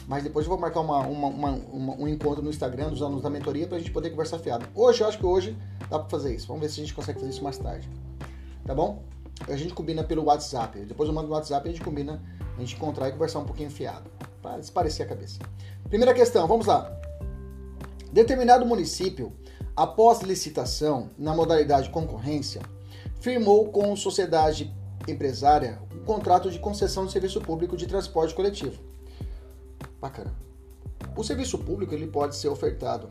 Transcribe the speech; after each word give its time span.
Mas 0.08 0.22
depois 0.22 0.46
eu 0.46 0.52
vou 0.52 0.60
marcar 0.60 0.82
uma, 0.82 1.00
uma, 1.00 1.28
uma, 1.28 1.96
um 1.96 2.08
encontro 2.08 2.44
no 2.44 2.52
Instagram 2.52 2.92
dos 2.92 3.02
alunos 3.02 3.24
da 3.24 3.32
mentoria 3.32 3.66
pra 3.66 3.80
gente 3.80 3.90
poder 3.90 4.12
conversar 4.12 4.38
fiado. 4.38 4.68
Hoje, 4.76 5.02
eu 5.02 5.08
acho 5.08 5.18
que 5.18 5.26
hoje 5.26 5.58
dá 5.90 5.98
pra 5.98 6.08
fazer 6.08 6.36
isso. 6.36 6.46
Vamos 6.46 6.62
ver 6.62 6.70
se 6.70 6.80
a 6.80 6.84
gente 6.84 6.94
consegue 6.94 7.18
fazer 7.18 7.32
isso 7.32 7.44
mais 7.44 7.58
tarde. 7.58 7.90
Tá 8.64 8.76
bom? 8.76 9.02
A 9.48 9.56
gente 9.56 9.74
combina 9.74 10.04
pelo 10.04 10.26
WhatsApp. 10.26 10.78
Depois 10.82 11.10
eu 11.10 11.16
mando 11.16 11.30
no 11.30 11.34
WhatsApp 11.34 11.68
e 11.68 11.70
a 11.72 11.74
gente 11.74 11.84
combina, 11.84 12.22
a 12.56 12.60
gente 12.60 12.76
encontrar 12.76 13.10
e 13.10 13.12
conversar 13.12 13.40
um 13.40 13.46
pouquinho 13.46 13.72
fiado 13.72 14.08
para 14.44 14.60
desparecer 14.60 15.06
a 15.06 15.10
cabeça. 15.10 15.40
Primeira 15.88 16.14
questão, 16.14 16.46
vamos 16.46 16.66
lá. 16.66 16.92
Determinado 18.12 18.66
município, 18.66 19.32
após 19.76 20.22
licitação 20.22 21.10
na 21.18 21.34
modalidade 21.34 21.90
concorrência, 21.90 22.62
firmou 23.22 23.70
com 23.70 23.96
sociedade 23.96 24.72
empresária 25.08 25.80
um 25.96 26.04
contrato 26.04 26.52
de 26.52 26.60
concessão 26.60 27.06
de 27.06 27.14
serviço 27.14 27.40
público 27.40 27.78
de 27.78 27.88
transporte 27.88 28.36
coletivo. 28.36 28.80
Bacana. 30.00 30.34
O 31.16 31.24
serviço 31.24 31.58
público 31.58 31.94
ele 31.94 32.08
pode 32.08 32.36
ser 32.36 32.50
ofertado 32.50 33.08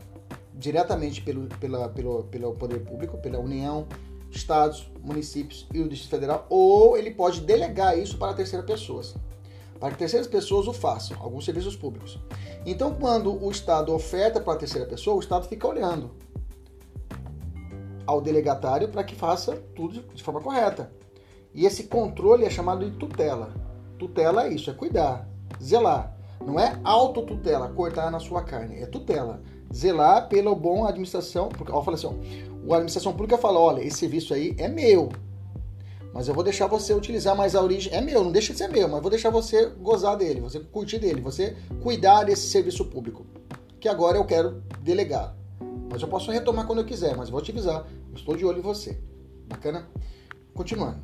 diretamente 0.53 1.21
pelo, 1.21 1.47
pela, 1.57 1.89
pelo, 1.89 2.23
pelo 2.25 2.53
poder 2.53 2.79
público, 2.79 3.17
pela 3.17 3.39
União, 3.39 3.87
estados, 4.29 4.89
municípios 5.01 5.67
e 5.73 5.79
o 5.79 5.89
Distrito 5.89 6.11
Federal, 6.11 6.45
ou 6.49 6.95
ele 6.95 7.11
pode 7.11 7.41
delegar 7.41 7.97
isso 7.97 8.17
para 8.17 8.33
terceiras 8.33 8.65
pessoas 8.65 9.15
para 9.83 9.91
que 9.91 9.97
terceiras 9.97 10.27
pessoas 10.27 10.65
o 10.65 10.71
façam, 10.71 11.17
alguns 11.19 11.43
serviços 11.43 11.75
públicos. 11.75 12.17
Então, 12.65 12.93
quando 12.93 13.43
o 13.43 13.51
Estado 13.51 13.93
oferta 13.93 14.39
para 14.39 14.53
a 14.53 14.55
terceira 14.55 14.87
pessoa, 14.87 15.17
o 15.17 15.19
Estado 15.19 15.45
fica 15.45 15.67
olhando 15.67 16.11
ao 18.07 18.21
delegatário 18.21 18.87
para 18.87 19.03
que 19.03 19.13
faça 19.13 19.57
tudo 19.75 20.01
de 20.13 20.23
forma 20.23 20.39
correta. 20.39 20.89
E 21.53 21.65
esse 21.65 21.83
controle 21.83 22.45
é 22.45 22.49
chamado 22.49 22.89
de 22.89 22.95
tutela. 22.95 23.53
Tutela 23.99 24.45
é 24.45 24.53
isso, 24.53 24.69
é 24.69 24.73
cuidar, 24.73 25.27
zelar. 25.61 26.17
Não 26.39 26.57
é 26.57 26.79
autotutela, 26.81 27.67
cortar 27.67 28.09
na 28.09 28.21
sua 28.21 28.41
carne, 28.41 28.77
é 28.77 28.85
tutela. 28.85 29.41
Zelar 29.73 30.29
pela 30.29 30.55
boa 30.55 30.87
administração, 30.87 31.49
porque 31.49 31.73
ó, 31.73 31.81
fala 31.81 31.97
assim, 31.97 32.07
ó, 32.07 32.71
a 32.71 32.75
administração 32.77 33.11
pública 33.11 33.37
fala, 33.37 33.59
olha, 33.59 33.81
esse 33.81 33.97
serviço 33.97 34.33
aí 34.33 34.55
é 34.57 34.69
meu, 34.69 35.09
mas 36.13 36.27
eu 36.27 36.33
vou 36.33 36.43
deixar 36.43 36.67
você 36.67 36.93
utilizar 36.93 37.35
mais 37.35 37.55
a 37.55 37.61
origem. 37.61 37.91
É 37.91 37.99
meu, 37.99 38.23
não 38.23 38.31
deixa 38.31 38.53
de 38.53 38.59
ser 38.59 38.67
meu, 38.67 38.87
mas 38.87 39.01
vou 39.01 39.09
deixar 39.09 39.31
você 39.31 39.65
gozar 39.65 40.15
dele, 40.15 40.39
você 40.39 40.59
curtir 40.59 40.99
dele, 40.99 41.19
você 41.19 41.57
cuidar 41.81 42.23
desse 42.23 42.47
serviço 42.47 42.85
público. 42.85 43.25
Que 43.79 43.89
agora 43.89 44.17
eu 44.17 44.25
quero 44.25 44.63
delegar. 44.81 45.35
Mas 45.91 46.01
eu 46.01 46.07
posso 46.07 46.31
retomar 46.31 46.67
quando 46.67 46.79
eu 46.79 46.85
quiser, 46.85 47.17
mas 47.17 47.29
vou 47.29 47.41
te 47.41 47.51
avisar. 47.51 47.87
Eu 48.09 48.15
estou 48.15 48.37
de 48.37 48.45
olho 48.45 48.59
em 48.59 48.61
você. 48.61 48.97
Bacana? 49.47 49.87
Continuando. 50.53 50.99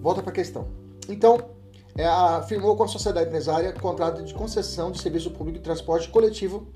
Volta 0.00 0.22
para 0.22 0.30
a 0.30 0.34
questão. 0.34 0.68
Então, 1.08 1.50
é, 1.96 2.06
afirmou 2.06 2.76
com 2.76 2.84
a 2.84 2.88
sociedade 2.88 3.26
empresária 3.26 3.72
contrato 3.72 4.22
de 4.22 4.32
concessão 4.32 4.92
de 4.92 5.00
serviço 5.00 5.32
público 5.32 5.58
de 5.58 5.64
transporte 5.64 6.08
coletivo 6.08 6.68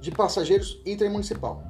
de 0.00 0.10
passageiros 0.10 0.80
intermunicipal. 0.84 1.62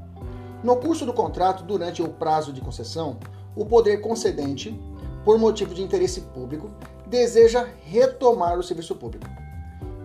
No 0.63 0.77
curso 0.77 1.05
do 1.05 1.13
contrato, 1.13 1.63
durante 1.63 2.03
o 2.03 2.09
prazo 2.09 2.51
de 2.51 2.63
concessão, 2.63 3.19
o 3.55 3.67
poder 3.67 3.99
concedente 4.01 4.75
por 5.25 5.39
motivo 5.39 5.75
de 5.75 5.83
interesse 5.83 6.21
público, 6.21 6.71
deseja 7.07 7.67
retomar 7.85 8.59
o 8.59 8.63
serviço 8.63 8.95
público. 8.95 9.27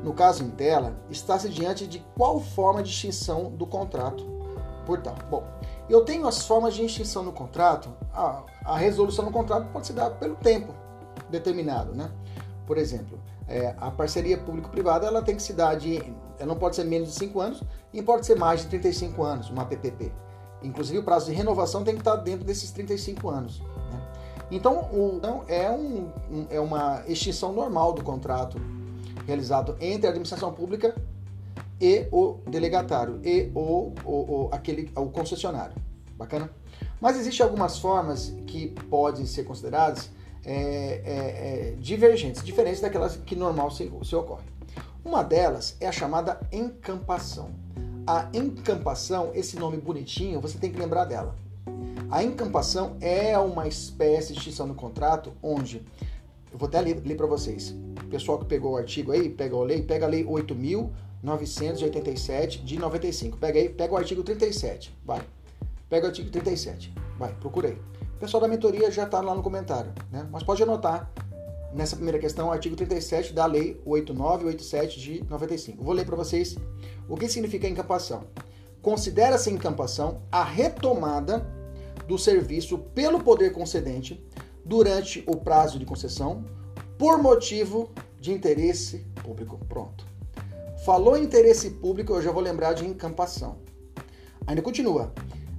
No 0.03 0.13
caso 0.13 0.43
em 0.43 0.49
tela, 0.49 0.95
está-se 1.09 1.49
diante 1.49 1.85
de 1.85 1.99
qual 2.15 2.39
forma 2.39 2.81
de 2.81 2.89
extinção 2.89 3.51
do 3.51 3.67
contrato 3.67 4.25
por 4.85 5.01
tal. 5.01 5.15
Bom, 5.29 5.43
eu 5.89 6.05
tenho 6.05 6.25
as 6.25 6.45
formas 6.45 6.73
de 6.73 6.85
extinção 6.85 7.25
do 7.25 7.31
contrato. 7.31 7.89
A, 8.13 8.43
a 8.63 8.77
resolução 8.77 9.25
do 9.25 9.31
contrato 9.31 9.67
pode 9.73 9.87
se 9.87 9.93
dar 9.93 10.11
pelo 10.11 10.35
tempo 10.35 10.73
determinado, 11.29 11.93
né? 11.93 12.09
Por 12.65 12.77
exemplo, 12.77 13.19
é, 13.47 13.75
a 13.77 13.91
parceria 13.91 14.37
público-privada 14.37 15.05
ela 15.05 15.21
tem 15.21 15.35
que 15.35 15.43
se 15.43 15.53
dar 15.53 15.75
de, 15.75 15.97
ela 16.37 16.47
não 16.47 16.55
pode 16.55 16.75
ser 16.75 16.85
menos 16.85 17.09
de 17.09 17.15
5 17.15 17.41
anos 17.41 17.63
e 17.91 18.01
pode 18.01 18.25
ser 18.25 18.37
mais 18.37 18.61
de 18.61 18.67
35 18.67 19.23
anos, 19.23 19.49
uma 19.49 19.65
PPP. 19.65 20.11
Inclusive 20.61 20.99
o 20.99 21.03
prazo 21.03 21.25
de 21.25 21.33
renovação 21.33 21.83
tem 21.83 21.95
que 21.95 22.01
estar 22.01 22.15
dentro 22.17 22.45
desses 22.45 22.71
35 22.71 23.29
anos. 23.29 23.61
Então, 24.51 24.89
o, 24.91 25.13
então 25.17 25.43
é, 25.47 25.69
um, 25.69 26.09
é 26.49 26.59
uma 26.59 27.03
extinção 27.07 27.53
normal 27.53 27.93
do 27.93 28.03
contrato 28.03 28.59
realizado 29.25 29.77
entre 29.79 30.07
a 30.07 30.09
administração 30.09 30.51
pública 30.51 30.95
e 31.79 32.07
o 32.11 32.39
delegatário 32.47 33.19
e 33.23 33.51
o, 33.53 33.93
o, 34.03 34.11
o, 34.11 34.49
aquele, 34.51 34.91
o 34.95 35.05
concessionário. 35.07 35.75
Bacana? 36.17 36.49
Mas 36.99 37.17
existem 37.17 37.45
algumas 37.45 37.79
formas 37.79 38.33
que 38.45 38.67
podem 38.89 39.25
ser 39.25 39.43
consideradas 39.43 40.09
é, 40.43 40.53
é, 40.53 41.71
é, 41.71 41.75
divergentes, 41.79 42.43
diferentes 42.43 42.81
daquelas 42.81 43.15
que 43.17 43.35
normal 43.35 43.71
se, 43.71 43.91
se 44.03 44.15
ocorre. 44.15 44.43
Uma 45.03 45.23
delas 45.23 45.77
é 45.79 45.87
a 45.87 45.91
chamada 45.91 46.39
encampação. 46.51 47.51
A 48.05 48.29
encampação, 48.33 49.31
esse 49.33 49.57
nome 49.57 49.77
bonitinho, 49.77 50.41
você 50.41 50.57
tem 50.57 50.71
que 50.71 50.79
lembrar 50.79 51.05
dela. 51.05 51.35
A 52.09 52.23
encampação 52.23 52.97
é 52.99 53.37
uma 53.37 53.67
espécie 53.67 54.33
de 54.33 54.39
extinção 54.39 54.67
do 54.67 54.73
contrato 54.73 55.31
onde, 55.43 55.85
eu 56.51 56.57
vou 56.57 56.67
até 56.67 56.81
ler, 56.81 56.99
ler 57.05 57.15
para 57.15 57.27
vocês, 57.27 57.75
o 58.03 58.07
pessoal 58.07 58.39
que 58.39 58.45
pegou 58.45 58.71
o 58.71 58.77
artigo 58.77 59.11
aí, 59.11 59.29
pega 59.29 59.55
a 59.55 59.63
lei, 59.63 59.83
pega 59.83 60.07
a 60.07 60.09
lei 60.09 60.25
8.987 60.25 62.63
de 62.63 62.79
95, 62.79 63.37
pega 63.37 63.59
aí, 63.59 63.69
pega 63.69 63.93
o 63.93 63.97
artigo 63.97 64.23
37, 64.23 64.97
vai, 65.05 65.21
pega 65.87 66.07
o 66.07 66.09
artigo 66.09 66.31
37, 66.31 66.91
vai, 67.19 67.31
procurei. 67.35 67.77
O 68.15 68.19
pessoal 68.19 68.41
da 68.41 68.47
mentoria 68.47 68.89
já 68.89 69.03
está 69.03 69.21
lá 69.21 69.35
no 69.35 69.43
comentário, 69.43 69.93
né? 70.11 70.27
mas 70.31 70.41
pode 70.41 70.63
anotar 70.63 71.11
nessa 71.73 71.95
primeira 71.95 72.17
questão, 72.17 72.47
o 72.47 72.51
artigo 72.51 72.75
37 72.75 73.33
da 73.33 73.45
lei 73.45 73.79
8987 73.85 74.99
de 74.99 75.23
95. 75.29 75.83
Vou 75.83 75.93
ler 75.93 76.05
para 76.05 76.15
vocês 76.15 76.57
o 77.07 77.15
que 77.15 77.29
significa 77.29 77.67
encampação. 77.67 78.23
Considera-se 78.81 79.51
encampação 79.51 80.23
a 80.31 80.43
retomada 80.43 81.45
do 82.09 82.17
serviço 82.17 82.79
pelo 82.95 83.23
poder 83.23 83.53
concedente 83.53 84.19
durante 84.65 85.23
o 85.27 85.37
prazo 85.37 85.77
de 85.77 85.85
concessão 85.85 86.43
por 86.97 87.21
motivo 87.21 87.91
de 88.19 88.33
interesse 88.33 89.05
público. 89.23 89.59
Pronto. 89.69 90.07
Falou 90.83 91.15
em 91.15 91.23
interesse 91.23 91.69
público, 91.69 92.13
eu 92.13 92.21
já 92.21 92.31
vou 92.31 92.41
lembrar 92.41 92.73
de 92.73 92.83
encampação. 92.83 93.59
Ainda 94.47 94.61
continua. 94.61 95.13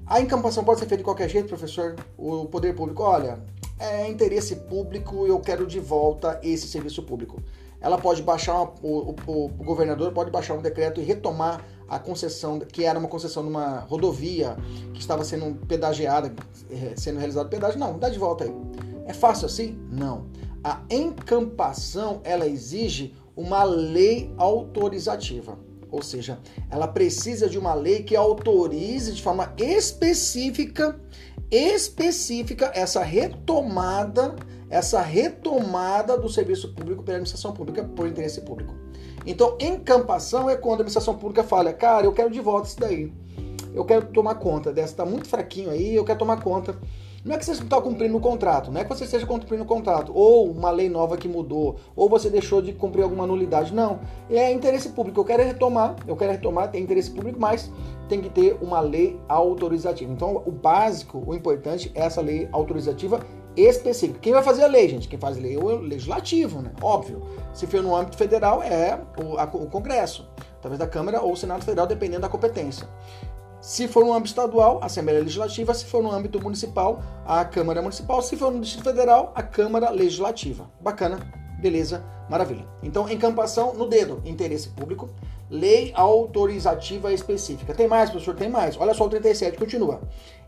A 0.05 0.21
encampação 0.21 0.65
pode 0.65 0.81
ser 0.81 0.87
feita 0.87 0.99
de 0.99 1.05
qualquer 1.05 1.29
jeito, 1.29 1.47
professor? 1.47 1.95
O 2.19 2.47
poder 2.47 2.75
público, 2.75 3.05
olha, 3.05 3.39
é 3.79 4.11
interesse 4.11 4.57
público, 4.57 5.29
eu 5.29 5.39
quero 5.39 5.65
de 5.69 5.79
volta 5.79 6.41
esse 6.43 6.67
serviço 6.67 7.05
público. 7.05 7.41
Ela 7.81 7.97
pode 7.99 8.23
baixar, 8.23 8.55
uma, 8.55 8.73
o, 8.83 9.15
o, 9.27 9.45
o 9.47 9.65
governador 9.65 10.13
pode 10.13 10.31
baixar 10.31 10.55
um 10.55 10.63
decreto 10.63 11.01
e 11.01 11.05
retomar 11.05 11.65
a 11.89 11.99
concessão, 11.99 12.61
que 12.61 12.85
era 12.85 12.99
uma 12.99 13.09
concessão 13.09 13.43
de 13.43 13.49
uma 13.49 13.81
rodovia 13.81 14.57
que 14.95 15.01
estava 15.01 15.25
sendo 15.25 15.55
pedagiada, 15.67 16.33
eh, 16.71 16.95
sendo 16.97 17.19
realizado 17.19 17.49
pedágio, 17.49 17.81
não, 17.81 17.99
dá 17.99 18.09
de 18.09 18.19
volta 18.19 18.45
aí. 18.45 18.55
É 19.07 19.13
fácil 19.13 19.47
assim? 19.47 19.77
Não. 19.91 20.27
A 20.63 20.83
encampação, 20.89 22.21
ela 22.23 22.47
exige 22.47 23.15
uma 23.35 23.65
lei 23.65 24.33
autorizativa. 24.37 25.59
Ou 25.91 26.03
seja, 26.03 26.39
ela 26.71 26.87
precisa 26.87 27.49
de 27.49 27.59
uma 27.59 27.75
lei 27.75 28.05
que 28.05 28.15
autorize 28.15 29.13
de 29.13 29.23
forma 29.23 29.53
específica, 29.59 31.01
específica 31.51 32.71
essa 32.73 33.03
retomada, 33.03 34.37
essa 34.71 35.03
retomada 35.03 36.17
do 36.17 36.29
serviço 36.29 36.73
público 36.73 37.03
pela 37.03 37.17
administração 37.17 37.53
pública 37.53 37.83
por 37.83 38.07
interesse 38.07 38.41
público. 38.43 38.73
Então, 39.27 39.57
encampação 39.61 40.49
é 40.49 40.57
quando 40.57 40.73
a 40.73 40.75
administração 40.77 41.15
pública 41.15 41.43
fala, 41.43 41.73
cara, 41.73 42.07
eu 42.07 42.13
quero 42.13 42.31
de 42.31 42.41
volta 42.41 42.69
isso 42.69 42.79
daí. 42.79 43.13
Eu 43.75 43.85
quero 43.85 44.07
tomar 44.07 44.37
conta 44.37 44.73
dessa, 44.73 44.97
tá 44.97 45.05
muito 45.05 45.29
fraquinho 45.29 45.71
aí, 45.71 45.95
eu 45.95 46.05
quero 46.05 46.19
tomar 46.19 46.41
conta. 46.41 46.77
Não 47.23 47.35
é 47.35 47.39
que 47.39 47.45
você 47.45 47.53
não 47.53 47.65
está 47.65 47.81
cumprindo 47.83 48.17
o 48.17 48.21
contrato, 48.21 48.73
não 48.73 48.81
é 48.81 48.85
que 48.85 48.89
você 48.89 49.05
esteja 49.05 49.27
cumprindo 49.27 49.63
o 49.63 49.67
contrato, 49.67 50.11
ou 50.15 50.51
uma 50.51 50.71
lei 50.71 50.89
nova 50.89 51.19
que 51.19 51.29
mudou, 51.29 51.77
ou 51.95 52.09
você 52.09 52.31
deixou 52.31 52.63
de 52.63 52.73
cumprir 52.73 53.03
alguma 53.03 53.27
nulidade. 53.27 53.75
Não. 53.75 54.01
É 54.31 54.51
interesse 54.51 54.89
público. 54.89 55.21
Eu 55.21 55.25
quero 55.25 55.43
retomar, 55.43 55.97
eu 56.07 56.17
quero 56.17 56.33
retomar, 56.33 56.71
tem 56.71 56.83
interesse 56.83 57.11
público, 57.11 57.39
mas 57.39 57.71
tem 58.09 58.23
que 58.23 58.31
ter 58.31 58.57
uma 58.63 58.81
lei 58.81 59.21
autorizativa. 59.29 60.11
Então, 60.11 60.43
o 60.47 60.51
básico, 60.51 61.23
o 61.27 61.35
importante 61.35 61.93
é 61.95 62.01
essa 62.01 62.23
lei 62.23 62.49
autorizativa 62.53 63.21
específica. 63.57 64.19
Quem 64.21 64.33
vai 64.33 64.43
fazer 64.43 64.65
a 64.65 64.67
lei, 64.67 64.89
gente? 64.89 65.09
Quem 65.09 65.19
faz 65.19 65.37
lei 65.37 65.55
é 65.55 65.59
o 65.59 65.81
legislativo, 65.81 66.63
né? 66.63 66.73
Óbvio. 66.83 67.23
Se 67.53 67.67
for 67.67 67.83
no 67.83 67.95
âmbito 67.95 68.17
federal, 68.17 68.63
é 68.63 69.01
o, 69.23 69.39
a, 69.39 69.45
o 69.45 69.67
Congresso, 69.67 70.29
talvez 70.61 70.79
da 70.79 70.87
Câmara 70.87 71.21
ou 71.21 71.33
o 71.33 71.37
Senado 71.37 71.65
Federal, 71.65 71.87
dependendo 71.87 72.23
da 72.23 72.29
competência. 72.29 72.89
Se 73.61 73.87
for 73.87 74.05
no 74.05 74.13
âmbito 74.13 74.31
estadual, 74.31 74.79
a 74.81 74.87
Assembleia 74.87 75.21
Legislativa. 75.21 75.75
Se 75.75 75.85
for 75.85 76.03
no 76.03 76.11
âmbito 76.11 76.41
municipal, 76.41 77.03
a 77.27 77.45
Câmara 77.45 77.83
Municipal. 77.83 78.23
Se 78.23 78.37
for 78.37 78.51
no 78.51 78.61
Distrito 78.61 78.85
Federal, 78.85 79.33
a 79.35 79.43
Câmara 79.43 79.91
Legislativa. 79.91 80.71
Bacana, 80.81 81.19
beleza, 81.61 82.03
maravilha. 82.29 82.67
Então, 82.83 83.09
encampação 83.09 83.75
no 83.75 83.87
dedo, 83.87 84.23
interesse 84.25 84.69
público, 84.71 85.11
lei 85.51 85.93
autorizativa 85.95 87.13
específica. 87.13 87.75
Tem 87.75 87.87
mais, 87.87 88.09
professor? 88.09 88.35
Tem 88.35 88.49
mais. 88.49 88.79
Olha 88.79 88.95
só 88.95 89.05
o 89.05 89.11
37, 89.11 89.59
continua. 89.59 90.01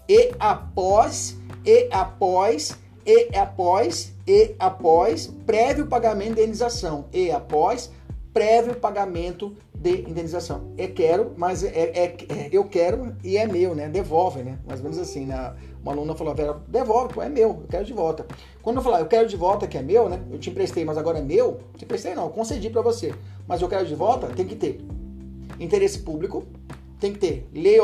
E 0.09 0.33
após, 0.39 1.37
e 1.67 1.89
após 1.93 2.79
e 3.05 3.37
após, 3.37 4.13
e 4.27 4.55
após 4.59 5.27
prévio 5.47 5.87
pagamento 5.87 6.37
de 6.37 6.43
indenização, 6.43 7.07
e 7.13 7.31
após 7.31 7.91
prévio 8.33 8.75
pagamento 8.77 9.55
de 9.75 10.03
indenização. 10.03 10.73
Eu 10.79 10.95
quero, 10.95 11.33
mas 11.37 11.65
é, 11.65 11.69
é, 11.69 12.05
é, 12.05 12.49
eu 12.53 12.65
quero 12.65 13.15
e 13.23 13.37
é 13.37 13.47
meu, 13.47 13.75
né? 13.75 13.89
Devolve, 13.89 14.43
né? 14.43 14.59
Mais 14.67 14.79
ou 14.81 14.85
menos 14.85 14.99
assim, 14.99 15.27
né? 15.27 15.55
Uma 15.83 15.93
aluna 15.93 16.15
falou, 16.15 16.35
Vera, 16.35 16.63
devolve, 16.69 17.13
pô, 17.13 17.21
é 17.21 17.29
meu, 17.29 17.49
eu 17.49 17.67
quero 17.69 17.85
de 17.85 17.93
volta. 17.93 18.25
Quando 18.63 18.77
eu 18.77 18.83
falar, 18.83 19.01
eu 19.01 19.07
quero 19.07 19.29
de 19.29 19.37
volta, 19.37 19.67
que 19.67 19.77
é 19.77 19.83
meu, 19.83 20.09
né? 20.09 20.23
Eu 20.31 20.39
te 20.39 20.51
emprestei, 20.51 20.85
mas 20.85 20.97
agora 20.97 21.19
é 21.19 21.23
meu, 21.23 21.61
te 21.77 21.85
emprestei 21.85 22.15
não, 22.15 22.29
concedi 22.31 22.71
para 22.71 22.81
você. 22.81 23.13
Mas 23.47 23.61
eu 23.61 23.69
quero 23.69 23.85
de 23.85 23.95
volta, 23.95 24.29
tem 24.29 24.47
que 24.47 24.55
ter 24.55 24.81
interesse 25.59 25.99
público, 25.99 26.45
tem 27.01 27.13
que 27.13 27.19
ter 27.19 27.49
lei 27.53 27.79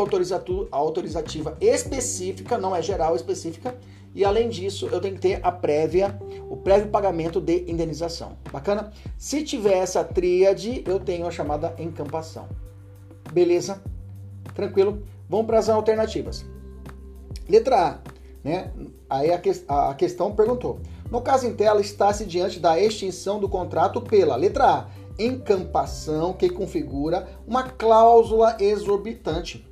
autorizativa 0.70 1.56
específica, 1.60 2.56
não 2.56 2.74
é 2.74 2.80
geral, 2.80 3.16
específica, 3.16 3.76
e 4.14 4.24
além 4.24 4.48
disso, 4.48 4.88
eu 4.90 5.00
tenho 5.00 5.14
que 5.14 5.20
ter 5.20 5.40
a 5.42 5.52
prévia, 5.52 6.18
o 6.48 6.56
prévio 6.56 6.88
pagamento 6.88 7.40
de 7.40 7.70
indenização. 7.70 8.36
Bacana? 8.50 8.92
Se 9.16 9.42
tiver 9.42 9.78
essa 9.78 10.02
tríade, 10.02 10.82
eu 10.86 10.98
tenho 10.98 11.26
a 11.26 11.30
chamada 11.30 11.74
encampação. 11.78 12.48
Beleza? 13.32 13.82
Tranquilo? 14.54 15.02
Vamos 15.28 15.46
para 15.46 15.58
as 15.58 15.68
alternativas. 15.68 16.44
Letra 17.48 17.86
A, 17.86 17.98
né? 18.42 18.72
Aí 19.08 19.30
a, 19.30 19.38
que, 19.38 19.50
a 19.68 19.94
questão 19.94 20.34
perguntou. 20.34 20.80
No 21.10 21.20
caso 21.20 21.46
em 21.46 21.54
tela, 21.54 21.80
está-se 21.80 22.24
diante 22.24 22.58
da 22.58 22.78
extinção 22.78 23.38
do 23.38 23.48
contrato 23.48 24.00
pela 24.00 24.36
letra 24.36 24.64
A, 24.64 24.86
encampação 25.18 26.32
que 26.32 26.48
configura 26.48 27.28
uma 27.46 27.64
cláusula 27.64 28.56
exorbitante, 28.60 29.66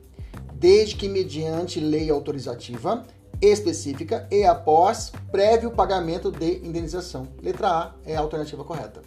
desde 0.54 0.96
que 0.96 1.08
mediante 1.08 1.78
lei 1.78 2.10
autorizativa 2.10 3.04
específica 3.40 4.26
e 4.30 4.44
após 4.44 5.12
prévio 5.30 5.70
pagamento 5.70 6.30
de 6.30 6.58
indenização. 6.66 7.28
Letra 7.42 7.68
A 7.68 7.94
é 8.04 8.16
a 8.16 8.20
alternativa 8.20 8.64
correta. 8.64 9.02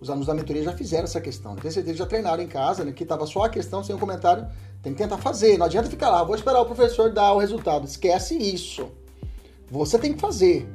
Os 0.00 0.08
alunos 0.08 0.26
da 0.26 0.34
mentoria 0.34 0.62
já 0.62 0.72
fizeram 0.72 1.04
essa 1.04 1.20
questão. 1.20 1.54
Tenho 1.56 1.72
certeza 1.72 1.92
que 1.92 1.98
já 1.98 2.06
treinaram 2.06 2.42
em 2.42 2.46
casa, 2.46 2.84
né? 2.84 2.92
Que 2.92 3.02
estava 3.02 3.26
só 3.26 3.44
a 3.44 3.48
questão 3.50 3.84
sem 3.84 3.94
o 3.94 3.98
comentário. 3.98 4.46
Tem 4.82 4.92
que 4.94 4.98
tentar 4.98 5.18
fazer. 5.18 5.58
Não 5.58 5.66
adianta 5.66 5.90
ficar 5.90 6.08
lá, 6.08 6.24
vou 6.24 6.34
esperar 6.34 6.60
o 6.60 6.66
professor 6.66 7.12
dar 7.12 7.34
o 7.34 7.38
resultado. 7.38 7.86
Esquece 7.86 8.36
isso. 8.36 8.88
Você 9.70 9.98
tem 9.98 10.14
que 10.14 10.20
fazer. 10.20 10.66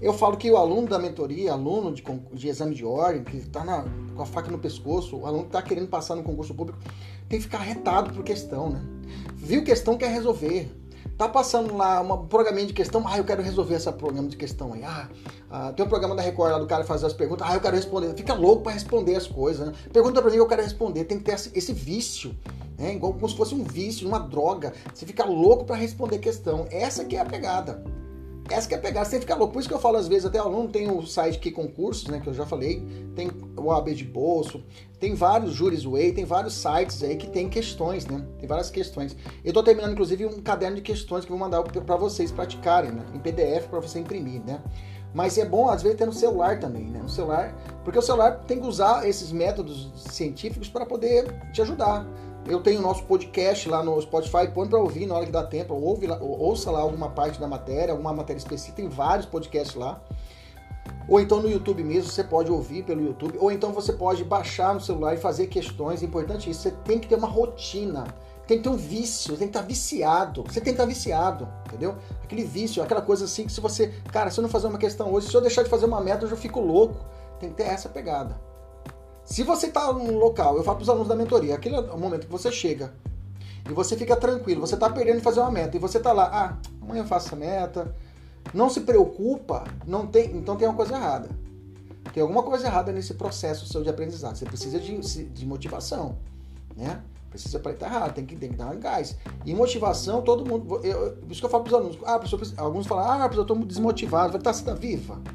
Eu 0.00 0.14
falo 0.14 0.36
que 0.36 0.50
o 0.50 0.56
aluno 0.56 0.88
da 0.88 0.98
mentoria, 0.98 1.52
aluno 1.52 1.92
de, 1.92 2.02
de 2.32 2.48
exame 2.48 2.74
de 2.74 2.84
ordem, 2.84 3.22
que 3.22 3.36
está 3.36 3.84
com 4.14 4.22
a 4.22 4.26
faca 4.26 4.50
no 4.50 4.58
pescoço, 4.58 5.16
o 5.16 5.26
aluno 5.26 5.42
que 5.42 5.48
está 5.48 5.60
querendo 5.60 5.88
passar 5.88 6.14
no 6.14 6.22
concurso 6.22 6.54
público, 6.54 6.78
tem 7.28 7.38
que 7.38 7.44
ficar 7.44 7.58
retado 7.58 8.14
por 8.14 8.22
questão, 8.22 8.70
né? 8.70 8.80
Viu 9.34 9.62
questão, 9.62 9.98
quer 9.98 10.10
resolver. 10.10 10.70
Tá 11.18 11.28
passando 11.28 11.76
lá 11.76 12.00
um 12.00 12.28
programinha 12.28 12.64
de 12.64 12.72
questão, 12.72 13.02
ah, 13.04 13.18
eu 13.18 13.24
quero 13.24 13.42
resolver 13.42 13.74
esse 13.74 13.90
programa 13.90 14.28
de 14.28 14.36
questão 14.36 14.72
aí. 14.72 14.84
Ah, 14.84 15.08
ah, 15.50 15.72
tem 15.72 15.84
um 15.84 15.88
programa 15.88 16.14
da 16.14 16.22
Record 16.22 16.52
lá 16.52 16.58
do 16.60 16.66
cara 16.68 16.84
fazer 16.84 17.06
as 17.06 17.12
perguntas, 17.12 17.44
ah, 17.50 17.54
eu 17.54 17.60
quero 17.60 17.74
responder. 17.74 18.14
Fica 18.14 18.34
louco 18.34 18.62
para 18.62 18.70
responder 18.70 19.16
as 19.16 19.26
coisas, 19.26 19.66
né? 19.66 19.74
Pergunta 19.92 20.22
para 20.22 20.30
mim, 20.30 20.36
eu 20.36 20.46
quero 20.46 20.62
responder. 20.62 21.02
Tem 21.06 21.18
que 21.18 21.24
ter 21.24 21.32
esse 21.32 21.72
vício, 21.72 22.36
né? 22.78 22.94
Igual 22.94 23.14
como 23.14 23.28
se 23.28 23.36
fosse 23.36 23.52
um 23.52 23.64
vício, 23.64 24.06
uma 24.06 24.20
droga. 24.20 24.72
Você 24.94 25.04
fica 25.04 25.24
louco 25.24 25.64
para 25.64 25.74
responder 25.74 26.18
questão. 26.18 26.68
Essa 26.70 27.04
que 27.04 27.16
é 27.16 27.20
a 27.20 27.24
pegada. 27.24 27.82
Essa 28.50 28.68
que 28.68 28.74
é 28.74 28.78
pegar, 28.78 29.04
você 29.04 29.20
ficar 29.20 29.34
louco. 29.34 29.52
Por 29.52 29.60
isso 29.60 29.68
que 29.68 29.74
eu 29.74 29.78
falo 29.78 29.96
às 29.96 30.08
vezes, 30.08 30.24
até 30.24 30.38
aluno 30.38 30.68
tem 30.68 30.90
o 30.90 31.04
site 31.06 31.38
que 31.38 31.50
concursos, 31.50 32.08
né, 32.08 32.18
que 32.20 32.28
eu 32.28 32.34
já 32.34 32.46
falei, 32.46 32.82
tem 33.14 33.30
o 33.56 33.70
AB 33.70 33.94
de 33.94 34.04
bolso, 34.04 34.62
tem 34.98 35.14
vários 35.14 35.52
Juris 35.52 35.84
Way, 35.84 36.12
tem 36.12 36.24
vários 36.24 36.54
sites 36.54 37.02
aí 37.02 37.16
que 37.16 37.28
tem 37.28 37.48
questões, 37.48 38.06
né? 38.06 38.24
Tem 38.38 38.48
várias 38.48 38.70
questões. 38.70 39.16
Eu 39.44 39.52
tô 39.52 39.62
terminando 39.62 39.92
inclusive 39.92 40.26
um 40.26 40.40
caderno 40.40 40.76
de 40.76 40.82
questões 40.82 41.24
que 41.24 41.32
eu 41.32 41.36
vou 41.36 41.48
mandar 41.48 41.62
para 41.62 41.96
vocês 41.96 42.32
praticarem, 42.32 42.90
né, 42.90 43.04
em 43.14 43.18
PDF 43.18 43.68
para 43.68 43.80
você 43.80 43.98
imprimir, 43.98 44.42
né? 44.44 44.62
Mas 45.14 45.38
é 45.38 45.44
bom 45.44 45.68
às 45.68 45.82
vezes 45.82 45.98
ter 45.98 46.06
no 46.06 46.12
celular 46.12 46.58
também, 46.58 46.84
né? 46.84 47.00
No 47.00 47.08
celular, 47.08 47.54
porque 47.84 47.98
o 47.98 48.02
celular 48.02 48.40
tem 48.46 48.60
que 48.60 48.66
usar 48.66 49.08
esses 49.08 49.32
métodos 49.32 49.90
científicos 50.12 50.68
para 50.68 50.84
poder 50.84 51.26
te 51.52 51.62
ajudar. 51.62 52.06
Eu 52.48 52.62
tenho 52.62 52.78
o 52.78 52.82
nosso 52.82 53.04
podcast 53.04 53.68
lá 53.68 53.82
no 53.82 54.00
Spotify, 54.00 54.48
põe 54.54 54.66
para 54.66 54.78
ouvir 54.78 55.04
na 55.04 55.14
hora 55.14 55.26
que 55.26 55.30
dá 55.30 55.44
tempo, 55.44 55.74
ouve 55.74 56.06
lá, 56.06 56.16
ouça 56.18 56.70
lá 56.70 56.80
alguma 56.80 57.10
parte 57.10 57.38
da 57.38 57.46
matéria, 57.46 57.92
alguma 57.92 58.10
matéria 58.10 58.38
específica, 58.38 58.76
tem 58.76 58.88
vários 58.88 59.26
podcasts 59.26 59.74
lá. 59.74 60.00
Ou 61.06 61.20
então 61.20 61.42
no 61.42 61.50
YouTube 61.50 61.84
mesmo, 61.84 62.10
você 62.10 62.24
pode 62.24 62.50
ouvir 62.50 62.84
pelo 62.84 63.02
YouTube, 63.02 63.36
ou 63.38 63.52
então 63.52 63.70
você 63.70 63.92
pode 63.92 64.24
baixar 64.24 64.72
no 64.72 64.80
celular 64.80 65.12
e 65.12 65.18
fazer 65.18 65.48
questões, 65.48 66.02
é 66.02 66.06
importante 66.06 66.48
isso, 66.48 66.62
você 66.62 66.70
tem 66.70 66.98
que 66.98 67.06
ter 67.06 67.16
uma 67.16 67.28
rotina. 67.28 68.06
tem 68.46 68.56
que 68.56 68.62
ter 68.62 68.70
um 68.70 68.76
vício, 68.76 69.36
tem 69.36 69.46
que 69.46 69.54
estar 69.54 69.60
viciado. 69.60 70.42
Você 70.44 70.54
tem 70.54 70.72
que 70.72 70.80
estar 70.80 70.86
viciado, 70.86 71.46
entendeu? 71.66 71.96
Aquele 72.24 72.44
vício, 72.44 72.82
aquela 72.82 73.02
coisa 73.02 73.26
assim 73.26 73.44
que 73.44 73.52
se 73.52 73.60
você, 73.60 73.88
cara, 74.10 74.30
se 74.30 74.40
eu 74.40 74.42
não 74.42 74.48
fazer 74.48 74.68
uma 74.68 74.78
questão 74.78 75.12
hoje, 75.12 75.28
se 75.28 75.34
eu 75.34 75.42
deixar 75.42 75.64
de 75.64 75.68
fazer 75.68 75.84
uma 75.84 76.00
meta, 76.00 76.24
eu 76.24 76.30
já 76.30 76.36
fico 76.36 76.60
louco. 76.60 76.96
Tem 77.38 77.50
que 77.50 77.56
ter 77.56 77.64
essa 77.64 77.90
pegada. 77.90 78.47
Se 79.28 79.42
você 79.42 79.66
está 79.66 79.92
num 79.92 80.16
local, 80.16 80.56
eu 80.56 80.64
falo 80.64 80.78
para 80.78 80.84
os 80.84 80.88
alunos 80.88 81.06
da 81.06 81.14
mentoria, 81.14 81.54
aquele 81.54 81.74
é 81.76 81.80
o 81.80 81.98
momento 81.98 82.24
que 82.24 82.32
você 82.32 82.50
chega 82.50 82.94
e 83.68 83.74
você 83.74 83.94
fica 83.94 84.16
tranquilo, 84.16 84.62
você 84.62 84.72
está 84.72 84.88
perdendo 84.88 85.18
de 85.18 85.22
fazer 85.22 85.40
uma 85.40 85.50
meta 85.50 85.76
e 85.76 85.78
você 85.78 85.98
está 85.98 86.14
lá, 86.14 86.30
ah, 86.32 86.56
amanhã 86.80 87.02
eu 87.02 87.06
faço 87.06 87.26
essa 87.26 87.36
meta, 87.36 87.94
não 88.54 88.70
se 88.70 88.80
preocupa, 88.80 89.64
não 89.86 90.06
tem, 90.06 90.34
então 90.34 90.56
tem 90.56 90.66
uma 90.66 90.74
coisa 90.74 90.94
errada. 90.94 91.28
Tem 92.14 92.22
alguma 92.22 92.42
coisa 92.42 92.68
errada 92.68 92.90
nesse 92.90 93.12
processo 93.12 93.66
seu 93.66 93.82
de 93.82 93.90
aprendizado. 93.90 94.34
Você 94.34 94.46
precisa 94.46 94.80
de, 94.80 94.96
de 94.96 95.46
motivação, 95.46 96.16
né? 96.74 97.02
Precisa 97.28 97.58
para 97.58 97.72
estar 97.72 97.86
errado, 97.86 98.14
tem 98.14 98.24
que, 98.24 98.34
tem 98.34 98.48
que 98.48 98.56
dar 98.56 98.74
um 98.74 98.80
gás. 98.80 99.14
E 99.44 99.54
motivação, 99.54 100.22
todo 100.22 100.42
mundo. 100.42 100.80
Eu, 100.82 101.16
por 101.16 101.30
isso 101.30 101.40
que 101.40 101.44
eu 101.44 101.50
falo 101.50 101.64
para 101.64 101.70
os 101.70 101.78
alunos. 101.78 101.98
Ah, 102.06 102.62
alguns 102.62 102.86
falam, 102.86 103.10
ah, 103.10 103.30
eu 103.30 103.42
estou 103.42 103.56
desmotivado. 103.58 104.32
Vai 104.32 104.40
tá, 104.40 104.54
você 104.54 104.60
está 104.60 104.72
viva? 104.72 105.20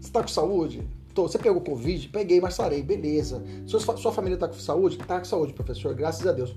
Você 0.00 0.08
está 0.08 0.22
com 0.22 0.28
saúde? 0.28 0.88
Tô, 1.14 1.28
você 1.28 1.38
pegou 1.38 1.60
Covid? 1.60 2.08
Peguei, 2.08 2.40
mas 2.40 2.54
sarei, 2.54 2.82
beleza. 2.82 3.42
Sua, 3.66 3.80
sua 3.96 4.12
família 4.12 4.34
está 4.34 4.48
com 4.48 4.54
saúde? 4.54 4.96
Está 4.96 5.18
com 5.18 5.24
saúde, 5.24 5.52
professor, 5.52 5.94
graças 5.94 6.26
a 6.26 6.32
Deus. 6.32 6.54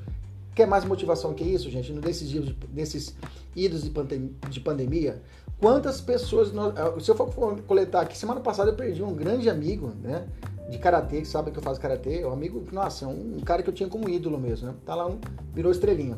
Quer 0.55 0.65
mais 0.65 0.85
motivação 0.85 1.33
que 1.33 1.43
isso, 1.43 1.69
gente? 1.69 1.91
Nesses 1.91 2.29
dias, 2.29 2.55
nesses 2.73 3.15
idos 3.53 3.83
de, 3.83 3.89
pandem 3.89 4.33
de 4.49 4.59
pandemia, 4.61 5.21
quantas 5.59 5.99
pessoas. 5.99 6.53
Nós, 6.53 6.73
se 7.03 7.11
eu 7.11 7.15
for 7.15 7.29
coletar 7.67 8.01
aqui, 8.01 8.17
semana 8.17 8.39
passada 8.39 8.71
eu 8.71 8.75
perdi 8.75 9.03
um 9.03 9.13
grande 9.13 9.49
amigo, 9.49 9.91
né? 10.01 10.25
De 10.69 10.79
karatê, 10.79 11.21
que 11.21 11.27
sabe 11.27 11.51
que 11.51 11.59
eu 11.59 11.63
faço 11.63 11.81
karatê. 11.81 12.21
É 12.21 12.27
um 12.27 12.31
amigo, 12.31 12.63
nossa, 12.71 13.03
é 13.03 13.07
um, 13.07 13.35
um 13.37 13.39
cara 13.41 13.61
que 13.61 13.69
eu 13.69 13.73
tinha 13.73 13.89
como 13.89 14.07
ídolo 14.09 14.39
mesmo, 14.39 14.69
né? 14.69 14.75
Tá 14.85 14.95
lá, 14.95 15.05
um, 15.05 15.19
virou 15.53 15.71
estrelinha. 15.71 16.17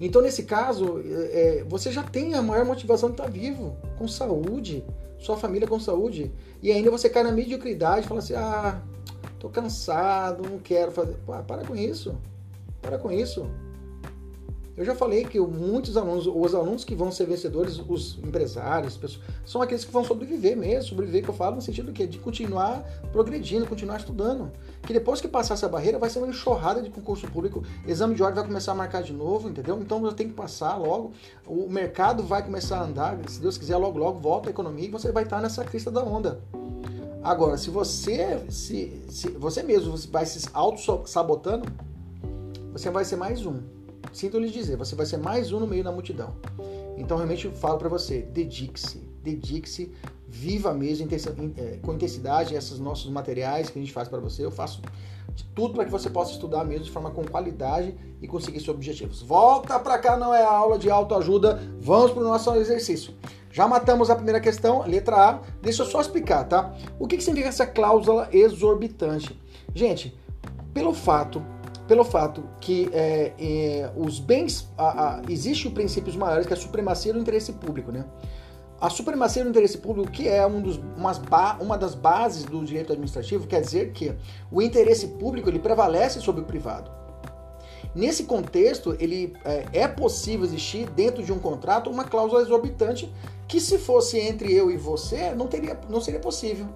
Então, 0.00 0.22
nesse 0.22 0.44
caso, 0.44 1.02
é, 1.04 1.60
é 1.60 1.64
você 1.64 1.92
já 1.92 2.02
tem 2.02 2.34
a 2.34 2.40
maior 2.40 2.64
motivação 2.64 3.10
de 3.10 3.14
estar 3.14 3.30
vivo, 3.30 3.76
com 3.98 4.08
saúde, 4.08 4.82
sua 5.26 5.36
família 5.36 5.66
com 5.66 5.78
saúde. 5.80 6.30
E 6.62 6.70
ainda 6.70 6.90
você 6.90 7.08
cai 7.10 7.24
na 7.24 7.32
mediocridade 7.32 8.06
e 8.06 8.08
fala 8.08 8.20
assim: 8.20 8.34
ah, 8.34 8.80
tô 9.38 9.48
cansado, 9.48 10.48
não 10.48 10.58
quero 10.58 10.92
fazer. 10.92 11.16
Pô, 11.26 11.32
para 11.42 11.64
com 11.64 11.74
isso. 11.74 12.16
Para 12.80 12.96
com 12.96 13.10
isso. 13.10 13.46
Eu 14.76 14.84
já 14.84 14.94
falei 14.94 15.24
que 15.24 15.40
muitos 15.40 15.96
alunos, 15.96 16.26
os 16.26 16.54
alunos 16.54 16.84
que 16.84 16.94
vão 16.94 17.10
ser 17.10 17.26
vencedores, 17.26 17.80
os 17.88 18.18
empresários, 18.18 18.96
pessoas, 18.96 19.24
são 19.44 19.62
aqueles 19.62 19.86
que 19.86 19.90
vão 19.90 20.04
sobreviver 20.04 20.54
mesmo, 20.54 20.90
sobreviver 20.90 21.22
que 21.22 21.30
eu 21.30 21.34
falo 21.34 21.56
no 21.56 21.62
sentido 21.62 21.90
de, 21.90 22.06
de 22.06 22.18
continuar 22.18 22.82
progredindo, 23.10 23.66
continuar 23.66 23.96
estudando. 23.96 24.52
Que 24.86 24.92
depois 24.92 25.20
que 25.20 25.28
passar 25.28 25.54
essa 25.54 25.68
barreira 25.68 25.98
vai 25.98 26.08
ser 26.08 26.20
uma 26.20 26.28
enxurrada 26.28 26.80
de 26.80 26.88
concurso 26.88 27.26
público, 27.28 27.64
exame 27.86 28.14
de 28.14 28.22
ordem 28.22 28.36
vai 28.36 28.46
começar 28.46 28.72
a 28.72 28.74
marcar 28.74 29.02
de 29.02 29.12
novo, 29.12 29.48
entendeu? 29.48 29.78
Então 29.80 30.04
eu 30.04 30.12
tenho 30.12 30.30
que 30.30 30.36
passar 30.36 30.76
logo, 30.76 31.12
o 31.46 31.68
mercado 31.68 32.22
vai 32.22 32.42
começar 32.42 32.78
a 32.78 32.84
andar, 32.84 33.18
se 33.26 33.40
Deus 33.40 33.58
quiser, 33.58 33.76
logo 33.76 33.98
logo 33.98 34.20
volta 34.20 34.48
a 34.48 34.50
economia 34.50 34.86
e 34.86 34.90
você 34.90 35.10
vai 35.10 35.24
estar 35.24 35.42
nessa 35.42 35.64
crista 35.64 35.90
da 35.90 36.02
onda. 36.02 36.40
Agora, 37.22 37.58
se 37.58 37.68
você 37.68 38.46
se, 38.48 39.02
se 39.08 39.28
você 39.30 39.62
mesmo 39.62 39.96
vai 40.10 40.24
se 40.24 40.48
auto-sabotando, 40.52 41.66
você 42.72 42.88
vai 42.88 43.04
ser 43.04 43.16
mais 43.16 43.44
um 43.44 43.76
sinto 44.16 44.38
lhe 44.38 44.50
dizer, 44.50 44.76
você 44.76 44.94
vai 44.94 45.06
ser 45.06 45.18
mais 45.18 45.52
um 45.52 45.60
no 45.60 45.66
meio 45.66 45.84
da 45.84 45.92
multidão. 45.92 46.34
Então, 46.96 47.16
realmente, 47.16 47.44
eu 47.44 47.52
falo 47.52 47.78
para 47.78 47.88
você, 47.88 48.22
dedique-se, 48.22 48.98
dedique-se, 49.22 49.92
viva 50.28 50.72
mesmo 50.74 51.08
é, 51.56 51.78
com 51.82 51.94
intensidade 51.94 52.54
esses 52.54 52.78
nossos 52.78 53.10
materiais 53.10 53.70
que 53.70 53.78
a 53.78 53.82
gente 53.82 53.92
faz 53.92 54.08
para 54.08 54.18
você. 54.18 54.44
Eu 54.44 54.50
faço 54.50 54.82
de 55.34 55.44
tudo 55.54 55.74
para 55.74 55.84
que 55.84 55.90
você 55.90 56.08
possa 56.08 56.32
estudar 56.32 56.64
mesmo 56.64 56.84
de 56.84 56.90
forma 56.90 57.10
com 57.10 57.24
qualidade 57.24 57.94
e 58.20 58.26
conseguir 58.26 58.60
seus 58.60 58.76
objetivos. 58.76 59.22
Volta 59.22 59.78
para 59.78 59.98
cá, 59.98 60.16
não 60.16 60.34
é 60.34 60.42
aula 60.42 60.78
de 60.78 60.90
autoajuda, 60.90 61.60
vamos 61.80 62.12
para 62.12 62.22
o 62.22 62.24
nosso 62.24 62.54
exercício. 62.54 63.14
Já 63.50 63.66
matamos 63.66 64.10
a 64.10 64.14
primeira 64.14 64.40
questão, 64.40 64.82
letra 64.86 65.16
A. 65.16 65.40
Deixa 65.62 65.82
eu 65.82 65.86
só 65.86 66.00
explicar, 66.00 66.44
tá? 66.44 66.74
O 66.98 67.06
que, 67.06 67.16
que 67.16 67.24
significa 67.24 67.48
essa 67.48 67.66
cláusula 67.66 68.28
exorbitante? 68.32 69.40
Gente, 69.74 70.14
pelo 70.74 70.92
fato 70.92 71.42
pelo 71.86 72.04
fato 72.04 72.42
que 72.60 72.90
é, 72.92 73.32
é, 73.38 73.90
os 73.96 74.18
bens. 74.18 74.68
A, 74.76 75.18
a, 75.18 75.22
existe 75.28 75.68
o 75.68 75.70
princípios 75.70 76.16
maiores 76.16 76.46
que 76.46 76.52
é 76.52 76.56
a 76.56 76.60
supremacia 76.60 77.12
do 77.12 77.18
interesse 77.18 77.52
público, 77.52 77.92
né? 77.92 78.04
A 78.80 78.90
supremacia 78.90 79.42
do 79.42 79.48
interesse 79.50 79.78
público, 79.78 80.10
que 80.10 80.28
é 80.28 80.46
um 80.46 80.60
dos, 80.60 80.78
uma 81.60 81.78
das 81.78 81.94
bases 81.94 82.44
do 82.44 82.62
direito 82.64 82.92
administrativo, 82.92 83.46
quer 83.46 83.62
dizer 83.62 83.92
que 83.92 84.14
o 84.50 84.60
interesse 84.60 85.08
público 85.08 85.48
ele 85.48 85.58
prevalece 85.58 86.20
sobre 86.20 86.42
o 86.42 86.44
privado. 86.44 86.90
Nesse 87.94 88.24
contexto, 88.24 88.94
ele 89.00 89.34
é, 89.42 89.64
é 89.72 89.88
possível 89.88 90.44
existir 90.44 90.86
dentro 90.90 91.22
de 91.22 91.32
um 91.32 91.38
contrato 91.38 91.88
uma 91.88 92.04
cláusula 92.04 92.42
exorbitante 92.42 93.10
que, 93.48 93.58
se 93.58 93.78
fosse 93.78 94.18
entre 94.18 94.52
eu 94.52 94.70
e 94.70 94.76
você, 94.76 95.34
não, 95.34 95.46
teria, 95.46 95.80
não 95.88 96.00
seria 96.00 96.20
possível 96.20 96.66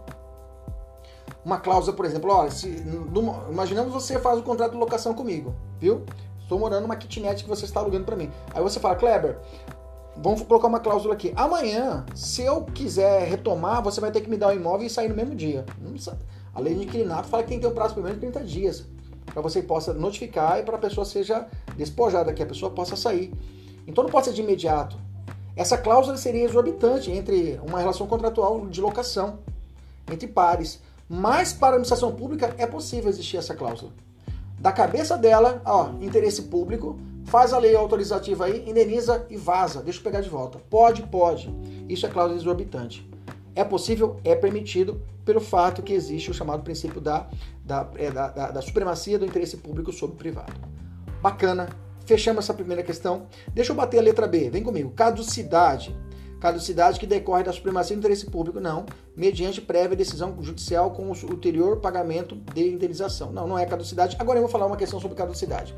uma 1.44 1.58
cláusula, 1.58 1.96
por 1.96 2.04
exemplo, 2.04 2.30
olha, 2.30 2.50
se, 2.50 2.68
no, 2.68 3.50
imaginamos 3.50 3.92
você 3.92 4.18
faz 4.18 4.38
o 4.38 4.40
um 4.40 4.44
contrato 4.44 4.72
de 4.72 4.78
locação 4.78 5.14
comigo, 5.14 5.54
viu? 5.78 6.04
Estou 6.40 6.58
morando 6.58 6.82
numa 6.82 6.96
kitnet 6.96 7.42
que 7.42 7.48
você 7.48 7.64
está 7.64 7.80
alugando 7.80 8.04
para 8.04 8.16
mim. 8.16 8.30
Aí 8.52 8.62
você 8.62 8.80
fala, 8.80 8.96
Kleber, 8.96 9.38
vamos 10.22 10.42
colocar 10.42 10.68
uma 10.68 10.80
cláusula 10.80 11.14
aqui. 11.14 11.32
Amanhã, 11.34 12.04
se 12.14 12.42
eu 12.42 12.62
quiser 12.62 13.26
retomar, 13.26 13.82
você 13.82 14.00
vai 14.00 14.10
ter 14.10 14.20
que 14.20 14.30
me 14.30 14.36
dar 14.36 14.48
o 14.48 14.52
imóvel 14.52 14.86
e 14.86 14.90
sair 14.90 15.08
no 15.08 15.14
mesmo 15.14 15.34
dia. 15.34 15.64
A 16.54 16.60
lei 16.60 16.74
de 16.74 16.84
inquilinato 16.84 17.28
fala 17.28 17.42
que 17.42 17.48
tem 17.48 17.58
que 17.58 17.66
ter 17.66 17.72
um 17.72 17.74
prazo 17.74 17.94
pelo 17.94 18.04
menos 18.04 18.20
de 18.20 18.26
30 18.26 18.44
dias 18.46 18.84
para 19.32 19.40
você 19.40 19.62
possa 19.62 19.94
notificar 19.94 20.58
e 20.58 20.62
para 20.62 20.76
a 20.76 20.78
pessoa 20.78 21.04
seja 21.04 21.46
despojada, 21.76 22.32
que 22.32 22.42
a 22.42 22.46
pessoa 22.46 22.70
possa 22.70 22.96
sair. 22.96 23.32
Então 23.86 24.04
não 24.04 24.10
pode 24.10 24.26
ser 24.26 24.32
de 24.32 24.42
imediato. 24.42 24.96
Essa 25.56 25.78
cláusula 25.78 26.16
seria 26.16 26.44
exorbitante 26.44 27.10
entre 27.10 27.60
uma 27.66 27.78
relação 27.78 28.06
contratual 28.06 28.66
de 28.66 28.80
locação 28.80 29.38
entre 30.10 30.26
pares. 30.26 30.80
Mas 31.08 31.52
para 31.52 31.68
a 31.68 31.70
administração 31.70 32.12
pública 32.12 32.54
é 32.58 32.66
possível 32.66 33.08
existir 33.08 33.36
essa 33.36 33.54
cláusula. 33.54 33.92
Da 34.58 34.72
cabeça 34.72 35.16
dela, 35.16 35.62
ó, 35.64 35.90
interesse 36.00 36.42
público, 36.42 36.98
faz 37.30 37.52
a 37.52 37.58
lei 37.58 37.76
autorizativa 37.76 38.46
aí, 38.46 38.68
indeniza 38.68 39.24
e 39.30 39.36
vaza. 39.36 39.80
Deixa 39.80 40.00
eu 40.00 40.02
pegar 40.02 40.20
de 40.20 40.28
volta. 40.28 40.58
Pode, 40.68 41.04
pode. 41.04 41.48
Isso 41.88 42.04
é 42.04 42.08
cláusula 42.08 42.38
exorbitante. 42.38 43.08
É 43.54 43.62
possível, 43.62 44.16
é 44.24 44.34
permitido, 44.34 45.00
pelo 45.24 45.40
fato 45.40 45.80
que 45.80 45.92
existe 45.92 46.28
o 46.28 46.34
chamado 46.34 46.64
princípio 46.64 47.00
da, 47.00 47.28
é, 47.96 48.10
da, 48.10 48.28
da, 48.28 48.50
da 48.50 48.60
supremacia 48.60 49.16
do 49.16 49.24
interesse 49.24 49.58
público 49.58 49.92
sobre 49.92 50.16
o 50.16 50.18
privado. 50.18 50.52
Bacana. 51.22 51.68
Fechamos 52.04 52.44
essa 52.44 52.52
primeira 52.52 52.82
questão. 52.82 53.28
Deixa 53.54 53.70
eu 53.70 53.76
bater 53.76 53.98
a 53.98 54.02
letra 54.02 54.26
B. 54.26 54.50
Vem 54.50 54.64
comigo. 54.64 54.90
Caducidade 54.90 55.96
caducidade 56.40 56.98
que 56.98 57.06
decorre 57.06 57.44
da 57.44 57.52
supremacia 57.52 57.94
do 57.94 57.98
interesse 57.98 58.24
público, 58.24 58.58
não, 58.58 58.86
mediante 59.14 59.60
prévia 59.60 59.94
decisão 59.94 60.34
judicial 60.40 60.90
com 60.90 61.02
o 61.02 61.30
ulterior 61.30 61.76
pagamento 61.76 62.34
de 62.54 62.66
indenização. 62.66 63.30
Não, 63.30 63.46
não 63.46 63.58
é 63.58 63.66
caducidade. 63.66 64.16
Agora 64.18 64.38
eu 64.38 64.42
vou 64.42 64.50
falar 64.50 64.64
uma 64.64 64.76
questão 64.76 64.98
sobre 64.98 65.18
caducidade. 65.18 65.74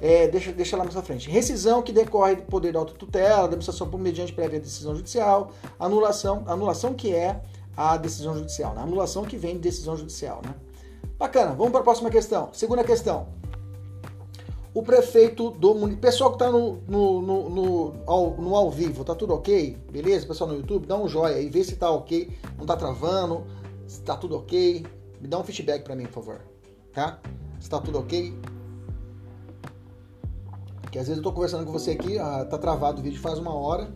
É, 0.00 0.28
deixa, 0.28 0.52
deixa 0.52 0.76
lá 0.76 0.84
mais 0.84 0.96
frente. 1.06 1.30
Rescisão 1.30 1.82
que 1.82 1.92
decorre 1.92 2.36
do 2.36 2.42
poder 2.42 2.72
da 2.72 2.78
autotutela, 2.78 3.36
da 3.38 3.44
administração 3.44 3.86
pública 3.86 4.10
mediante 4.10 4.32
prévia 4.32 4.60
decisão 4.60 4.94
judicial, 4.94 5.52
anulação, 5.78 6.44
anulação 6.46 6.92
que 6.94 7.14
é 7.14 7.40
a 7.76 7.96
decisão 7.96 8.34
judicial, 8.34 8.74
né? 8.74 8.82
anulação 8.82 9.24
que 9.24 9.36
vem 9.36 9.54
de 9.54 9.60
decisão 9.60 9.96
judicial, 9.96 10.40
né? 10.44 10.54
Bacana, 11.18 11.54
vamos 11.54 11.70
para 11.70 11.80
a 11.80 11.84
próxima 11.84 12.10
questão. 12.10 12.50
Segunda 12.52 12.84
questão 12.84 13.26
o 14.76 14.82
prefeito 14.82 15.52
do 15.52 15.74
município. 15.74 16.02
Pessoal 16.02 16.28
que 16.28 16.36
está 16.36 16.52
no, 16.52 16.82
no, 16.86 17.22
no, 17.22 17.48
no, 17.48 17.94
ao, 18.04 18.36
no 18.36 18.54
ao 18.54 18.70
vivo, 18.70 19.02
tá 19.04 19.14
tudo 19.14 19.32
ok? 19.32 19.74
Beleza? 19.90 20.26
Pessoal 20.26 20.50
no 20.50 20.56
YouTube, 20.56 20.86
dá 20.86 20.98
um 20.98 21.08
joinha 21.08 21.38
aí, 21.38 21.48
vê 21.48 21.64
se 21.64 21.76
tá 21.76 21.90
ok, 21.90 22.30
não 22.58 22.66
tá 22.66 22.76
travando, 22.76 23.42
se 23.86 24.02
tá 24.02 24.14
tudo 24.18 24.36
ok. 24.36 24.84
Me 25.18 25.26
dá 25.26 25.38
um 25.38 25.44
feedback 25.44 25.82
para 25.82 25.96
mim, 25.96 26.04
por 26.04 26.12
favor. 26.22 26.42
Tá? 26.92 27.18
Se 27.58 27.70
tá 27.70 27.80
tudo 27.80 28.00
ok. 28.00 28.34
Que 30.90 30.98
às 30.98 31.06
vezes 31.06 31.18
eu 31.18 31.22
tô 31.22 31.32
conversando 31.32 31.64
com 31.64 31.72
você 31.72 31.92
aqui, 31.92 32.18
ah, 32.18 32.44
tá 32.44 32.58
travado 32.58 33.00
o 33.00 33.02
vídeo 33.02 33.20
faz 33.20 33.38
uma 33.38 33.54
hora. 33.54 33.90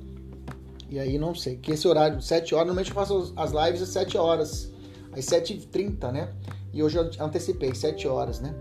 E 0.89 0.99
aí 0.99 1.19
não 1.19 1.35
sei. 1.35 1.57
Que 1.57 1.73
esse 1.73 1.87
horário, 1.87 2.21
7 2.21 2.55
horas, 2.55 2.67
normalmente 2.67 2.91
eu 2.91 2.95
faço 2.95 3.33
as 3.37 3.53
lives 3.53 3.83
às 3.83 3.91
7 3.91 4.19
horas. 4.19 4.73
Às 5.13 5.25
7h30, 5.27 6.11
né? 6.13 6.33
E 6.73 6.83
hoje 6.83 6.99
eu 6.99 7.11
antecipei, 7.21 7.75
7 7.75 8.07
horas, 8.09 8.41
né? 8.41 8.55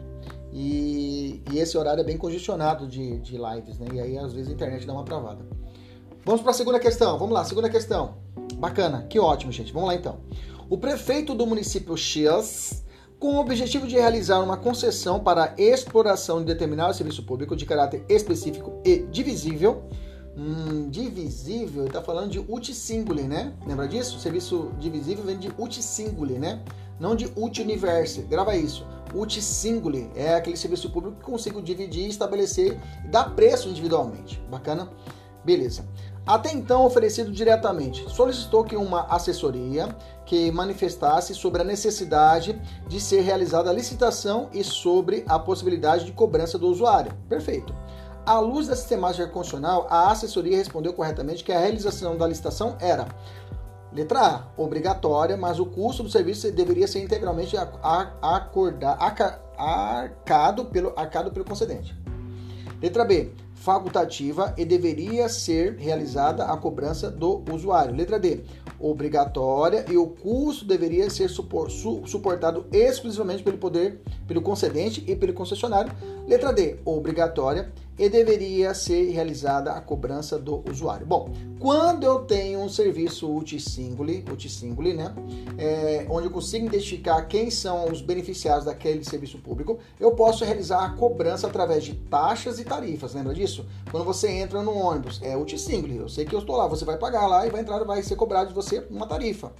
E, 0.51 1.43
e, 1.51 1.59
esse 1.59 1.77
horário 1.77 2.01
é 2.01 2.03
bem 2.03 2.17
congestionado 2.17 2.87
de, 2.87 3.19
de 3.19 3.37
lives, 3.37 3.77
né? 3.77 3.87
E 3.93 3.99
aí 3.99 4.17
às 4.17 4.33
vezes 4.33 4.49
a 4.49 4.53
internet 4.53 4.85
dá 4.85 4.93
uma 4.93 5.03
travada. 5.03 5.45
Vamos 6.25 6.41
para 6.41 6.51
a 6.51 6.53
segunda 6.53 6.79
questão. 6.79 7.17
Vamos 7.17 7.33
lá, 7.33 7.43
segunda 7.43 7.69
questão. 7.69 8.15
Bacana, 8.55 9.03
que 9.03 9.19
ótimo, 9.19 9.51
gente. 9.51 9.71
Vamos 9.71 9.89
lá 9.89 9.95
então. 9.95 10.19
O 10.69 10.77
prefeito 10.77 11.33
do 11.33 11.45
município 11.45 11.95
X, 11.95 12.83
com 13.19 13.35
o 13.35 13.39
objetivo 13.39 13.85
de 13.85 13.95
realizar 13.95 14.39
uma 14.39 14.55
concessão 14.57 15.19
para 15.19 15.53
exploração 15.57 16.39
de 16.39 16.45
determinado 16.45 16.93
serviço 16.93 17.23
público 17.23 17.55
de 17.55 17.65
caráter 17.65 18.03
específico 18.07 18.81
e 18.85 18.99
divisível, 19.11 19.83
hum, 20.37 20.89
divisível, 20.89 21.85
está 21.85 22.01
falando 22.01 22.31
de 22.31 22.39
uti 22.39 22.73
singuli, 22.73 23.23
né? 23.23 23.53
Lembra 23.67 23.87
disso? 23.87 24.19
Serviço 24.19 24.71
divisível 24.79 25.23
vem 25.23 25.37
de 25.37 25.51
uti 25.57 25.83
singuli, 25.83 26.39
né? 26.39 26.63
Não 26.99 27.15
de 27.15 27.31
uti 27.35 27.61
universe. 27.61 28.21
Grava 28.21 28.55
isso 28.55 28.85
uti 29.13 29.41
singuli, 29.41 30.09
é 30.15 30.35
aquele 30.35 30.57
serviço 30.57 30.89
público 30.89 31.17
que 31.17 31.23
consigo 31.23 31.61
dividir, 31.61 32.07
estabelecer 32.07 32.77
e 33.03 33.07
dar 33.07 33.35
preço 33.35 33.69
individualmente. 33.69 34.41
Bacana? 34.49 34.89
Beleza. 35.43 35.85
Até 36.29 36.51
então 36.51 36.85
oferecido 36.85 37.31
diretamente, 37.31 38.07
solicitou 38.07 38.63
que 38.63 38.75
uma 38.75 39.07
assessoria 39.07 39.89
que 40.27 40.51
manifestasse 40.51 41.33
sobre 41.33 41.63
a 41.63 41.65
necessidade 41.65 42.61
de 42.87 43.01
ser 43.01 43.21
realizada 43.21 43.71
a 43.71 43.73
licitação 43.73 44.47
e 44.53 44.63
sobre 44.63 45.25
a 45.27 45.39
possibilidade 45.39 46.05
de 46.05 46.11
cobrança 46.11 46.55
do 46.59 46.67
usuário. 46.67 47.11
Perfeito. 47.27 47.73
À 48.23 48.37
luz 48.37 48.67
da 48.67 48.75
sistemática 48.75 49.25
constitucional, 49.25 49.87
a 49.89 50.11
assessoria 50.11 50.55
respondeu 50.55 50.93
corretamente 50.93 51.43
que 51.43 51.51
a 51.51 51.57
realização 51.57 52.15
da 52.15 52.27
licitação 52.27 52.77
era 52.79 53.07
Letra 53.91 54.19
A, 54.21 54.43
obrigatória, 54.55 55.35
mas 55.35 55.59
o 55.59 55.65
custo 55.65 56.03
do 56.03 56.11
serviço 56.11 56.51
deveria 56.51 56.87
ser 56.87 57.01
integralmente 57.01 57.57
acordar, 57.57 58.99
arcado, 59.57 60.65
pelo, 60.65 60.93
arcado 60.95 61.31
pelo 61.31 61.43
concedente. 61.43 61.97
Letra 62.79 63.03
B, 63.03 63.33
facultativa 63.59 64.53
e 64.57 64.63
deveria 64.63 65.27
ser 65.27 65.75
realizada 65.75 66.45
a 66.45 66.55
cobrança 66.55 67.11
do 67.11 67.43
usuário. 67.51 67.93
Letra 67.93 68.17
D, 68.17 68.39
obrigatória 68.79 69.85
e 69.89 69.97
o 69.97 70.07
custo 70.07 70.63
deveria 70.63 71.09
ser 71.09 71.29
suportado 71.29 72.65
exclusivamente 72.71 73.43
pelo 73.43 73.57
poder, 73.57 74.01
pelo 74.25 74.41
concedente 74.41 75.03
e 75.05 75.13
pelo 75.13 75.33
concessionário. 75.33 75.91
Letra 76.25 76.53
D, 76.53 76.77
obrigatória 76.85 77.69
e 77.99 78.07
deveria 78.07 78.73
ser 78.73 79.11
realizada 79.11 79.73
a 79.73 79.81
cobrança 79.81 80.39
do 80.39 80.63
usuário. 80.69 81.05
Bom, 81.05 81.31
quando 81.59 82.05
eu 82.05 82.19
tenho 82.19 82.61
um 82.61 82.69
serviço 82.69 83.27
multisingly, 83.27 84.23
multisingly, 84.25 84.93
né, 84.93 85.13
é, 85.57 86.05
onde 86.09 86.27
eu 86.27 86.31
consigo 86.31 86.65
identificar 86.67 87.21
quem 87.23 87.51
são 87.51 87.91
os 87.91 88.01
beneficiários 88.01 88.63
daquele 88.63 89.03
serviço 89.03 89.37
público, 89.39 89.79
eu 89.99 90.13
posso 90.13 90.45
realizar 90.45 90.85
a 90.85 90.89
cobrança 90.91 91.47
através 91.47 91.83
de 91.83 91.93
taxas 91.93 92.57
e 92.57 92.63
tarifas. 92.63 93.13
Lembra 93.13 93.33
disso? 93.33 93.65
Quando 93.91 94.05
você 94.05 94.29
entra 94.29 94.63
no 94.63 94.73
ônibus, 94.73 95.19
é 95.21 95.35
multisingly. 95.35 95.97
Eu 95.97 96.07
sei 96.07 96.23
que 96.23 96.33
eu 96.33 96.39
estou 96.39 96.55
lá, 96.55 96.67
você 96.67 96.85
vai 96.85 96.97
pagar 96.97 97.27
lá 97.27 97.45
e 97.45 97.49
vai 97.49 97.59
entrar, 97.59 97.83
vai 97.83 98.01
ser 98.01 98.15
cobrado 98.15 98.47
de 98.47 98.55
você 98.55 98.87
uma 98.89 99.05
tarifa. 99.05 99.51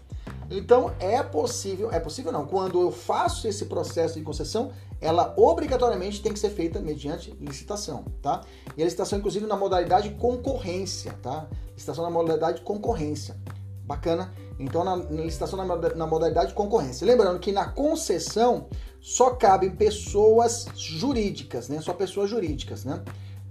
Então 0.49 0.91
é 0.99 1.21
possível, 1.21 1.91
é 1.91 1.99
possível 1.99 2.31
não, 2.31 2.45
quando 2.45 2.81
eu 2.81 2.91
faço 2.91 3.47
esse 3.47 3.65
processo 3.65 4.17
de 4.17 4.25
concessão, 4.25 4.71
ela 4.99 5.33
obrigatoriamente 5.37 6.21
tem 6.21 6.33
que 6.33 6.39
ser 6.39 6.49
feita 6.49 6.79
mediante 6.79 7.31
licitação, 7.39 8.03
tá? 8.21 8.41
E 8.75 8.81
a 8.81 8.85
licitação, 8.85 9.19
inclusive, 9.19 9.45
na 9.45 9.55
modalidade 9.55 10.09
concorrência, 10.11 11.13
tá? 11.21 11.47
Licitação 11.73 12.03
na 12.03 12.09
modalidade 12.09 12.61
concorrência. 12.61 13.37
Bacana? 13.85 14.33
Então, 14.59 14.83
na, 14.83 14.97
na 14.97 15.21
licitação 15.21 15.57
na, 15.57 15.75
na 15.95 16.05
modalidade 16.05 16.53
concorrência. 16.53 17.07
Lembrando 17.07 17.39
que 17.39 17.51
na 17.51 17.65
concessão 17.69 18.67
só 18.99 19.31
cabem 19.31 19.71
pessoas 19.71 20.67
jurídicas, 20.75 21.69
né? 21.69 21.79
Só 21.81 21.93
pessoas 21.93 22.29
jurídicas, 22.29 22.83
né? 22.83 23.01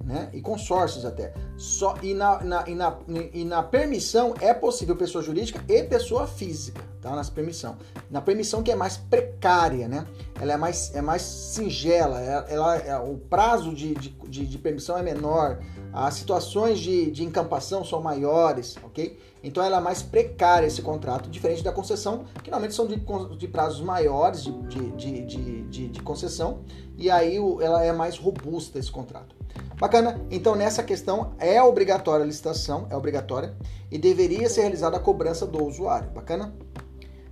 Né? 0.09 0.31
e 0.33 0.41
consórcios 0.41 1.05
até. 1.05 1.35
Só, 1.59 1.95
e, 2.03 2.15
na, 2.15 2.43
na, 2.43 2.65
e, 2.67 2.75
na, 2.75 2.97
e 3.35 3.45
na 3.45 3.63
permissão 3.63 4.35
é 4.41 4.55
possível 4.55 4.97
pessoa 4.97 5.23
jurídica 5.23 5.63
e 5.69 5.83
pessoa 5.83 6.27
física, 6.27 6.83
tá? 7.03 7.15
Nas 7.15 7.29
permissão. 7.29 7.77
Na 8.11 8.23
permissão 8.23 8.63
que 8.63 8.71
é 8.71 8.75
mais 8.75 8.97
precária, 8.97 9.87
né? 9.87 10.07
Ela 10.41 10.55
é 10.55 10.57
mais, 10.57 10.95
é 10.95 11.03
mais 11.03 11.21
singela, 11.21 12.23
ela, 12.23 12.47
ela 12.49 12.77
é, 12.77 12.99
o 12.99 13.19
prazo 13.19 13.75
de, 13.75 13.95
de, 13.95 14.09
de, 14.09 14.47
de, 14.47 14.59
permissão 14.59 14.97
é 14.97 15.03
menor, 15.03 15.59
as 15.93 16.15
situações 16.15 16.79
de, 16.79 17.11
de 17.11 17.23
encampação 17.23 17.85
são 17.85 18.01
maiores, 18.01 18.77
ok? 18.83 19.19
Então 19.43 19.63
ela 19.63 19.77
é 19.77 19.81
mais 19.81 20.03
precária 20.03 20.67
esse 20.67 20.81
contrato, 20.81 21.29
diferente 21.29 21.63
da 21.63 21.71
concessão, 21.71 22.25
que 22.43 22.51
normalmente 22.51 22.75
são 22.75 22.87
de, 22.87 22.97
de 23.37 23.47
prazos 23.47 23.83
maiores 23.83 24.43
de, 24.43 24.53
de, 24.63 25.23
de, 25.27 25.63
de, 25.65 25.89
de 25.89 26.03
concessão, 26.03 26.61
e 26.99 27.11
aí 27.11 27.37
ela 27.63 27.85
é 27.85 27.93
mais 27.93 28.19
robusta 28.19 28.79
esse 28.79 28.91
contrato. 28.91 29.35
Bacana? 29.79 30.21
Então, 30.31 30.57
nessa 30.57 30.83
questão, 30.83 31.35
é 31.39 31.63
obrigatória 31.63 32.25
a 32.25 32.27
licitação, 32.27 32.89
é 32.91 32.97
obrigatória, 32.97 33.55
e 33.91 33.97
deveria 33.97 34.51
ser 34.51 34.63
realizada 34.63 34.97
a 34.97 35.01
cobrança 35.01 35.47
do 35.47 35.65
usuário. 35.65 36.11
Bacana? 36.11 36.53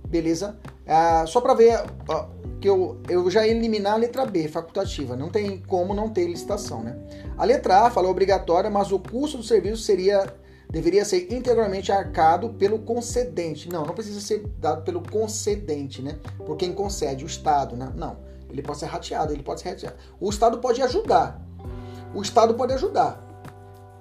Beleza? 0.07 0.57
Ah, 0.87 1.25
só 1.27 1.41
para 1.41 1.53
ver 1.53 1.83
que 2.61 2.69
eu, 2.69 3.01
eu 3.09 3.29
já 3.29 3.45
eliminar 3.45 3.93
a 3.93 3.97
letra 3.97 4.25
B, 4.25 4.47
facultativa. 4.47 5.15
Não 5.17 5.29
tem 5.29 5.61
como 5.67 5.93
não 5.93 6.09
ter 6.09 6.25
licitação, 6.25 6.81
né? 6.81 6.97
A 7.37 7.43
letra 7.43 7.85
A 7.85 7.91
fala 7.91 8.07
obrigatória, 8.07 8.69
mas 8.69 8.93
o 8.93 8.99
custo 8.99 9.37
do 9.37 9.43
serviço 9.43 9.83
seria 9.83 10.33
deveria 10.69 11.05
ser 11.05 11.31
integralmente 11.31 11.91
arcado 11.91 12.49
pelo 12.49 12.79
concedente. 12.79 13.69
Não, 13.69 13.85
não 13.85 13.93
precisa 13.93 14.19
ser 14.19 14.45
dado 14.59 14.83
pelo 14.83 15.01
concedente, 15.01 16.01
né? 16.01 16.17
Por 16.37 16.57
quem 16.57 16.73
concede, 16.73 17.23
o 17.23 17.27
Estado, 17.27 17.75
né? 17.75 17.91
Não. 17.95 18.26
Ele 18.49 18.61
pode 18.61 18.79
ser 18.79 18.85
rateado, 18.85 19.33
ele 19.33 19.43
pode 19.43 19.61
ser 19.61 19.69
rateado. 19.69 19.95
O 20.19 20.29
Estado 20.29 20.59
pode 20.59 20.81
ajudar, 20.81 21.41
o 22.13 22.21
Estado 22.21 22.53
pode 22.53 22.73
ajudar. 22.73 23.23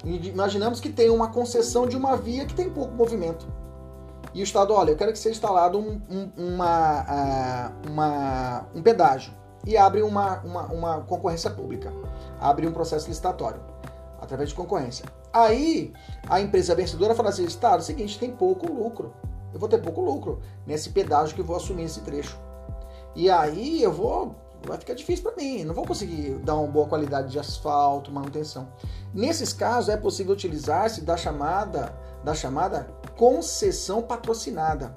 Imaginamos 0.04 0.80
que 0.80 0.88
tem 0.88 1.10
uma 1.10 1.28
concessão 1.28 1.86
de 1.86 1.96
uma 1.96 2.16
via 2.16 2.46
que 2.46 2.54
tem 2.54 2.70
pouco 2.70 2.94
movimento. 2.94 3.46
E 4.32 4.40
o 4.40 4.44
Estado, 4.44 4.72
olha, 4.72 4.90
eu 4.90 4.96
quero 4.96 5.12
que 5.12 5.18
seja 5.18 5.34
instalado 5.34 5.78
um, 5.78 6.00
um, 6.10 6.30
uma, 6.36 7.72
uma, 7.88 8.66
um 8.74 8.82
pedágio. 8.82 9.32
E 9.64 9.76
abre 9.76 10.02
uma, 10.02 10.40
uma, 10.40 10.62
uma 10.66 11.00
concorrência 11.00 11.50
pública. 11.50 11.92
Abre 12.38 12.66
um 12.66 12.72
processo 12.72 13.08
licitatório. 13.08 13.60
Através 14.20 14.50
de 14.50 14.54
concorrência. 14.54 15.06
Aí, 15.32 15.92
a 16.28 16.40
empresa 16.40 16.74
vencedora 16.74 17.14
fala 17.14 17.30
assim, 17.30 17.44
Estado, 17.44 17.76
é 17.76 17.78
o 17.78 17.82
seguinte, 17.82 18.18
tem 18.18 18.30
pouco 18.30 18.70
lucro. 18.70 19.12
Eu 19.52 19.58
vou 19.58 19.68
ter 19.68 19.78
pouco 19.78 20.00
lucro 20.00 20.40
nesse 20.66 20.90
pedágio 20.90 21.34
que 21.34 21.42
vou 21.42 21.56
assumir 21.56 21.84
esse 21.84 22.00
trecho. 22.00 22.38
E 23.16 23.30
aí 23.30 23.82
eu 23.82 23.92
vou 23.92 24.36
vai 24.66 24.78
ficar 24.78 24.94
difícil 24.94 25.24
para 25.24 25.42
mim, 25.42 25.64
não 25.64 25.74
vou 25.74 25.86
conseguir 25.86 26.34
dar 26.42 26.56
uma 26.56 26.66
boa 26.66 26.88
qualidade 26.88 27.30
de 27.30 27.38
asfalto, 27.38 28.10
manutenção. 28.10 28.68
Nesses 29.14 29.52
casos 29.52 29.88
é 29.88 29.96
possível 29.96 30.32
utilizar-se 30.32 31.02
da 31.02 31.16
chamada 31.16 31.94
da 32.22 32.34
chamada 32.34 32.88
concessão 33.16 34.02
patrocinada. 34.02 34.96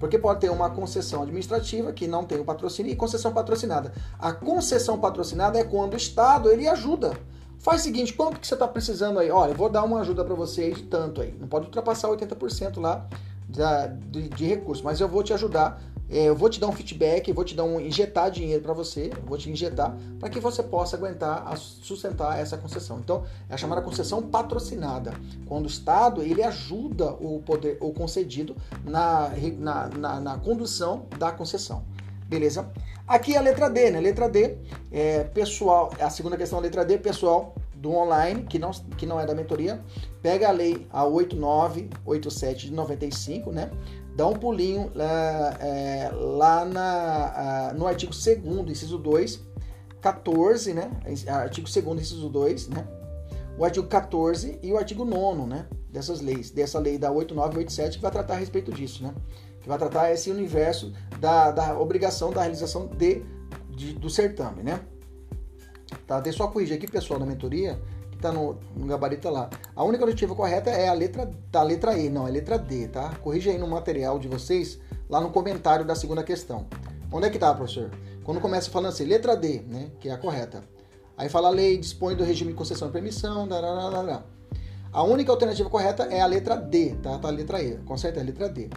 Porque 0.00 0.18
pode 0.18 0.40
ter 0.40 0.50
uma 0.50 0.68
concessão 0.70 1.22
administrativa 1.22 1.92
que 1.92 2.08
não 2.08 2.24
tem 2.24 2.40
o 2.40 2.44
patrocínio 2.44 2.92
e 2.92 2.96
concessão 2.96 3.32
patrocinada. 3.32 3.92
A 4.18 4.32
concessão 4.32 4.98
patrocinada 4.98 5.58
é 5.58 5.64
quando 5.64 5.94
o 5.94 5.96
Estado 5.96 6.50
ele 6.50 6.66
ajuda. 6.66 7.12
Faz 7.60 7.80
o 7.80 7.84
seguinte, 7.84 8.12
quanto 8.12 8.40
que 8.40 8.46
você 8.46 8.54
está 8.54 8.66
precisando 8.66 9.20
aí? 9.20 9.30
Olha, 9.30 9.52
eu 9.52 9.56
vou 9.56 9.70
dar 9.70 9.84
uma 9.84 10.00
ajuda 10.00 10.24
para 10.24 10.34
você 10.34 10.62
aí 10.62 10.74
de 10.74 10.82
tanto 10.82 11.22
aí. 11.22 11.34
Não 11.40 11.46
pode 11.46 11.66
ultrapassar 11.66 12.08
80% 12.08 12.80
lá 12.80 13.06
de, 13.48 14.28
de 14.28 14.44
recursos, 14.44 14.84
mas 14.84 15.00
eu 15.00 15.08
vou 15.08 15.22
te 15.22 15.32
ajudar 15.32 15.80
eu 16.08 16.36
vou 16.36 16.50
te 16.50 16.60
dar 16.60 16.68
um 16.68 16.72
feedback, 16.72 17.32
vou 17.32 17.44
te 17.44 17.54
dar 17.54 17.64
um 17.64 17.80
injetar 17.80 18.30
dinheiro 18.30 18.62
para 18.62 18.72
você, 18.72 19.10
vou 19.26 19.38
te 19.38 19.50
injetar 19.50 19.96
para 20.20 20.28
que 20.28 20.38
você 20.38 20.62
possa 20.62 20.96
aguentar 20.96 21.56
sustentar 21.56 22.38
essa 22.38 22.56
concessão. 22.58 22.98
Então, 22.98 23.24
é 23.48 23.54
a 23.54 23.56
chamada 23.56 23.80
concessão 23.80 24.22
patrocinada, 24.22 25.14
quando 25.46 25.64
o 25.64 25.68
Estado 25.68 26.22
ele 26.22 26.42
ajuda 26.42 27.12
o 27.12 27.42
poder 27.44 27.78
o 27.80 27.92
concedido 27.92 28.54
na, 28.84 29.30
na, 29.58 29.88
na, 29.88 30.20
na 30.20 30.38
condução 30.38 31.06
da 31.18 31.32
concessão. 31.32 31.84
Beleza? 32.28 32.70
Aqui 33.06 33.34
é 33.34 33.38
a 33.38 33.42
letra 33.42 33.68
D, 33.68 33.90
né? 33.90 34.00
Letra 34.00 34.28
D, 34.28 34.56
é, 34.90 35.24
pessoal, 35.24 35.92
a 36.00 36.08
segunda 36.08 36.36
questão, 36.36 36.58
a 36.58 36.62
letra 36.62 36.84
D, 36.84 36.98
pessoal 36.98 37.54
do 37.74 37.92
online, 37.92 38.44
que 38.44 38.58
não, 38.58 38.70
que 38.70 39.04
não 39.04 39.20
é 39.20 39.26
da 39.26 39.34
mentoria, 39.34 39.78
pega 40.22 40.48
a 40.48 40.50
lei 40.50 40.86
a 40.90 41.04
8987 41.04 42.68
de 42.68 42.72
95, 42.72 43.52
né? 43.52 43.70
Dá 44.14 44.26
um 44.26 44.34
pulinho 44.34 44.90
lá, 44.94 45.56
é, 45.60 46.10
lá 46.12 46.64
na, 46.64 47.72
no 47.74 47.86
artigo 47.86 48.12
2 48.12 48.70
inciso 48.70 48.98
2, 48.98 49.40
14, 50.00 50.72
né? 50.72 50.90
Artigo 51.28 51.66
2 51.68 52.00
inciso 52.00 52.28
2, 52.28 52.68
né? 52.68 52.86
O 53.58 53.64
artigo 53.64 53.86
14 53.86 54.58
e 54.62 54.72
o 54.72 54.78
artigo 54.78 55.04
9, 55.04 55.42
né? 55.46 55.66
Dessas 55.90 56.20
leis, 56.20 56.50
dessa 56.50 56.78
lei 56.78 56.98
da 56.98 57.10
8987 57.10 57.96
que 57.96 58.02
vai 58.02 58.10
tratar 58.10 58.34
a 58.34 58.38
respeito 58.38 58.72
disso, 58.72 59.02
né? 59.02 59.14
Que 59.60 59.68
vai 59.68 59.78
tratar 59.78 60.12
esse 60.12 60.30
universo 60.30 60.92
da, 61.18 61.50
da 61.50 61.78
obrigação 61.78 62.30
da 62.30 62.42
realização 62.42 62.86
de, 62.86 63.22
de 63.70 63.94
do 63.94 64.10
certame, 64.10 64.62
né? 64.62 64.80
Tá? 66.06 66.22
Eu 66.24 66.32
só 66.32 66.48
corrigir 66.48 66.76
aqui, 66.76 66.86
pessoal, 66.86 67.18
da 67.18 67.26
mentoria 67.26 67.80
tá 68.24 68.32
no, 68.32 68.56
no 68.74 68.86
gabarito 68.86 69.28
lá. 69.28 69.50
A 69.76 69.84
única 69.84 70.02
alternativa 70.02 70.34
correta 70.34 70.70
é 70.70 70.88
a 70.88 70.94
letra 70.94 71.30
da 71.52 71.62
letra 71.62 71.96
E, 71.98 72.08
não, 72.08 72.26
é 72.26 72.30
letra 72.30 72.58
D, 72.58 72.88
tá? 72.88 73.10
Corrija 73.22 73.50
aí 73.50 73.58
no 73.58 73.68
material 73.68 74.18
de 74.18 74.28
vocês, 74.28 74.78
lá 75.10 75.20
no 75.20 75.30
comentário 75.30 75.84
da 75.84 75.94
segunda 75.94 76.22
questão. 76.22 76.66
Onde 77.12 77.26
é 77.26 77.30
que 77.30 77.38
tá, 77.38 77.52
professor? 77.52 77.90
Quando 78.24 78.40
começa 78.40 78.70
falando 78.70 78.92
assim, 78.92 79.04
letra 79.04 79.36
D, 79.36 79.60
né, 79.68 79.90
que 80.00 80.08
é 80.08 80.12
a 80.12 80.16
correta. 80.16 80.62
Aí 81.16 81.28
fala 81.28 81.48
a 81.48 81.50
lei 81.50 81.76
dispõe 81.76 82.16
do 82.16 82.24
regime 82.24 82.52
de 82.52 82.56
concessão 82.56 82.88
e 82.88 82.92
permissão, 82.92 83.46
dararara. 83.46 84.24
A 84.90 85.02
única 85.02 85.30
alternativa 85.30 85.68
correta 85.68 86.04
é 86.04 86.20
a 86.20 86.26
letra 86.26 86.56
D, 86.56 86.94
tá? 87.02 87.18
Tá 87.18 87.28
a 87.28 87.30
letra 87.30 87.62
E, 87.62 87.76
conserta 87.84 88.20
é 88.20 88.22
a 88.22 88.26
letra 88.26 88.48
D. 88.48 88.70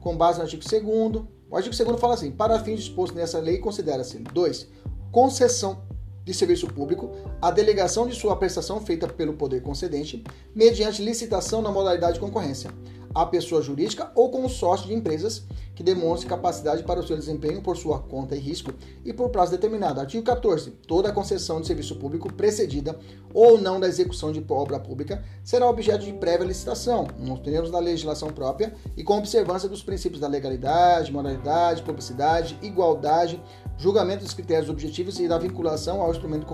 Com 0.00 0.16
base 0.16 0.38
no 0.38 0.44
artigo 0.44 0.62
2 0.62 1.24
o 1.50 1.56
artigo 1.56 1.74
2 1.74 2.00
fala 2.00 2.14
assim: 2.14 2.30
para 2.30 2.58
fins 2.60 2.80
dispostos 2.80 3.16
nessa 3.16 3.38
lei, 3.38 3.58
considera-se 3.58 4.18
2. 4.18 4.68
Concessão 5.10 5.82
de 6.28 6.34
serviço 6.34 6.66
público 6.66 7.10
a 7.40 7.50
delegação 7.50 8.06
de 8.06 8.14
sua 8.14 8.36
prestação 8.36 8.82
feita 8.82 9.08
pelo 9.08 9.32
poder 9.32 9.62
concedente 9.62 10.22
mediante 10.54 11.02
licitação 11.02 11.62
na 11.62 11.72
modalidade 11.72 12.14
de 12.14 12.20
concorrência. 12.20 12.70
A 13.14 13.26
pessoa 13.26 13.62
jurídica 13.62 14.10
ou 14.14 14.30
consórcio 14.30 14.86
de 14.86 14.94
empresas 14.94 15.44
que 15.74 15.82
demonstre 15.84 16.28
capacidade 16.28 16.82
para 16.82 16.98
o 16.98 17.06
seu 17.06 17.16
desempenho 17.16 17.62
por 17.62 17.76
sua 17.76 18.00
conta 18.00 18.34
e 18.34 18.40
risco 18.40 18.72
e 19.04 19.12
por 19.12 19.28
prazo 19.30 19.52
determinado. 19.52 20.00
Artigo 20.00 20.24
14. 20.24 20.72
Toda 20.88 21.12
concessão 21.12 21.60
de 21.60 21.68
serviço 21.68 21.94
público 21.96 22.32
precedida 22.32 22.98
ou 23.32 23.58
não 23.58 23.78
da 23.78 23.86
execução 23.86 24.32
de 24.32 24.44
obra 24.48 24.80
pública 24.80 25.22
será 25.44 25.68
objeto 25.68 26.04
de 26.04 26.12
prévia 26.12 26.46
licitação, 26.46 27.06
nos 27.16 27.38
termos 27.40 27.70
da 27.70 27.78
legislação 27.78 28.30
própria 28.30 28.74
e 28.96 29.04
com 29.04 29.18
observância 29.18 29.68
dos 29.68 29.82
princípios 29.82 30.20
da 30.20 30.26
legalidade, 30.26 31.12
moralidade, 31.12 31.82
publicidade, 31.82 32.58
igualdade, 32.60 33.40
julgamento 33.76 34.24
dos 34.24 34.34
critérios 34.34 34.68
objetivos 34.68 35.20
e 35.20 35.28
da 35.28 35.38
vinculação 35.38 36.00
ao 36.00 36.10
instrumento 36.10 36.44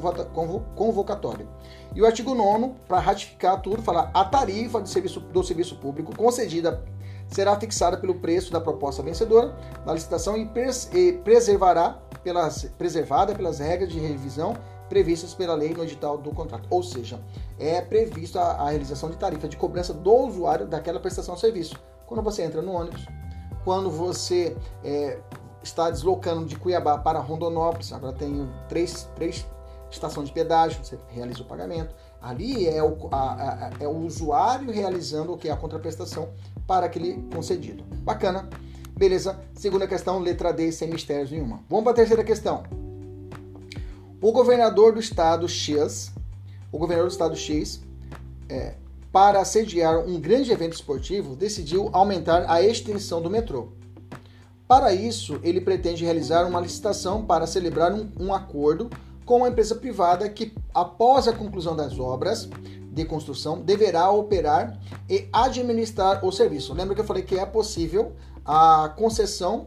convocatório. 0.75 1.49
E 1.95 2.03
o 2.03 2.07
artigo 2.07 2.35
9, 2.35 2.73
para 2.89 2.99
ratificar 2.99 3.61
tudo, 3.61 3.83
fala 3.83 4.11
a 4.13 4.25
tarifa 4.25 4.81
do 4.81 4.89
serviço, 4.89 5.21
do 5.21 5.43
serviço 5.45 5.77
público 5.77 6.17
concedida 6.17 6.83
será 7.29 7.59
fixada 7.59 7.97
pelo 7.97 8.17
preço 8.17 8.53
da 8.53 8.61
proposta 8.61 9.03
vencedora 9.03 9.57
na 9.87 9.93
licitação 9.93 10.37
e, 10.37 10.47
pres, 10.47 10.91
e 10.93 11.13
preservará 11.25 11.99
pelas, 12.23 12.65
preservada 12.77 13.35
pelas 13.35 13.59
regras 13.59 13.91
de 13.91 13.99
revisão 13.99 14.55
previstas 14.89 15.35
pela 15.35 15.55
lei 15.55 15.73
no 15.73 15.83
edital 15.83 16.19
do 16.19 16.31
contrato. 16.31 16.67
Ou 16.71 16.83
seja, 16.83 17.21
é 17.59 17.81
prevista 17.81 18.41
a, 18.41 18.67
a 18.67 18.71
realização 18.71 19.11
de 19.11 19.17
tarifa 19.17 19.49
de 19.49 19.57
cobrança 19.57 19.95
do 19.95 20.13
usuário 20.13 20.67
daquela 20.67 21.01
prestação 21.01 21.35
de 21.35 21.41
serviço. 21.41 21.75
Quando 22.07 22.23
você 22.23 22.43
entra 22.43 22.61
no 22.61 22.73
ônibus, 22.73 23.07
quando 23.65 23.91
você 23.91 24.57
é, 24.85 25.19
está 25.63 25.91
deslocando 25.91 26.45
de 26.45 26.57
Cuiabá 26.57 26.99
para 26.99 27.19
Rondonópolis, 27.19 27.93
agora 27.93 28.13
tem 28.13 28.49
três, 28.69 29.09
três 29.15 29.47
estações 29.95 30.29
de 30.29 30.35
pedágio, 30.35 30.85
você 30.85 30.99
realiza 31.09 31.43
o 31.43 31.47
pagamento. 31.47 31.95
Ali 32.21 32.67
é 32.69 32.83
o, 32.83 33.09
a, 33.11 33.33
a, 33.33 33.71
é 33.81 33.87
o 33.87 33.97
usuário 33.99 34.71
realizando 34.71 35.33
o 35.33 35.39
que? 35.39 35.49
A 35.49 35.57
contraprestação 35.57 36.31
para 36.67 36.87
aquele 36.87 37.23
concedido. 37.33 37.85
Bacana. 38.03 38.49
Beleza. 38.97 39.41
Segunda 39.55 39.89
questão, 39.89 40.21
letra 40.21 40.53
D, 40.53 40.71
sem 40.71 40.89
mistérios 40.89 41.31
nenhuma. 41.31 41.61
Vamos 41.69 41.85
para 41.85 41.93
a 41.93 41.97
terceira 41.97 42.23
questão. 42.23 42.63
O 44.21 44.33
governador 44.33 44.93
do 44.93 45.01
estado 45.01 45.49
X, 45.49 46.13
o 46.71 46.79
governador 46.79 47.09
do 47.09 47.13
estado 47.13 47.37
X, 47.37 47.83
é, 48.49 48.75
para 49.13 49.45
sediar 49.45 49.99
um 49.99 50.21
grande 50.21 50.51
evento 50.51 50.73
esportivo, 50.73 51.37
decidiu 51.37 51.91
aumentar 51.93 52.51
a 52.51 52.63
extensão 52.63 53.21
do 53.21 53.29
metrô. 53.29 53.69
Para 54.67 54.95
isso, 54.95 55.39
ele 55.43 55.61
pretende 55.61 56.05
realizar 56.05 56.47
uma 56.47 56.61
licitação 56.61 57.25
para 57.25 57.47
celebrar 57.47 57.93
um, 57.93 58.11
um 58.19 58.33
acordo 58.33 58.89
com 59.25 59.39
uma 59.39 59.49
empresa 59.49 59.75
privada 59.75 60.29
que, 60.29 60.55
após 60.73 61.27
a 61.27 61.33
conclusão 61.33 61.75
das 61.75 61.99
obras 61.99 62.49
de 62.93 63.05
construção, 63.05 63.61
deverá 63.61 64.11
operar 64.11 64.79
e 65.09 65.29
administrar 65.33 66.25
o 66.25 66.31
serviço. 66.31 66.73
Lembra 66.75 66.95
que 66.95 67.01
eu 67.01 67.05
falei 67.05 67.23
que 67.23 67.39
é 67.39 67.45
possível 67.45 68.13
a 68.45 68.93
concessão 68.97 69.67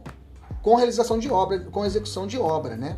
com 0.62 0.76
realização 0.76 1.18
de 1.18 1.30
obra, 1.30 1.60
com 1.60 1.84
execução 1.84 2.26
de 2.26 2.38
obra, 2.38 2.76
né? 2.76 2.96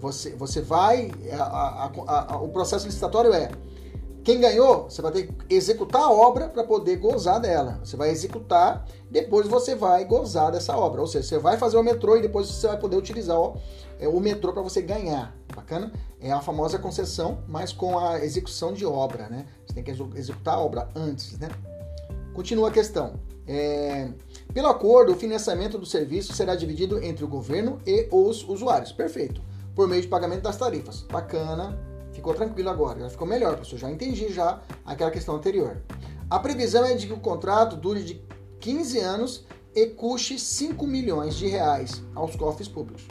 Você, 0.00 0.34
você 0.34 0.60
vai, 0.60 1.12
a, 1.32 1.42
a, 1.42 2.34
a, 2.34 2.36
o 2.42 2.48
processo 2.48 2.86
licitatório 2.86 3.32
é 3.32 3.50
quem 4.24 4.40
ganhou, 4.40 4.84
você 4.84 5.02
vai 5.02 5.10
ter 5.10 5.26
que 5.26 5.54
executar 5.54 6.02
a 6.02 6.10
obra 6.10 6.48
para 6.48 6.62
poder 6.62 6.96
gozar 6.96 7.40
dela. 7.40 7.80
Você 7.82 7.96
vai 7.96 8.10
executar, 8.10 8.86
depois 9.10 9.48
você 9.48 9.74
vai 9.74 10.04
gozar 10.04 10.52
dessa 10.52 10.76
obra. 10.76 11.00
Ou 11.00 11.06
seja, 11.08 11.26
você 11.26 11.38
vai 11.38 11.56
fazer 11.56 11.76
o 11.76 11.82
metrô 11.82 12.16
e 12.16 12.22
depois 12.22 12.46
você 12.46 12.68
vai 12.68 12.78
poder 12.78 12.96
utilizar 12.96 13.38
o, 13.38 13.56
é, 13.98 14.06
o 14.06 14.20
metrô 14.20 14.52
para 14.52 14.62
você 14.62 14.80
ganhar. 14.80 15.36
Bacana? 15.54 15.92
É 16.20 16.30
a 16.30 16.40
famosa 16.40 16.78
concessão, 16.78 17.42
mas 17.48 17.72
com 17.72 17.98
a 17.98 18.24
execução 18.24 18.72
de 18.72 18.86
obra, 18.86 19.28
né? 19.28 19.46
Você 19.66 19.74
tem 19.74 19.82
que 19.82 19.90
executar 19.90 20.54
a 20.54 20.60
obra 20.60 20.88
antes, 20.94 21.36
né? 21.38 21.48
Continua 22.32 22.68
a 22.68 22.70
questão. 22.70 23.14
É, 23.46 24.08
pelo 24.54 24.68
acordo, 24.68 25.12
o 25.12 25.16
financiamento 25.16 25.76
do 25.78 25.84
serviço 25.84 26.32
será 26.32 26.54
dividido 26.54 27.02
entre 27.02 27.24
o 27.24 27.28
governo 27.28 27.80
e 27.84 28.06
os 28.12 28.48
usuários. 28.48 28.92
Perfeito. 28.92 29.42
Por 29.74 29.88
meio 29.88 30.00
de 30.00 30.06
pagamento 30.06 30.42
das 30.42 30.56
tarifas. 30.56 31.02
Bacana 31.10 31.91
Ficou 32.22 32.34
tranquilo 32.34 32.70
agora, 32.70 33.00
já 33.00 33.10
ficou 33.10 33.26
melhor, 33.26 33.56
professor. 33.56 33.80
Já 33.80 33.90
entendi 33.90 34.32
já 34.32 34.60
aquela 34.86 35.10
questão 35.10 35.34
anterior. 35.34 35.82
A 36.30 36.38
previsão 36.38 36.84
é 36.84 36.94
de 36.94 37.08
que 37.08 37.12
o 37.12 37.18
contrato 37.18 37.74
dure 37.74 38.00
de 38.04 38.24
15 38.60 39.00
anos 39.00 39.44
e 39.74 39.86
custe 39.88 40.38
5 40.38 40.86
milhões 40.86 41.34
de 41.34 41.48
reais 41.48 42.00
aos 42.14 42.36
cofres 42.36 42.68
públicos. 42.68 43.08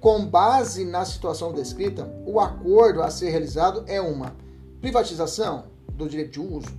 Com 0.00 0.24
base 0.24 0.86
na 0.86 1.04
situação 1.04 1.52
descrita, 1.52 2.10
o 2.24 2.40
acordo 2.40 3.02
a 3.02 3.10
ser 3.10 3.28
realizado 3.28 3.84
é 3.86 4.00
uma 4.00 4.34
privatização 4.80 5.64
do 5.92 6.08
direito 6.08 6.30
de 6.30 6.40
uso, 6.40 6.74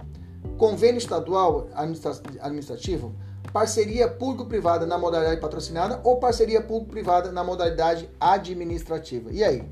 convênio 0.58 0.98
estadual 0.98 1.68
administrativo, 1.76 3.13
parceria 3.54 4.08
público-privada 4.08 4.88
na 4.88 4.98
modalidade 4.98 5.40
patrocinada 5.40 6.02
ou 6.04 6.18
parceria 6.18 6.60
público-privada 6.60 7.32
na 7.32 7.44
modalidade 7.44 8.10
administrativa. 8.20 9.30
E 9.32 9.44
aí? 9.44 9.63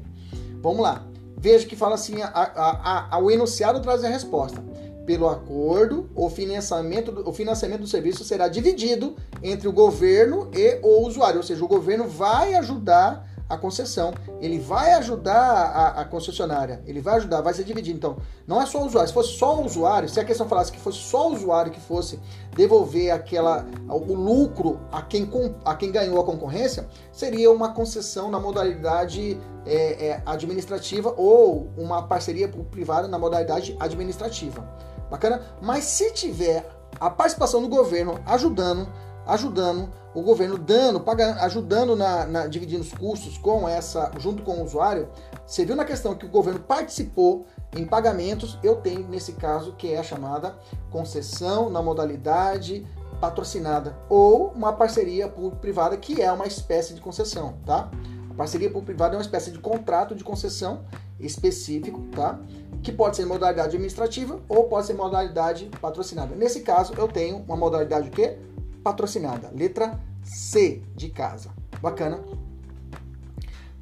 Vamos 0.62 0.82
lá. 0.82 1.14
Veja 1.45 1.67
que 1.67 1.75
fala 1.75 1.93
assim, 1.93 2.23
a, 2.23 2.27
a, 2.29 3.17
a, 3.17 3.19
o 3.19 3.29
enunciado 3.29 3.79
traz 3.79 4.03
a 4.03 4.10
resposta. 4.10 4.63
Pelo 5.05 5.29
acordo, 5.29 6.10
o 6.15 6.27
financiamento, 6.27 7.12
do, 7.12 7.29
o 7.29 7.31
financiamento 7.31 7.81
do 7.81 7.88
serviço 7.88 8.23
será 8.23 8.47
dividido 8.47 9.15
entre 9.43 9.67
o 9.67 9.71
governo 9.71 10.49
e 10.51 10.79
o 10.81 11.05
usuário, 11.05 11.38
ou 11.38 11.43
seja, 11.43 11.63
o 11.63 11.67
governo 11.67 12.08
vai 12.08 12.55
ajudar 12.55 13.29
a 13.47 13.58
concessão, 13.58 14.13
ele 14.39 14.60
vai 14.60 14.93
ajudar 14.93 15.39
a, 15.39 16.01
a, 16.01 16.05
concessionária, 16.05 16.81
ele 16.86 16.99
vai 16.99 17.17
ajudar, 17.17 17.41
vai 17.41 17.53
ser 17.53 17.63
dividido. 17.63 17.97
Então, 17.97 18.17
não 18.47 18.62
é 18.62 18.65
só 18.65 18.81
o 18.81 18.86
usuário. 18.86 19.08
Se 19.08 19.13
fosse 19.13 19.34
só 19.34 19.55
o 19.58 19.65
usuário, 19.65 20.10
se 20.10 20.19
a 20.19 20.25
questão 20.25 20.47
falasse 20.47 20.71
que 20.71 20.79
fosse 20.79 20.97
só 20.97 21.29
o 21.29 21.34
usuário 21.34 21.71
que 21.71 21.79
fosse 21.79 22.19
devolver 22.55 23.12
aquela, 23.12 23.65
o 23.88 24.13
lucro 24.13 24.79
a 24.91 25.01
quem, 25.01 25.29
a 25.63 25.75
quem 25.75 25.91
ganhou 25.91 26.19
a 26.19 26.23
concorrência, 26.23 26.88
seria 27.12 27.51
uma 27.51 27.73
concessão 27.73 28.31
na 28.31 28.39
modalidade 28.39 29.39
é, 29.65 30.08
é, 30.08 30.23
administrativa 30.25 31.13
ou 31.15 31.69
uma 31.77 32.03
parceria 32.03 32.47
privada 32.47 33.08
na 33.08 33.19
modalidade 33.19 33.75
administrativa. 33.79 34.67
Bacana? 35.10 35.41
Mas 35.62 35.84
se 35.84 36.12
tiver 36.12 36.67
a 36.99 37.10
participação 37.10 37.62
do 37.62 37.67
governo 37.67 38.19
ajudando, 38.25 38.88
ajudando 39.27 39.89
o 40.15 40.21
governo 40.21 40.58
dando, 40.58 41.01
pagando, 41.01 41.39
ajudando 41.41 41.95
na, 41.95 42.25
na, 42.25 42.47
dividindo 42.47 42.82
os 42.82 42.93
custos 42.93 43.38
com 43.38 43.67
essa, 43.67 44.12
junto 44.17 44.41
com 44.43 44.62
o 44.62 44.63
usuário. 44.63 45.10
Você 45.45 45.65
viu 45.65 45.75
na 45.75 45.84
questão 45.84 46.15
que 46.15 46.25
o 46.25 46.30
governo 46.30 46.62
participou 46.62 47.45
em 47.75 47.86
pagamentos, 47.86 48.58
eu 48.63 48.78
tenho 48.78 49.06
nesse 49.10 49.34
caso 49.34 49.73
que 49.73 49.93
é 49.93 49.99
a 49.99 50.04
chamada 50.04 50.56
concessão 50.89 51.69
na 51.69 51.82
modalidade 51.82 52.88
patrocinada 53.19 53.97
ou 54.10 54.47
uma 54.56 54.71
parceria 54.71 55.28
público-privada 55.28 55.97
que 55.97 56.21
é 56.21 56.32
uma 56.32 56.47
espécie 56.47 56.93
de 56.93 57.01
concessão, 57.01 57.58
tá? 57.65 57.91
A 58.30 58.34
parceria 58.34 58.69
público-privada 58.69 59.15
é 59.15 59.17
uma 59.17 59.23
espécie 59.23 59.51
de 59.51 59.60
contrato 59.60 60.15
de 60.15 60.23
concessão 60.23 60.86
específico, 61.19 62.01
tá? 62.15 62.39
Que 62.82 62.91
pode 62.91 63.17
ser 63.17 63.25
modalidade 63.25 63.67
administrativa 63.67 64.39
ou 64.47 64.65
pode 64.65 64.88
ser 64.88 64.93
modalidade 64.93 65.69
patrocinada. 65.82 66.36
Nesse 66.36 66.62
caso, 66.62 66.93
eu 66.97 67.08
tenho 67.08 67.38
uma 67.38 67.58
modalidade 67.58 68.08
o 68.08 68.12
quê? 68.12 68.38
Patrocinada. 68.86 69.52
Letra 69.52 70.00
C 70.24 70.84
de 70.95 71.10
casa. 71.10 71.50
Bacana. 71.82 72.24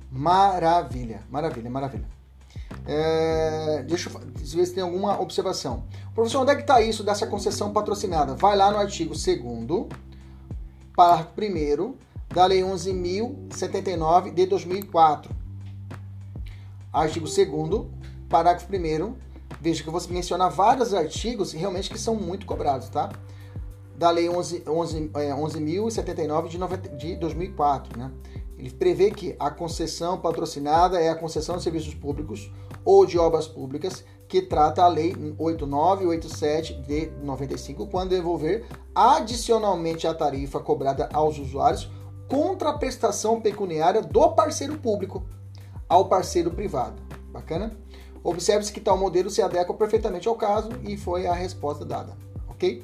Maravilha, 0.10 1.22
maravilha, 1.30 1.70
maravilha. 1.70 2.08
É, 2.86 3.84
deixa 3.84 4.10
eu 4.10 4.22
ver 4.39 4.66
se 4.66 4.74
tem 4.74 4.82
alguma 4.84 5.20
observação. 5.20 5.84
Professor, 6.16 6.42
onde 6.42 6.52
é 6.52 6.56
que 6.56 6.62
está 6.62 6.82
isso 6.82 7.04
dessa 7.04 7.28
concessão 7.28 7.74
patrocinada? 7.74 8.34
Vai 8.36 8.56
lá 8.56 8.72
no 8.72 8.78
artigo 8.78 9.13
2 9.13 9.88
parágrafo 10.96 11.34
1 11.38 11.96
da 12.34 12.46
Lei 12.46 12.62
11.079 12.62 14.34
de 14.34 14.46
2004. 14.46 15.36
Artigo 16.94 17.26
2 17.26 17.50
parágrafo 18.30 18.68
1 18.74 19.16
Veja 19.60 19.84
que 19.84 19.89
eu 19.89 19.94
vou 19.94 20.02
mencionar 20.10 20.50
vários 20.50 20.94
artigos 20.94 21.52
realmente 21.52 21.89
que 21.89 21.98
são 21.98 22.16
muito 22.16 22.46
cobrados, 22.46 22.89
tá? 22.89 23.10
Da 24.04 24.12
Lei 24.12 24.28
11.079 24.28 24.68
11, 24.68 25.12
é, 25.16 25.34
11 25.34 25.60
de, 26.78 26.98
de 26.98 27.16
2004. 27.16 27.98
Né? 27.98 28.12
Ele 28.58 28.70
prevê 28.70 29.10
que 29.10 29.34
a 29.39 29.50
concessão 29.50 30.18
patrocinada 30.20 31.00
é 31.00 31.08
a 31.08 31.16
concessão 31.16 31.56
de 31.56 31.63
serviços 31.63 31.94
públicos 31.94 32.52
ou 32.84 33.06
de 33.06 33.18
obras 33.18 33.48
públicas 33.48 34.04
que 34.28 34.42
trata 34.42 34.84
a 34.84 34.89
Lei 34.89 35.16
8987 35.38 36.74
de 36.82 37.12
95, 37.24 37.88
quando 37.88 38.10
devolver 38.10 38.66
adicionalmente 38.94 40.06
a 40.06 40.13
tarifa 40.13 40.60
cobrada 40.60 41.08
aos 41.13 41.39
usuários 41.39 41.89
contra 42.28 42.72
a 42.72 42.78
prestação 42.78 43.39
pecuniária 43.39 44.02
do 44.02 44.30
parceiro 44.32 44.78
público 44.80 45.24
ao 45.88 46.10
parceiro 46.10 46.52
privado. 46.52 47.02
Bacana? 47.32 47.78
Observe-se 48.22 48.74
que 48.74 48.82
tal 48.82 48.98
modelo 48.98 49.30
se 49.30 49.42
adequa 49.42 49.74
perfeitamente 49.74 50.28
ao 50.28 50.36
caso 50.36 50.72
e 50.84 50.98
foi 50.98 51.26
a 51.26 51.34
resposta 51.34 51.86
dada, 51.86 52.18
ok? 52.50 52.84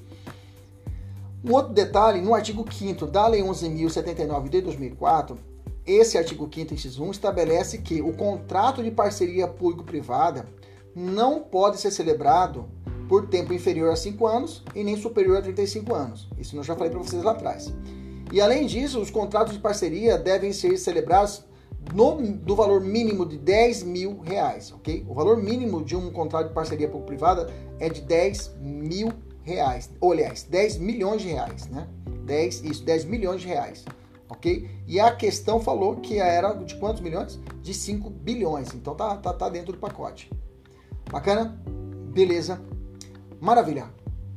Um 1.44 1.54
outro 1.54 1.74
detalhe, 1.74 2.22
no 2.22 2.34
artigo 2.34 2.66
5 2.70 3.08
da 3.08 3.26
Lei 3.28 3.42
11.079 3.42 4.50
de 4.50 4.60
2004, 4.62 5.38
esse 5.86 6.18
artigo 6.18 6.50
5 6.54 6.74
inciso 6.74 7.02
1 7.04 7.12
estabelece 7.12 7.78
que 7.78 8.02
o 8.02 8.12
contrato 8.14 8.84
de 8.84 8.92
parceria 8.92 9.48
público-privada 9.48 10.46
não 10.94 11.42
pode 11.42 11.80
ser 11.80 11.92
celebrado 11.92 12.68
por 13.08 13.28
tempo 13.28 13.54
inferior 13.54 13.92
a 13.92 13.96
5 13.96 14.28
anos 14.28 14.64
e 14.76 14.84
nem 14.84 14.98
superior 14.98 15.38
a 15.38 15.42
35 15.42 15.96
anos. 15.96 16.28
Isso 16.38 16.58
eu 16.58 16.64
já 16.64 16.76
falei 16.76 16.92
para 16.92 17.00
vocês 17.00 17.24
lá 17.24 17.32
atrás. 17.32 17.74
E 18.34 18.42
além 18.42 18.66
disso, 18.66 19.00
os 19.00 19.10
contratos 19.10 19.54
de 19.54 19.60
parceria 19.60 20.18
devem 20.18 20.52
ser 20.52 20.78
celebrados 20.78 21.46
no, 21.96 22.22
do 22.22 22.54
valor 22.54 22.82
mínimo 22.82 23.26
de 23.26 23.38
10 23.38 23.84
mil 23.84 24.20
reais, 24.20 24.74
ok? 24.74 25.06
O 25.08 25.14
valor 25.14 25.38
mínimo 25.38 25.84
de 25.84 25.96
um 25.96 26.12
contrato 26.12 26.50
de 26.50 26.54
parceria 26.54 26.90
público-privada 26.90 27.50
é 27.80 27.88
de 27.88 28.02
10 28.02 28.58
mil 28.60 29.08
reais. 29.08 29.29
Ou, 30.00 30.12
aliás, 30.12 30.44
10 30.44 30.78
milhões 30.78 31.22
de 31.22 31.30
reais, 31.30 31.68
né? 31.68 31.88
10, 32.26 32.64
isso, 32.64 32.84
10 32.84 33.06
milhões 33.06 33.42
de 33.42 33.48
reais, 33.48 33.84
ok? 34.30 34.70
E 34.88 35.00
a 35.00 35.16
questão 35.16 35.60
falou 35.60 35.96
que 35.96 36.20
era 36.20 36.54
de 36.54 36.76
quantos 36.76 37.02
milhões? 37.02 37.40
De 37.62 37.74
5 37.74 38.10
bilhões. 38.10 38.74
Então 38.74 38.96
tá, 38.96 39.18
tá, 39.18 39.34
tá 39.34 39.50
dentro 39.50 39.72
do 39.72 39.80
pacote. 39.80 40.32
Bacana? 41.12 41.60
Beleza. 42.14 42.62
Maravilha. 43.40 43.88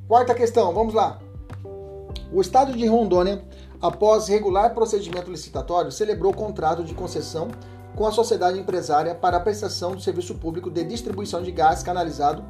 Quarta 0.09 0.35
questão, 0.35 0.73
vamos 0.73 0.95
lá. 0.95 1.21
O 2.33 2.41
estado 2.41 2.73
de 2.73 2.87
Rondônia 2.87 3.45
após 3.83 4.29
regular 4.29 4.73
procedimento 4.73 5.29
licitatório, 5.29 5.91
celebrou 5.91 6.33
contrato 6.33 6.85
de 6.85 6.95
concessão 6.95 7.49
com 7.97 8.07
a 8.07 8.13
sociedade 8.13 8.59
empresária 8.59 9.13
para 9.13 9.37
a 9.37 9.41
prestação 9.41 9.91
do 9.91 10.01
serviço 10.01 10.37
público 10.37 10.71
de 10.71 10.85
distribuição 10.85 11.43
de 11.43 11.51
gás 11.51 11.83
canalizado 11.83 12.45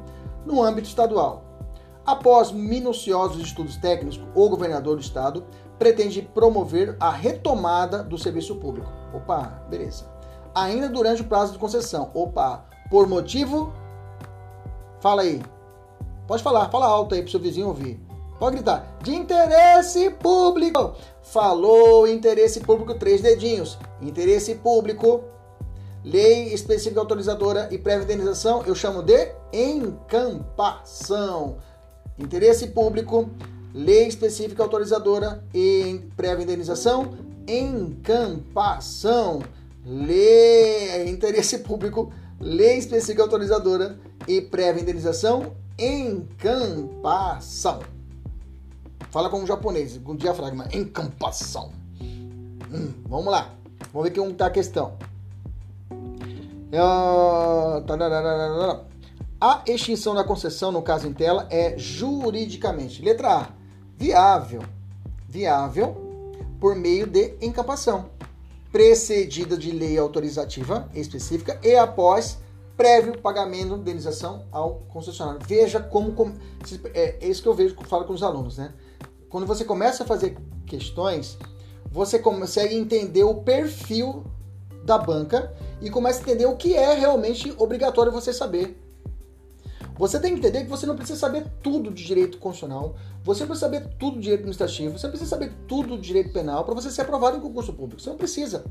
no 0.45 0.61
âmbito 0.61 0.87
estadual. 0.87 1.52
Após 2.05 2.51
minuciosos 2.51 3.41
estudos 3.41 3.77
técnicos, 3.77 4.19
o 4.35 4.49
governador 4.49 4.97
do 4.97 5.01
estado 5.01 5.45
pretende 5.79 6.21
promover 6.21 6.97
a 6.99 7.09
retomada 7.09 8.03
do 8.03 8.17
serviço 8.17 8.57
público. 8.57 8.91
Opa, 9.13 9.63
beleza. 9.69 10.05
Ainda 10.53 10.89
durante 10.89 11.21
o 11.21 11.25
prazo 11.25 11.53
de 11.53 11.59
concessão. 11.59 12.11
Opa, 12.13 12.65
por 12.89 13.07
motivo. 13.07 13.73
Fala 14.99 15.21
aí. 15.21 15.41
Pode 16.27 16.43
falar, 16.43 16.69
fala 16.69 16.85
alto 16.85 17.15
aí 17.15 17.21
para 17.21 17.29
o 17.29 17.31
seu 17.31 17.39
vizinho 17.39 17.67
ouvir. 17.67 18.01
Pode 18.37 18.57
gritar. 18.57 18.97
De 19.01 19.15
interesse 19.15 20.09
público. 20.09 20.95
Falou 21.21 22.05
interesse 22.05 22.59
público, 22.59 22.95
três 22.95 23.21
dedinhos. 23.21 23.77
Interesse 24.01 24.55
público, 24.55 25.23
lei 26.03 26.53
específica 26.53 26.99
autorizadora 26.99 27.69
e 27.71 27.77
prévia 27.77 28.03
indenização, 28.03 28.61
eu 28.65 28.75
chamo 28.75 29.01
de 29.01 29.31
encampação. 29.53 31.59
Interesse 32.17 32.67
público, 32.67 33.29
lei 33.73 34.07
específica 34.07 34.61
autorizadora 34.61 35.43
e 35.53 36.01
prévia 36.15 36.43
indenização, 36.43 37.17
encampação. 37.47 39.41
Lei, 39.85 41.09
interesse 41.09 41.59
público, 41.59 42.11
lei 42.39 42.77
específica 42.77 43.23
autorizadora 43.23 43.99
e 44.27 44.39
prévia 44.39 44.81
indenização, 44.81 45.53
encampação. 45.77 47.81
Fala 49.09 49.29
como 49.29 49.45
japonês, 49.45 49.99
com 50.03 50.15
diafragma. 50.15 50.67
Encampação. 50.73 51.71
Hum, 52.01 52.93
vamos 53.05 53.31
lá. 53.31 53.53
Vamos 53.91 54.09
ver 54.09 54.13
que 54.13 54.19
está 54.19 54.47
a 54.47 54.49
questão. 54.49 54.93
É, 56.71 56.79
a 59.43 59.61
extinção 59.67 60.15
da 60.15 60.23
concessão, 60.23 60.71
no 60.71 60.81
caso 60.81 61.05
em 61.05 61.11
tela, 61.11 61.45
é 61.49 61.77
juridicamente. 61.77 63.01
Letra 63.01 63.39
A. 63.39 63.49
Viável. 63.97 64.63
Viável 65.27 65.97
por 66.61 66.77
meio 66.77 67.05
de 67.05 67.35
encampação. 67.41 68.05
Precedida 68.71 69.57
de 69.57 69.69
lei 69.71 69.97
autorizativa 69.97 70.89
específica 70.93 71.59
e 71.61 71.75
após 71.75 72.37
prévio 72.77 73.19
pagamento 73.19 73.73
de 73.75 73.81
indenização 73.81 74.45
ao 74.49 74.75
concessionário. 74.87 75.41
Veja 75.45 75.81
como, 75.81 76.13
como 76.13 76.35
é, 76.93 77.17
é 77.19 77.27
isso 77.27 77.41
que 77.41 77.49
eu 77.49 77.53
vejo, 77.53 77.75
falo 77.83 78.05
com 78.05 78.13
os 78.13 78.23
alunos, 78.23 78.57
né? 78.57 78.73
quando 79.27 79.45
você 79.45 79.65
começa 79.65 80.03
a 80.03 80.07
fazer 80.07 80.37
questões, 80.65 81.37
você 81.91 82.17
consegue 82.17 82.75
entender 82.75 83.25
o 83.25 83.41
perfil 83.41 84.23
da 84.85 84.97
banca 84.97 85.53
e 85.81 85.89
começa 85.89 86.19
a 86.19 86.21
entender 86.21 86.45
o 86.45 86.55
que 86.55 86.75
é 86.75 86.93
realmente 86.93 87.53
obrigatório 87.57 88.09
você 88.09 88.31
saber. 88.31 88.82
Você 89.97 90.19
tem 90.19 90.33
que 90.33 90.39
entender 90.39 90.63
que 90.63 90.69
você 90.69 90.85
não 90.85 90.95
precisa 90.95 91.19
saber 91.19 91.45
tudo 91.61 91.91
de 91.91 92.03
direito 92.03 92.39
constitucional, 92.39 92.95
você 93.23 93.45
precisa 93.45 93.67
saber 93.67 93.87
tudo 93.99 94.15
de 94.15 94.23
direito 94.23 94.41
administrativo, 94.41 94.97
você 94.97 95.07
precisa 95.07 95.29
saber 95.29 95.53
tudo 95.67 95.97
de 95.97 96.07
direito 96.07 96.33
penal 96.33 96.65
para 96.65 96.73
você 96.73 96.89
ser 96.89 97.01
aprovado 97.01 97.37
em 97.37 97.39
concurso 97.39 97.73
público. 97.73 98.01
Você 98.01 98.09
não 98.09 98.17
precisa. 98.17 98.65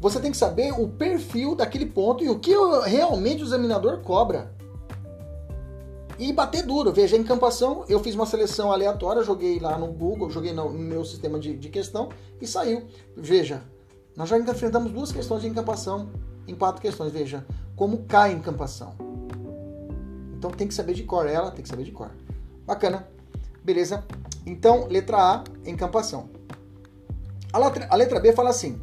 Você 0.00 0.20
tem 0.20 0.30
que 0.30 0.36
saber 0.36 0.72
o 0.72 0.88
perfil 0.88 1.54
daquele 1.54 1.86
ponto 1.86 2.24
e 2.24 2.28
o 2.28 2.38
que 2.38 2.52
realmente 2.84 3.42
o 3.42 3.46
examinador 3.46 4.00
cobra 4.00 4.52
e 6.18 6.32
bater 6.32 6.62
duro. 6.64 6.92
Veja, 6.92 7.16
em 7.16 7.24
campação, 7.24 7.84
eu 7.88 8.00
fiz 8.00 8.14
uma 8.14 8.26
seleção 8.26 8.72
aleatória, 8.72 9.22
joguei 9.22 9.58
lá 9.58 9.76
no 9.76 9.88
Google, 9.88 10.30
joguei 10.30 10.52
no 10.52 10.70
meu 10.70 11.04
sistema 11.04 11.38
de, 11.38 11.56
de 11.56 11.68
questão 11.68 12.08
e 12.40 12.46
saiu. 12.46 12.86
Veja, 13.16 13.62
nós 14.16 14.28
já 14.28 14.38
enfrentamos 14.38 14.92
duas 14.92 15.10
questões 15.10 15.42
de 15.42 15.48
encampação 15.48 16.10
em 16.46 16.54
quatro 16.54 16.80
questões. 16.80 17.12
Veja, 17.12 17.44
como 17.76 18.04
cai 18.04 18.32
encampação. 18.32 19.11
Então 20.42 20.50
tem 20.50 20.66
que 20.66 20.74
saber 20.74 20.94
de 20.94 21.04
cor 21.04 21.24
ela, 21.28 21.52
tem 21.52 21.62
que 21.62 21.68
saber 21.68 21.84
de 21.84 21.92
cor. 21.92 22.10
Bacana. 22.66 23.06
Beleza? 23.62 24.04
Então, 24.44 24.88
letra 24.88 25.16
A, 25.16 25.44
encampação. 25.64 26.30
A 27.52 27.58
letra, 27.60 27.86
a 27.88 27.94
letra 27.94 28.18
B 28.18 28.32
fala 28.32 28.50
assim: 28.50 28.82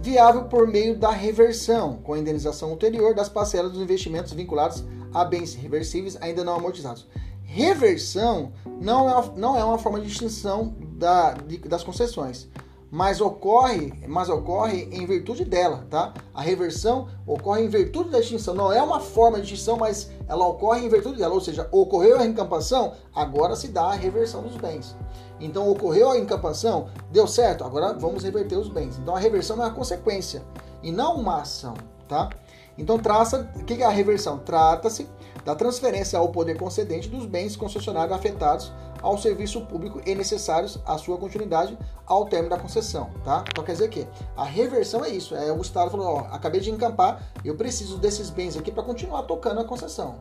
viável 0.00 0.44
por 0.44 0.66
meio 0.66 0.98
da 0.98 1.10
reversão, 1.10 1.98
com 1.98 2.14
a 2.14 2.18
indenização 2.18 2.70
ulterior 2.70 3.14
das 3.14 3.28
parcelas 3.28 3.72
dos 3.72 3.82
investimentos 3.82 4.32
vinculados 4.32 4.82
a 5.12 5.26
bens 5.26 5.54
reversíveis 5.54 6.16
ainda 6.22 6.42
não 6.42 6.54
amortizados. 6.54 7.06
Reversão 7.42 8.54
não 8.80 9.10
é, 9.10 9.30
não 9.36 9.58
é 9.58 9.62
uma 9.62 9.78
forma 9.78 10.00
de 10.00 10.06
extinção 10.06 10.74
da, 10.96 11.34
de, 11.34 11.58
das 11.58 11.84
concessões, 11.84 12.48
mas 12.90 13.20
ocorre, 13.20 13.92
mas 14.06 14.28
ocorre 14.28 14.88
em 14.92 15.04
virtude 15.04 15.44
dela, 15.44 15.86
tá? 15.90 16.14
A 16.32 16.40
reversão 16.40 17.08
ocorre 17.26 17.62
em 17.62 17.68
virtude 17.68 18.10
da 18.10 18.20
extinção, 18.20 18.54
não 18.54 18.72
é 18.72 18.82
uma 18.82 19.00
forma 19.00 19.38
de 19.38 19.44
extinção, 19.44 19.76
mas 19.76 20.10
ela 20.26 20.46
ocorre 20.46 20.84
em 20.84 20.88
virtude 20.88 21.18
dela, 21.18 21.34
ou 21.34 21.40
seja, 21.40 21.68
ocorreu 21.70 22.18
a 22.18 22.26
encampação, 22.26 22.94
agora 23.14 23.54
se 23.56 23.68
dá 23.68 23.84
a 23.84 23.94
reversão 23.94 24.42
dos 24.42 24.56
bens. 24.56 24.96
Então 25.38 25.70
ocorreu 25.70 26.10
a 26.10 26.18
encampação, 26.18 26.88
deu 27.12 27.26
certo, 27.26 27.62
agora 27.62 27.92
vamos 27.92 28.24
reverter 28.24 28.56
os 28.56 28.68
bens. 28.68 28.98
Então 28.98 29.14
a 29.14 29.18
reversão 29.18 29.56
é 29.56 29.66
uma 29.66 29.74
consequência 29.74 30.42
e 30.82 30.90
não 30.90 31.16
uma 31.16 31.42
ação, 31.42 31.74
tá? 32.08 32.30
Então, 32.78 32.96
traça, 32.96 33.50
o 33.56 33.64
que 33.64 33.82
é 33.82 33.84
a 33.84 33.90
reversão? 33.90 34.38
Trata-se 34.38 35.08
da 35.44 35.54
transferência 35.54 36.18
ao 36.18 36.28
poder 36.28 36.56
concedente 36.56 37.08
dos 37.08 37.26
bens 37.26 37.56
concessionários 37.56 38.16
afetados 38.16 38.72
ao 39.02 39.18
serviço 39.18 39.60
público 39.62 40.00
e 40.04 40.14
necessários 40.14 40.78
à 40.84 40.98
sua 40.98 41.16
continuidade 41.16 41.78
ao 42.06 42.26
término 42.26 42.50
da 42.50 42.58
concessão, 42.58 43.10
tá? 43.24 43.44
Então 43.48 43.64
quer 43.64 43.72
dizer 43.72 43.88
que 43.88 44.06
a 44.36 44.44
reversão 44.44 45.04
é 45.04 45.10
isso, 45.10 45.34
é 45.34 45.52
o 45.52 45.60
Estado 45.60 45.90
falou, 45.90 46.06
ó, 46.06 46.18
acabei 46.34 46.60
de 46.60 46.70
encampar, 46.70 47.22
eu 47.44 47.56
preciso 47.56 47.98
desses 47.98 48.30
bens 48.30 48.56
aqui 48.56 48.70
para 48.70 48.82
continuar 48.82 49.22
tocando 49.22 49.60
a 49.60 49.64
concessão, 49.64 50.16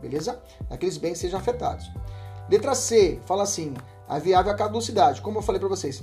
beleza? 0.00 0.40
Aqueles 0.70 0.96
bens 0.96 1.18
sejam 1.18 1.38
afetados. 1.38 1.90
Letra 2.50 2.74
C, 2.74 3.20
fala 3.26 3.42
assim, 3.42 3.74
a 4.08 4.18
viável 4.18 4.56
caducidade, 4.56 5.20
como 5.20 5.38
eu 5.38 5.42
falei 5.42 5.60
para 5.60 5.68
vocês, 5.68 6.02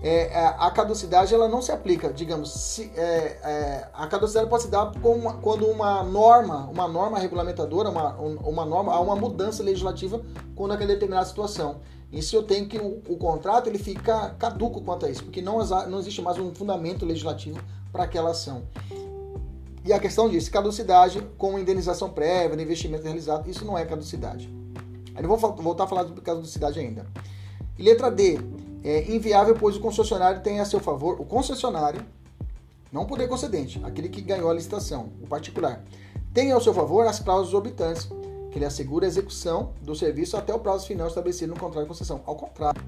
é, 0.00 0.28
é, 0.28 0.54
a 0.58 0.70
caducidade 0.70 1.34
ela 1.34 1.48
não 1.48 1.60
se 1.60 1.72
aplica, 1.72 2.12
digamos, 2.12 2.52
se, 2.52 2.92
é, 2.94 3.38
é, 3.42 3.88
a 3.92 4.06
caducidade 4.06 4.48
pode 4.48 4.62
se 4.62 4.68
dar 4.68 4.92
uma, 5.02 5.34
quando 5.34 5.66
uma 5.66 6.04
norma, 6.04 6.68
uma 6.70 6.86
norma 6.86 7.18
regulamentadora, 7.18 7.90
uma, 7.90 8.14
uma 8.14 8.64
norma, 8.64 8.92
há 8.92 9.00
uma 9.00 9.16
mudança 9.16 9.60
legislativa 9.62 10.22
quando 10.54 10.72
aquela 10.72 10.92
determinada 10.92 11.26
situação. 11.26 11.80
E 12.12 12.22
se 12.22 12.34
eu 12.36 12.44
tenho 12.44 12.68
que 12.68 12.78
o, 12.78 13.02
o, 13.08 13.16
contrato 13.16 13.66
ele 13.66 13.78
fica 13.78 14.30
caduco 14.38 14.80
quanto 14.82 15.04
a 15.04 15.10
isso, 15.10 15.24
porque 15.24 15.42
não, 15.42 15.58
não 15.88 15.98
existe 15.98 16.22
mais 16.22 16.38
um 16.38 16.54
fundamento 16.54 17.04
legislativo 17.04 17.58
para 17.92 18.04
aquela 18.04 18.30
ação. 18.30 18.62
E 19.84 19.92
a 19.92 19.98
questão 19.98 20.28
disso, 20.28 20.50
caducidade 20.50 21.20
com 21.36 21.58
indenização 21.58 22.10
prévia, 22.10 22.60
investimento 22.62 23.02
realizado, 23.02 23.50
isso 23.50 23.64
não 23.64 23.76
é 23.76 23.84
caducidade. 23.84 24.48
Eu 25.18 25.28
vou 25.28 25.36
voltar 25.36 25.84
a 25.84 25.86
falar 25.88 26.04
de 26.04 26.20
caducidade 26.20 26.78
ainda. 26.78 27.04
Letra 27.76 28.10
D, 28.10 28.38
é 28.84 29.10
inviável, 29.10 29.54
pois 29.54 29.76
o 29.76 29.80
concessionário 29.80 30.40
tem 30.42 30.60
a 30.60 30.64
seu 30.64 30.80
favor, 30.80 31.20
o 31.20 31.24
concessionário, 31.24 32.04
não 32.92 33.02
o 33.02 33.06
poder 33.06 33.28
concedente, 33.28 33.80
aquele 33.84 34.08
que 34.08 34.20
ganhou 34.20 34.50
a 34.50 34.54
licitação, 34.54 35.12
o 35.22 35.26
particular, 35.26 35.84
tem 36.32 36.52
ao 36.52 36.60
seu 36.60 36.72
favor 36.72 37.06
as 37.06 37.18
cláusulas 37.20 37.54
orbitantes, 37.54 38.08
que 38.50 38.58
lhe 38.58 38.64
assegura 38.64 39.06
a 39.06 39.08
execução 39.08 39.72
do 39.82 39.94
serviço 39.94 40.36
até 40.36 40.54
o 40.54 40.58
prazo 40.58 40.86
final 40.86 41.06
estabelecido 41.06 41.52
no 41.52 41.60
contrato 41.60 41.84
de 41.84 41.88
concessão. 41.88 42.22
Ao 42.24 42.34
contrário, 42.34 42.80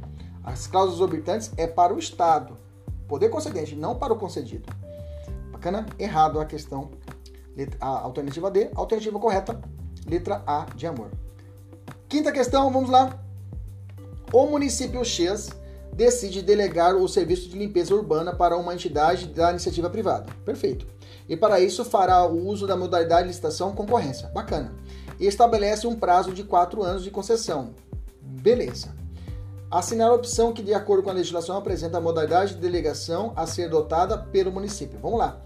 as 0.42 0.66
cláusulas 0.66 1.00
orbitantes 1.00 1.53
é 1.57 1.66
para 1.66 1.94
o 1.94 1.98
Estado, 1.98 2.57
poder 3.07 3.29
concedente, 3.29 3.76
não 3.76 3.94
para 3.96 4.12
o 4.12 4.16
concedido. 4.16 4.72
Bacana? 5.53 5.85
Errado 5.98 6.40
a 6.40 6.46
questão. 6.46 6.90
A 7.79 7.87
alternativa 7.87 8.50
D, 8.50 8.70
alternativa 8.74 9.18
correta, 9.18 9.61
letra 10.07 10.42
A 10.46 10.66
de 10.74 10.87
amor. 10.87 11.11
Quinta 12.09 12.33
questão, 12.33 12.72
vamos 12.72 12.88
lá. 12.88 13.22
O 14.33 14.46
município 14.46 15.05
X 15.05 15.50
decide 16.00 16.40
delegar 16.40 16.96
o 16.96 17.06
serviço 17.06 17.46
de 17.46 17.58
limpeza 17.58 17.94
urbana 17.94 18.34
para 18.34 18.56
uma 18.56 18.72
entidade 18.72 19.26
da 19.26 19.50
iniciativa 19.50 19.90
privada. 19.90 20.32
Perfeito. 20.46 20.86
E 21.28 21.36
para 21.36 21.60
isso 21.60 21.84
fará 21.84 22.24
o 22.24 22.48
uso 22.48 22.66
da 22.66 22.74
modalidade 22.74 23.28
licitação 23.28 23.74
concorrência. 23.74 24.28
Bacana. 24.28 24.72
e 25.20 25.26
estabelece 25.26 25.86
um 25.86 25.94
prazo 25.94 26.32
de 26.32 26.42
quatro 26.42 26.82
anos 26.82 27.04
de 27.04 27.10
concessão. 27.10 27.74
Beleza. 28.22 28.94
Assinar 29.70 30.08
a 30.08 30.14
opção 30.14 30.54
que, 30.54 30.62
de 30.62 30.72
acordo 30.72 31.02
com 31.02 31.10
a 31.10 31.12
legislação, 31.12 31.58
apresenta 31.58 31.98
a 31.98 32.00
modalidade 32.00 32.54
de 32.54 32.60
delegação 32.62 33.34
a 33.36 33.46
ser 33.46 33.64
adotada 33.64 34.16
pelo 34.16 34.50
município. 34.50 34.98
Vamos 35.02 35.18
lá. 35.18 35.38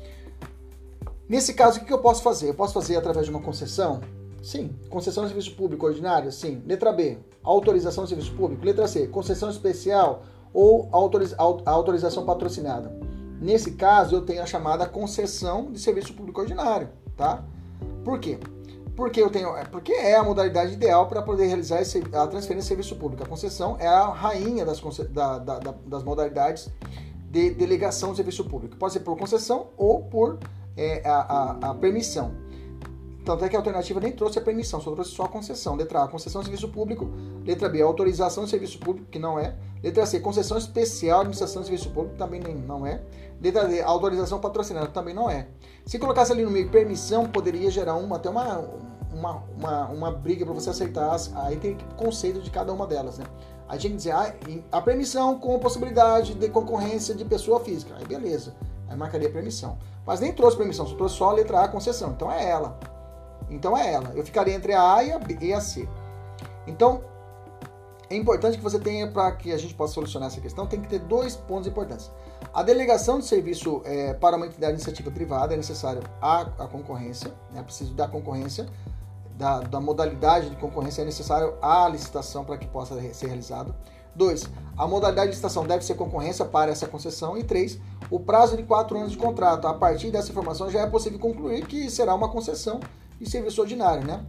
Nesse 1.29 1.55
caso, 1.55 1.81
o 1.81 1.85
que 1.85 1.93
eu 1.93 1.99
posso 1.99 2.23
fazer? 2.23 2.51
Eu 2.51 2.55
posso 2.55 2.73
fazer 2.73 2.97
através 2.97 3.27
de 3.27 3.33
uma 3.33 3.43
concessão? 3.43 4.01
Sim. 4.41 4.71
Concessão 4.89 5.25
de 5.25 5.31
serviço 5.31 5.57
público 5.57 5.85
ordinário? 5.85 6.31
Sim. 6.31 6.63
Letra 6.65 6.93
B, 6.93 7.19
autorização 7.43 8.05
de 8.05 8.11
serviço 8.11 8.33
público. 8.35 8.65
Letra 8.65 8.87
C, 8.87 9.09
concessão 9.09 9.51
especial 9.51 10.23
ou 10.55 10.89
autorização 11.67 12.25
patrocinada. 12.25 12.97
Nesse 13.41 13.73
caso, 13.73 14.15
eu 14.15 14.23
tenho 14.23 14.41
a 14.43 14.47
chamada 14.47 14.87
concessão 14.87 15.71
de 15.73 15.81
serviço 15.81 16.15
público 16.15 16.41
ordinário, 16.41 16.89
tá? 17.17 17.45
Por 18.05 18.19
quê? 18.21 18.39
Porque 18.97 19.21
eu 19.21 19.29
tenho, 19.29 19.53
porque 19.73 19.93
é 19.93 20.17
a 20.17 20.23
modalidade 20.23 20.73
ideal 20.73 21.09
para 21.09 21.21
poder 21.21 21.47
realizar 21.47 21.83
esse, 21.83 21.99
a 21.99 22.27
transferência 22.29 22.55
de 22.55 22.65
serviço 22.65 22.97
público. 22.97 23.25
A 23.25 23.27
concessão 23.27 23.77
é 23.81 23.89
a 23.89 24.07
rainha 24.07 24.65
das, 24.65 24.81
da, 25.11 25.39
da, 25.39 25.59
das 25.85 26.05
modalidades 26.05 26.71
de 27.29 27.51
delegação 27.51 28.11
de 28.13 28.17
serviço 28.17 28.45
público. 28.45 28.77
Pode 28.77 28.93
ser 28.93 29.01
por 29.01 29.19
concessão 29.19 29.67
ou 29.77 30.05
por 30.05 30.39
é, 30.77 31.03
a, 31.05 31.17
a, 31.17 31.71
a 31.71 31.75
permissão. 31.75 32.31
Tanto 33.25 33.43
é 33.43 33.49
que 33.49 33.57
a 33.57 33.59
alternativa 33.59 33.99
nem 34.01 34.13
trouxe 34.13 34.39
a 34.39 34.43
permissão, 34.43 34.81
só 34.81 34.93
trouxe 34.93 35.13
só 35.13 35.25
a 35.25 35.29
concessão. 35.29 35.77
Letra 35.77 36.05
A, 36.05 36.09
concessão 36.09 36.43
de 36.43 36.47
serviço 36.47 36.69
público. 36.69 37.09
Letra 37.43 37.71
B, 37.71 37.81
autorização 37.81 38.45
de 38.45 38.51
serviço 38.51 38.79
público, 38.79 39.09
que 39.11 39.19
não 39.19 39.39
é. 39.39 39.57
Letra 39.83 40.05
C, 40.05 40.21
concessão 40.21 40.59
especial 40.59 41.19
de 41.19 41.21
administração 41.23 41.63
de 41.63 41.69
serviço 41.69 41.91
público, 41.91 42.17
também 42.17 42.41
nem, 42.41 42.55
não 42.55 42.87
é. 42.87 43.01
Letra 43.41 43.67
D, 43.67 43.81
autorização 43.83 44.39
patrocinada, 44.39 44.89
também 44.89 45.15
não 45.15 45.31
é. 45.31 45.49
Se 45.87 45.99
colocasse 45.99 46.33
ali 46.33 46.45
no 46.45 46.51
meio 46.51 46.69
permissão, 46.69 47.27
poderia 47.27 47.71
gerar 47.71 47.95
uma, 47.95 48.17
até 48.17 48.29
uma, 48.29 48.59
uma, 49.11 49.43
uma, 49.57 49.89
uma 49.89 50.11
briga 50.11 50.45
para 50.45 50.55
você 50.55 50.69
aceitar. 50.69 51.17
Aí 51.37 51.57
tem 51.57 51.79
o 51.93 51.95
conceito 51.95 52.41
de 52.41 52.51
cada 52.51 52.75
uma 52.75 52.87
delas, 52.87 53.19
né? 53.19 53.25
Aí 53.67 53.79
tinha 53.79 53.91
que 53.91 53.97
dizer, 53.97 54.13
ah, 54.13 54.35
a 54.71 54.83
permissão 54.83 55.39
com 55.39 55.59
possibilidade 55.59 56.35
de 56.35 56.49
concorrência 56.51 57.15
de 57.15 57.25
pessoa 57.25 57.59
física. 57.61 57.95
Aí 57.97 58.05
beleza, 58.05 58.55
aí 58.87 58.97
marcaria 58.97 59.31
permissão. 59.31 59.79
Mas 60.07 60.21
nem 60.21 60.33
trouxe 60.33 60.59
permissão, 60.59 60.87
só 60.87 60.95
trouxe 60.95 61.17
só 61.17 61.31
a 61.31 61.33
letra 61.33 61.63
A, 61.63 61.69
concessão. 61.69 62.11
Então 62.11 62.31
é 62.31 62.47
ela. 62.47 62.79
Então 63.51 63.77
é 63.77 63.93
ela. 63.93 64.13
Eu 64.15 64.25
ficaria 64.25 64.55
entre 64.55 64.73
a 64.73 64.95
A 64.95 65.05
e 65.05 65.13
a, 65.13 65.19
B, 65.19 65.37
e 65.41 65.53
a 65.53 65.61
C. 65.61 65.89
Então, 66.67 67.03
é 68.09 68.17
importante 68.17 68.57
que 68.57 68.63
você 68.63 68.79
tenha, 68.79 69.07
para 69.11 69.33
que 69.33 69.53
a 69.53 69.57
gente 69.57 69.75
possa 69.75 69.95
solucionar 69.95 70.29
essa 70.29 70.41
questão, 70.41 70.67
tem 70.67 70.81
que 70.81 70.89
ter 70.89 70.99
dois 71.01 71.37
pontos 71.37 71.67
importantes. 71.67 72.11
A 72.53 72.63
delegação 72.63 73.19
de 73.19 73.27
serviço 73.27 73.83
é, 73.85 74.13
para 74.15 74.37
uma 74.37 74.47
entidade 74.47 74.73
de 74.73 74.79
iniciativa 74.79 75.11
privada 75.11 75.55
é 75.55 75.57
necessário 75.57 76.03
a, 76.21 76.43
a 76.43 76.67
concorrência, 76.69 77.33
é 77.51 77.57
né? 77.57 77.63
preciso 77.63 77.95
da 77.95 78.07
concorrência, 78.07 78.67
da, 79.37 79.61
da, 79.61 79.81
modalidade 79.81 80.51
de 80.51 80.57
concorrência 80.57 81.03
é 81.03 81.05
necessário 81.05 81.55
a 81.61 81.89
licitação 81.89 82.45
para 82.45 82.57
que 82.57 82.69
possa 82.69 82.95
ser 83.13 83.27
realizado. 83.27 83.75
Dois, 84.15 84.49
a 84.77 84.87
modalidade 84.87 85.27
de 85.27 85.31
licitação 85.31 85.67
deve 85.67 85.85
ser 85.85 85.95
concorrência 85.95 86.45
para 86.45 86.71
essa 86.71 86.87
concessão. 86.87 87.37
E 87.37 87.43
três, 87.43 87.81
o 88.09 88.21
prazo 88.21 88.57
de 88.57 88.63
quatro 88.63 88.97
anos 88.97 89.11
de 89.11 89.19
contrato. 89.19 89.67
A 89.67 89.75
partir 89.75 90.13
dessa 90.13 90.31
informação 90.31 90.71
já 90.71 90.83
é 90.83 90.87
possível 90.87 91.19
concluir 91.19 91.67
que 91.67 91.91
será 91.91 92.15
uma 92.15 92.29
concessão 92.29 92.79
e 93.21 93.29
serviço 93.29 93.61
ordinário, 93.61 94.07
né? 94.07 94.25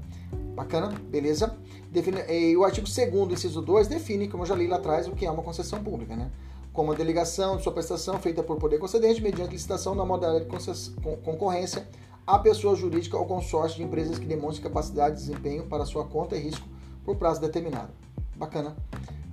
Bacana, 0.56 0.90
beleza? 1.10 1.56
Define, 1.92 2.22
e 2.30 2.56
o 2.56 2.64
artigo 2.64 2.88
2 2.88 3.32
inciso 3.32 3.62
2, 3.62 3.88
define, 3.88 4.28
como 4.28 4.44
eu 4.44 4.48
já 4.48 4.56
li 4.56 4.68
lá 4.68 4.78
atrás, 4.78 5.08
o 5.08 5.12
que 5.12 5.26
é 5.26 5.32
uma 5.32 5.44
concessão 5.44 5.84
pública, 5.84 6.16
né? 6.16 6.30
Como 6.74 6.92
a 6.92 6.96
delegação 6.96 7.58
de 7.58 7.64
sua 7.64 7.72
prestação 7.72 8.20
feita 8.20 8.44
por 8.44 8.58
poder 8.58 8.80
concedente 8.80 9.22
mediante 9.22 9.52
licitação 9.52 9.96
na 9.96 10.06
modalidade 10.06 10.46
de 10.46 11.18
concorrência 11.24 11.88
a 12.26 12.40
pessoa 12.40 12.76
jurídica 12.76 13.18
ou 13.18 13.26
consórcio 13.26 13.78
de 13.78 13.84
empresas 13.84 14.18
que 14.18 14.26
demonstrem 14.26 14.64
capacidade 14.64 15.16
de 15.16 15.22
desempenho 15.22 15.68
para 15.68 15.86
sua 15.86 16.06
conta 16.06 16.36
e 16.36 16.40
risco 16.40 16.68
por 17.04 17.16
prazo 17.18 17.40
determinado. 17.40 17.94
Bacana. 18.36 18.76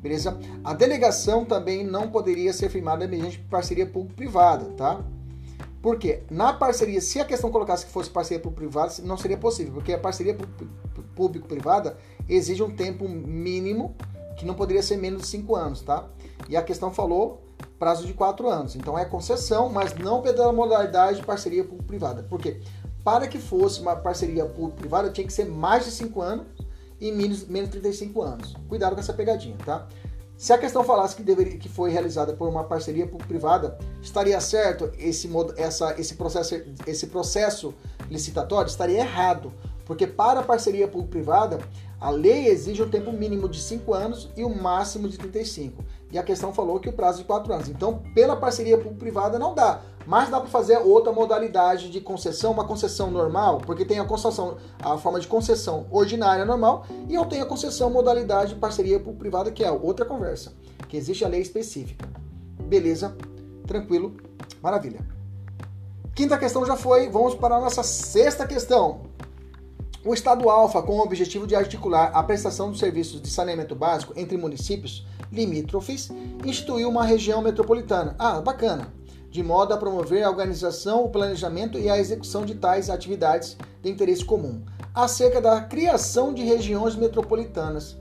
Beleza? 0.03 0.39
A 0.63 0.75
delegação 0.75 1.45
também 1.45 1.85
não 1.85 2.11
poderia 2.11 2.53
ser 2.53 2.69
firmada 2.69 3.07
mediante 3.07 3.39
parceria 3.39 3.87
público-privada, 3.87 4.67
tá? 4.77 5.03
Porque 5.83 6.23
na 6.31 6.53
parceria, 6.53 7.01
se 7.01 7.21
a 7.21 7.25
questão 7.25 7.51
colocasse 7.51 7.85
que 7.85 7.91
fosse 7.91 8.09
parceria 8.09 8.41
público-privada, 8.41 8.95
não 9.03 9.17
seria 9.17 9.37
possível, 9.37 9.75
porque 9.75 9.93
a 9.93 9.99
parceria 9.99 10.37
público-privada 11.17 11.99
exige 12.29 12.63
um 12.63 12.71
tempo 12.75 13.09
mínimo 13.09 13.97
que 14.37 14.47
não 14.47 14.55
poderia 14.55 14.83
ser 14.83 14.97
menos 14.97 15.23
de 15.23 15.29
5 15.29 15.57
anos, 15.57 15.83
tá? 15.83 16.09
E 16.49 16.57
a 16.57 16.63
questão 16.63 16.93
falou 16.93 17.43
prazo 17.81 18.07
de 18.07 18.15
4 18.15 18.49
anos. 18.49 18.77
Então 18.77 18.97
é 18.97 19.05
concessão, 19.05 19.69
mas 19.69 19.95
não 19.97 20.23
pela 20.23 20.53
modalidade 20.53 21.19
de 21.19 21.27
parceria 21.27 21.65
público-privada. 21.65 22.23
Por 22.23 22.41
quê? 22.41 22.61
Para 23.03 23.27
que 23.27 23.39
fosse 23.39 23.81
uma 23.81 23.97
parceria 23.97 24.47
público-privada, 24.47 25.11
tinha 25.11 25.27
que 25.27 25.33
ser 25.33 25.47
mais 25.47 25.85
de 25.85 25.91
5 25.91 26.23
anos 26.23 26.47
e 27.01 27.11
menos, 27.11 27.45
menos 27.49 27.71
35 27.71 28.23
anos. 28.23 28.55
Cuidado 28.69 28.95
com 28.95 29.01
essa 29.01 29.13
pegadinha, 29.13 29.57
tá? 29.65 29.89
Se 30.43 30.53
a 30.53 30.59
questão 30.59 30.83
falasse 30.83 31.15
que, 31.15 31.23
deveria, 31.23 31.57
que 31.57 31.69
foi 31.69 31.93
realizada 31.93 32.33
por 32.33 32.49
uma 32.49 32.65
parceria 32.65 33.07
público-privada, 33.07 33.79
estaria 34.01 34.41
certo 34.41 34.91
esse, 34.99 35.31
essa, 35.57 35.95
esse, 36.01 36.17
processo, 36.17 36.61
esse 36.85 37.07
processo 37.07 37.73
licitatório? 38.11 38.69
Estaria 38.69 38.99
errado, 38.99 39.53
porque 39.87 40.05
para 40.05 40.41
a 40.41 40.43
parceria 40.43 40.89
público-privada, 40.89 41.61
a 42.01 42.11
lei 42.11 42.49
exige 42.49 42.83
um 42.83 42.91
tempo 42.91 43.13
mínimo 43.13 43.49
de 43.49 43.61
5 43.61 43.95
anos 43.95 44.31
e 44.37 44.43
o 44.43 44.49
um 44.49 44.61
máximo 44.61 45.09
de 45.09 45.17
35. 45.17 45.85
E 46.11 46.19
a 46.19 46.25
questão 46.25 46.53
falou 46.53 46.81
que 46.81 46.89
o 46.89 46.93
prazo 46.93 47.19
de 47.19 47.25
4 47.25 47.53
anos. 47.53 47.69
Então, 47.69 48.03
pela 48.13 48.35
parceria 48.35 48.77
público-privada 48.77 49.39
não 49.39 49.55
dá. 49.55 49.81
Mas 50.07 50.29
dá 50.29 50.41
para 50.41 50.49
fazer 50.49 50.79
outra 50.79 51.13
modalidade 51.13 51.91
de 51.91 52.01
concessão, 52.01 52.53
uma 52.53 52.65
concessão 52.65 53.11
normal, 53.11 53.59
porque 53.59 53.85
tem 53.85 53.99
a 53.99 54.05
concessão, 54.05 54.57
a 54.81 54.99
forma 54.99 55.21
de 55.21 55.27
concessão 55.27 55.87
ordinária 55.91 56.45
normal, 56.45 56.87
e 57.09 57.15
eu 57.15 57.25
tenho 57.25 57.45
a 57.45 57.47
concessão 57.47 57.89
modalidade 57.91 58.55
de 58.55 58.61
parceria 58.61 58.99
público-privada, 58.99 59.51
que 59.51 59.65
é 59.65 59.71
outra 59.71 60.05
conversa, 60.05 60.55
que 60.89 60.97
existe 60.97 61.25
a 61.25 61.29
lei 61.29 61.41
específica. 61.41 62.09
Beleza? 62.65 63.17
Tranquilo? 63.67 64.17
Maravilha. 64.63 65.01
Quinta 66.15 66.37
questão 66.37 66.67
já 66.67 66.77
foi, 66.77 67.09
vamos 67.09 67.35
para 67.35 67.57
a 67.57 67.61
nossa 67.61 67.83
sexta 67.83 68.47
questão. 68.47 69.03
O 70.05 70.13
Estado 70.13 70.51
Alfa, 70.51 70.83
com 70.83 70.99
o 70.99 71.01
objetivo 71.01 71.47
de 71.47 71.55
articular 71.55 72.11
a 72.13 72.23
prestação 72.25 72.71
dos 72.71 72.81
serviços 72.81 73.23
de 73.23 73.31
saneamento 73.31 73.75
básico 73.75 74.13
entre 74.17 74.37
municípios 74.37 75.07
limítrofes, 75.31 76.11
instituiu 76.45 76.89
uma 76.89 77.05
região 77.05 77.41
metropolitana. 77.41 78.17
Ah, 78.19 78.41
bacana! 78.41 78.93
De 79.33 79.43
modo 79.43 79.73
a 79.73 79.79
promover 79.79 80.23
a 80.23 80.29
organização, 80.29 81.07
o 81.07 81.09
planejamento 81.09 81.79
e 81.79 81.89
a 81.89 81.97
execução 81.97 82.45
de 82.45 82.55
tais 82.55 82.91
atividades 82.91 83.57
de 83.83 83.89
interesse 83.89 84.23
comum, 84.23 84.63
acerca 84.95 85.41
da 85.41 85.59
criação 85.63 86.35
de 86.35 86.45
regiões 86.45 86.95
metropolitanas 86.95 87.97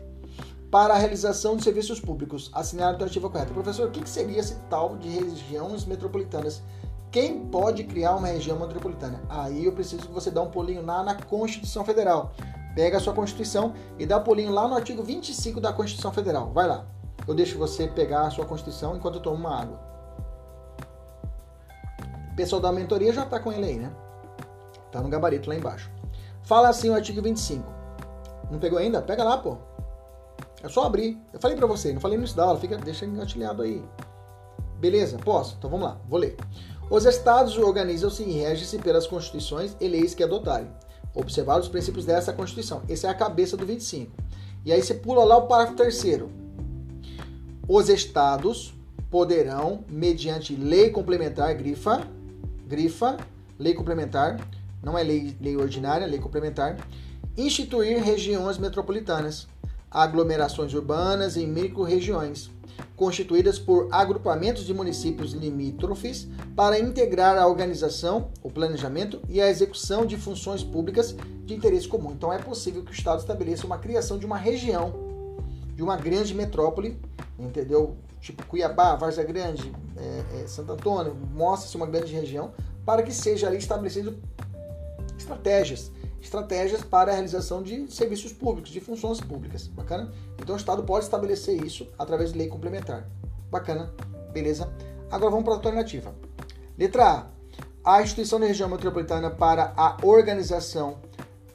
para 0.69 0.93
a 0.93 0.97
realização 0.97 1.55
de 1.55 1.63
serviços 1.63 2.01
públicos. 2.01 2.51
Assinar 2.51 2.87
a 2.87 2.91
alternativa 2.91 3.29
correta. 3.29 3.53
Professor, 3.53 3.87
o 3.87 3.91
que 3.91 4.09
seria 4.09 4.41
esse 4.41 4.55
tal 4.69 4.97
de 4.97 5.07
regiões 5.07 5.85
metropolitanas? 5.85 6.61
Quem 7.09 7.45
pode 7.45 7.85
criar 7.85 8.17
uma 8.17 8.27
região 8.27 8.59
metropolitana? 8.59 9.21
Aí 9.29 9.63
eu 9.63 9.71
preciso 9.71 10.07
que 10.07 10.13
você 10.13 10.29
dê 10.29 10.39
um 10.41 10.51
pulinho 10.51 10.85
lá 10.85 11.01
na 11.01 11.15
Constituição 11.15 11.85
Federal. 11.85 12.33
Pega 12.75 12.97
a 12.97 12.99
sua 12.99 13.13
Constituição 13.13 13.73
e 13.97 14.05
dá 14.05 14.17
um 14.17 14.23
pulinho 14.23 14.51
lá 14.51 14.67
no 14.67 14.75
artigo 14.75 15.01
25 15.01 15.61
da 15.61 15.71
Constituição 15.71 16.11
Federal. 16.11 16.51
Vai 16.51 16.67
lá. 16.67 16.85
Eu 17.25 17.33
deixo 17.33 17.57
você 17.57 17.87
pegar 17.87 18.27
a 18.27 18.31
sua 18.31 18.45
Constituição 18.45 18.97
enquanto 18.97 19.15
eu 19.15 19.21
tomo 19.21 19.37
uma 19.37 19.61
água. 19.61 19.90
Pessoal 22.41 22.59
da 22.59 22.71
mentoria 22.71 23.13
já 23.13 23.21
está 23.21 23.39
com 23.39 23.51
ele 23.51 23.65
aí, 23.67 23.75
né? 23.75 23.91
Tá 24.91 24.99
no 24.99 25.09
gabarito 25.09 25.47
lá 25.47 25.55
embaixo. 25.55 25.91
Fala 26.41 26.69
assim 26.69 26.89
o 26.89 26.95
artigo 26.95 27.21
25. 27.21 27.63
Não 28.49 28.57
pegou 28.57 28.79
ainda? 28.79 28.99
Pega 28.99 29.23
lá, 29.23 29.37
pô. 29.37 29.57
É 30.63 30.67
só 30.67 30.85
abrir. 30.85 31.21
Eu 31.31 31.39
falei 31.39 31.55
para 31.55 31.67
você, 31.67 31.93
não 31.93 32.01
falei 32.01 32.17
no 32.17 32.27
da 32.33 32.45
aula, 32.45 32.59
fica, 32.59 32.79
deixa 32.79 33.05
engatilhado 33.05 33.61
aí. 33.61 33.85
Beleza? 34.79 35.19
Posso? 35.19 35.55
Então 35.55 35.69
vamos 35.69 35.85
lá, 35.85 36.01
vou 36.09 36.17
ler. 36.17 36.35
Os 36.89 37.05
estados 37.05 37.59
organizam-se 37.59 38.23
e 38.23 38.31
regem-se 38.31 38.79
pelas 38.79 39.05
constituições 39.05 39.77
e 39.79 39.87
leis 39.87 40.15
que 40.15 40.23
adotarem. 40.23 40.71
Observar 41.13 41.59
os 41.59 41.67
princípios 41.67 42.05
dessa 42.05 42.33
Constituição. 42.33 42.81
Essa 42.89 43.05
é 43.05 43.09
a 43.11 43.13
cabeça 43.13 43.55
do 43.55 43.67
25. 43.67 44.11
E 44.65 44.73
aí 44.73 44.81
você 44.81 44.95
pula 44.95 45.23
lá 45.23 45.37
o 45.37 45.45
parágrafo 45.45 45.77
terceiro. 45.77 46.31
Os 47.69 47.87
estados 47.87 48.73
poderão, 49.11 49.85
mediante 49.87 50.55
lei 50.55 50.89
complementar, 50.89 51.53
grifa, 51.53 52.09
grifa, 52.71 53.17
lei 53.59 53.73
complementar, 53.73 54.39
não 54.81 54.97
é 54.97 55.03
lei, 55.03 55.35
lei 55.41 55.57
ordinária, 55.57 56.07
lei 56.07 56.19
complementar, 56.19 56.77
instituir 57.37 58.01
regiões 58.01 58.57
metropolitanas, 58.57 59.45
aglomerações 59.91 60.73
urbanas 60.73 61.35
em 61.35 61.45
micro-regiões, 61.45 62.49
constituídas 62.95 63.59
por 63.59 63.89
agrupamentos 63.91 64.65
de 64.65 64.73
municípios 64.73 65.33
limítrofes 65.33 66.29
para 66.55 66.79
integrar 66.79 67.37
a 67.37 67.45
organização, 67.45 68.29
o 68.41 68.49
planejamento 68.49 69.21
e 69.27 69.41
a 69.41 69.49
execução 69.49 70.05
de 70.05 70.15
funções 70.15 70.63
públicas 70.63 71.13
de 71.45 71.53
interesse 71.53 71.89
comum. 71.89 72.13
Então 72.13 72.31
é 72.31 72.37
possível 72.37 72.83
que 72.83 72.91
o 72.91 72.93
Estado 72.93 73.19
estabeleça 73.19 73.65
uma 73.65 73.79
criação 73.79 74.17
de 74.17 74.25
uma 74.25 74.37
região, 74.37 74.93
de 75.75 75.83
uma 75.83 75.97
grande 75.97 76.33
metrópole, 76.33 76.97
entendeu? 77.37 77.97
Tipo 78.21 78.45
Cuiabá, 78.45 78.95
Várzea 78.95 79.23
Grande, 79.23 79.73
é, 79.97 80.41
é, 80.41 80.47
Santo 80.47 80.71
Antônio, 80.71 81.13
mostra-se 81.13 81.75
uma 81.75 81.87
grande 81.87 82.13
região 82.13 82.53
para 82.85 83.03
que 83.03 83.11
seja 83.11 83.47
ali 83.47 83.57
estabelecido 83.57 84.17
estratégias 85.17 85.91
estratégias 86.21 86.83
para 86.83 87.11
a 87.11 87.13
realização 87.15 87.63
de 87.63 87.91
serviços 87.91 88.31
públicos, 88.31 88.71
de 88.71 88.79
funções 88.79 89.19
públicas. 89.19 89.67
Bacana? 89.67 90.11
Então 90.39 90.55
o 90.55 90.57
Estado 90.57 90.83
pode 90.83 91.05
estabelecer 91.05 91.63
isso 91.63 91.87
através 91.97 92.31
de 92.31 92.37
lei 92.37 92.47
complementar. 92.47 93.09
Bacana? 93.49 93.91
Beleza? 94.31 94.71
Agora 95.09 95.31
vamos 95.31 95.43
para 95.43 95.53
a 95.53 95.57
alternativa. 95.57 96.13
Letra 96.77 97.05
A. 97.05 97.31
A 97.83 98.01
instituição 98.03 98.39
da 98.39 98.45
região 98.45 98.69
metropolitana 98.69 99.31
para 99.31 99.73
a 99.75 99.97
organização, 100.03 100.99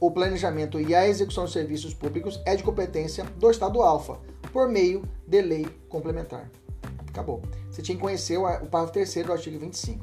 o 0.00 0.10
planejamento 0.10 0.80
e 0.80 0.92
a 0.92 1.06
execução 1.06 1.44
de 1.44 1.52
serviços 1.52 1.94
públicos 1.94 2.40
é 2.44 2.56
de 2.56 2.64
competência 2.64 3.24
do 3.36 3.48
Estado 3.48 3.80
Alfa, 3.80 4.18
por 4.57 4.70
meio 4.70 5.02
de 5.26 5.42
lei 5.42 5.66
complementar. 5.86 6.50
Acabou. 7.11 7.42
Você 7.70 7.82
tinha 7.82 7.94
que 7.94 8.00
conhecer 8.00 8.38
o 8.38 8.44
parágrafo 8.44 8.92
3 8.94 9.26
do 9.26 9.32
artigo 9.32 9.59
25. 9.59 10.02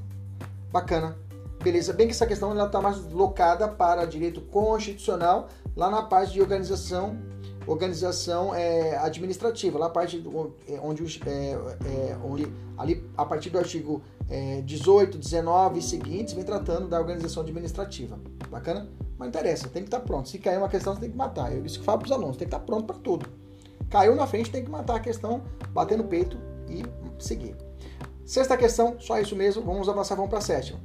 Bacana. 0.71 1.17
Beleza, 1.63 1.91
bem 1.91 2.05
que 2.05 2.13
essa 2.13 2.27
questão 2.27 2.55
está 2.63 2.79
mais 2.79 3.03
locada 3.11 3.67
para 3.67 4.05
direito 4.05 4.41
constitucional, 4.41 5.49
lá 5.75 5.89
na 5.89 6.03
parte 6.03 6.33
de 6.33 6.41
organização 6.41 7.17
organização 7.65 8.53
é, 8.53 8.95
administrativa, 8.97 9.79
lá 9.79 9.87
a 9.87 9.89
parte 9.89 10.19
do, 10.19 10.53
é, 10.67 10.79
onde, 10.83 11.03
é, 11.25 11.51
é, 11.85 12.17
onde 12.23 12.45
ali 12.77 13.09
a 13.17 13.25
partir 13.25 13.49
do 13.49 13.57
artigo 13.57 14.03
é, 14.29 14.61
18, 14.61 15.17
19 15.17 15.79
e 15.79 15.81
seguintes 15.81 16.33
vem 16.35 16.43
tratando 16.43 16.87
da 16.87 16.99
organização 16.99 17.41
administrativa. 17.41 18.19
Bacana? 18.51 18.87
Mas 19.17 19.29
interessa, 19.29 19.67
tem 19.67 19.81
que 19.81 19.87
estar 19.87 20.01
pronto. 20.01 20.29
Se 20.29 20.37
cair 20.37 20.59
uma 20.59 20.69
questão, 20.69 20.93
você 20.93 20.99
tem 20.99 21.09
que 21.09 21.17
matar. 21.17 21.51
Eu 21.55 21.65
isso 21.65 21.79
que 21.79 21.85
falo 21.85 21.97
para 21.97 22.05
os 22.05 22.11
alunos, 22.11 22.37
tem 22.37 22.47
que 22.47 22.53
estar 22.53 22.63
pronto 22.63 22.85
para 22.85 22.97
tudo. 22.97 23.42
Caiu 23.89 24.15
na 24.15 24.27
frente, 24.27 24.51
tem 24.51 24.63
que 24.63 24.71
matar 24.71 24.95
a 24.95 24.99
questão, 24.99 25.43
bater 25.69 25.97
no 25.97 26.05
peito 26.05 26.37
e 26.69 26.83
seguir. 27.21 27.55
Sexta 28.25 28.57
questão, 28.57 28.95
só 28.99 29.19
isso 29.19 29.35
mesmo, 29.35 29.61
vamos 29.61 29.89
avançar, 29.89 30.15
vamos 30.15 30.29
para 30.29 30.39
a 30.39 30.41
sétima. 30.41 30.79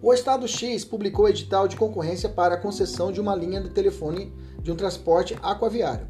O 0.00 0.12
Estado 0.12 0.46
X 0.46 0.84
publicou 0.84 1.28
edital 1.28 1.66
de 1.66 1.76
concorrência 1.76 2.28
para 2.28 2.54
a 2.54 2.58
concessão 2.58 3.10
de 3.10 3.20
uma 3.20 3.34
linha 3.34 3.60
de 3.60 3.70
telefone 3.70 4.32
de 4.60 4.70
um 4.70 4.76
transporte 4.76 5.36
aquaviário, 5.42 6.06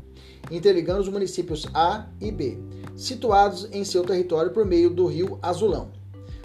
interligando 0.51 1.01
os 1.01 1.09
municípios 1.09 1.67
A 1.73 2.07
e 2.21 2.33
B, 2.33 2.59
situados 2.97 3.69
em 3.73 3.85
seu 3.85 4.03
território 4.03 4.51
por 4.51 4.65
meio 4.65 4.91
do 4.91 5.07
rio 5.07 5.39
Azulão. 5.41 5.93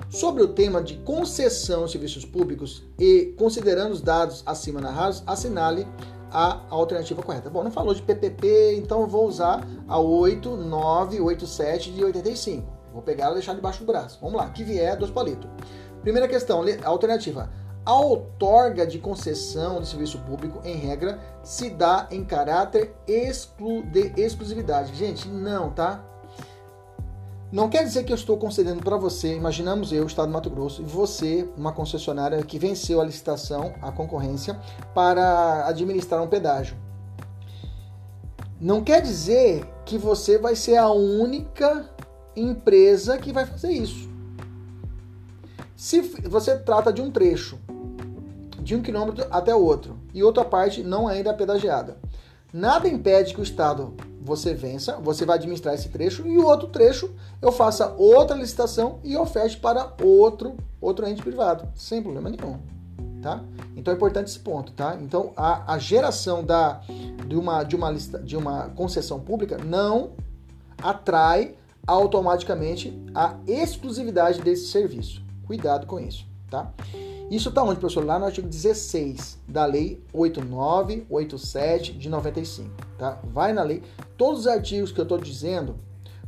Sobre 0.09 0.43
o 0.43 0.49
tema 0.49 0.83
de 0.83 0.97
concessão 0.97 1.85
de 1.85 1.91
serviços 1.91 2.25
públicos 2.25 2.83
e 2.99 3.33
considerando 3.37 3.93
os 3.93 4.01
dados 4.01 4.43
acima 4.45 4.79
narrados, 4.79 5.23
assinale 5.25 5.87
a 6.31 6.61
alternativa 6.69 7.21
correta. 7.21 7.49
Bom, 7.49 7.63
não 7.63 7.71
falou 7.71 7.93
de 7.93 8.01
PPP, 8.01 8.75
então 8.77 9.05
vou 9.07 9.27
usar 9.27 9.67
a 9.87 9.99
8987 9.99 11.91
de 11.91 12.03
85. 12.03 12.81
Vou 12.93 13.01
pegar 13.01 13.25
ela 13.25 13.33
e 13.33 13.35
deixar 13.35 13.53
debaixo 13.53 13.79
do 13.79 13.85
braço. 13.85 14.17
Vamos 14.21 14.37
lá, 14.37 14.49
que 14.49 14.63
vier, 14.63 14.97
dois 14.97 15.11
palitos. 15.11 15.49
Primeira 16.01 16.27
questão, 16.27 16.63
alternativa. 16.83 17.49
A 17.85 17.95
outorga 17.95 18.85
de 18.85 18.99
concessão 18.99 19.81
de 19.81 19.87
serviço 19.87 20.19
público, 20.19 20.61
em 20.63 20.75
regra, 20.75 21.19
se 21.41 21.69
dá 21.69 22.07
em 22.11 22.23
caráter 22.23 22.95
exclu 23.07 23.83
de 23.83 24.13
exclusividade. 24.17 24.93
Gente, 24.95 25.27
não, 25.27 25.71
tá? 25.71 26.03
Não 27.51 27.67
quer 27.67 27.83
dizer 27.83 28.05
que 28.05 28.13
eu 28.13 28.15
estou 28.15 28.37
concedendo 28.37 28.81
para 28.81 28.95
você, 28.95 29.35
imaginamos 29.35 29.91
eu, 29.91 30.07
Estado 30.07 30.29
do 30.29 30.33
Mato 30.33 30.49
Grosso, 30.49 30.81
e 30.81 30.85
você, 30.85 31.49
uma 31.57 31.73
concessionária 31.73 32.41
que 32.43 32.57
venceu 32.57 33.01
a 33.01 33.03
licitação, 33.03 33.73
a 33.81 33.91
concorrência, 33.91 34.57
para 34.95 35.67
administrar 35.67 36.23
um 36.23 36.27
pedágio. 36.27 36.77
Não 38.59 38.81
quer 38.81 39.01
dizer 39.01 39.67
que 39.83 39.97
você 39.97 40.37
vai 40.37 40.55
ser 40.55 40.77
a 40.77 40.89
única 40.91 41.89
empresa 42.37 43.17
que 43.17 43.33
vai 43.33 43.45
fazer 43.45 43.71
isso. 43.71 44.09
Se 45.75 45.99
você 45.99 46.57
trata 46.57 46.93
de 46.93 47.01
um 47.01 47.11
trecho 47.11 47.59
de 48.61 48.75
um 48.75 48.81
quilômetro 48.81 49.25
até 49.29 49.53
outro 49.53 49.99
e 50.13 50.23
outra 50.23 50.45
parte 50.45 50.83
não 50.83 51.05
ainda 51.05 51.31
é 51.31 51.33
pedagiada, 51.33 51.97
nada 52.53 52.87
impede 52.87 53.33
que 53.33 53.41
o 53.41 53.43
Estado 53.43 53.93
você 54.23 54.53
vença, 54.53 54.97
você 54.97 55.25
vai 55.25 55.37
administrar 55.37 55.73
esse 55.73 55.89
trecho 55.89 56.25
e 56.27 56.37
o 56.37 56.45
outro 56.45 56.67
trecho 56.67 57.13
eu 57.41 57.51
faça 57.51 57.93
outra 57.97 58.35
licitação 58.35 58.99
e 59.03 59.17
oferte 59.17 59.57
para 59.57 59.93
outro 60.01 60.55
outro 60.79 61.07
ente 61.07 61.21
privado, 61.21 61.67
sem 61.75 62.01
problema 62.01 62.29
nenhum, 62.29 62.57
tá? 63.21 63.43
Então 63.75 63.93
é 63.93 63.97
importante 63.97 64.27
esse 64.27 64.39
ponto, 64.39 64.71
tá? 64.71 64.97
Então 65.01 65.31
a, 65.35 65.73
a 65.73 65.77
geração 65.77 66.43
da 66.43 66.81
de 67.27 67.35
uma 67.35 67.63
de 67.63 67.75
uma 67.75 67.89
lista, 67.89 68.19
de 68.19 68.37
uma 68.37 68.69
concessão 68.69 69.19
pública 69.19 69.57
não 69.57 70.11
atrai 70.77 71.55
automaticamente 71.85 72.97
a 73.13 73.35
exclusividade 73.47 74.41
desse 74.41 74.67
serviço. 74.67 75.21
Cuidado 75.45 75.85
com 75.85 75.99
isso, 75.99 76.25
tá? 76.49 76.71
Isso 77.31 77.47
está 77.47 77.63
onde, 77.63 77.79
professor? 77.79 78.03
Lá 78.03 78.19
no 78.19 78.25
artigo 78.25 78.45
16 78.45 79.39
da 79.47 79.65
Lei 79.65 80.03
8987 80.11 81.93
de 81.93 82.09
95, 82.09 82.69
tá? 82.97 83.21
Vai 83.23 83.53
na 83.53 83.63
lei. 83.63 83.81
Todos 84.17 84.41
os 84.41 84.47
artigos 84.47 84.91
que 84.91 84.99
eu 84.99 85.03
estou 85.03 85.17
dizendo, 85.17 85.77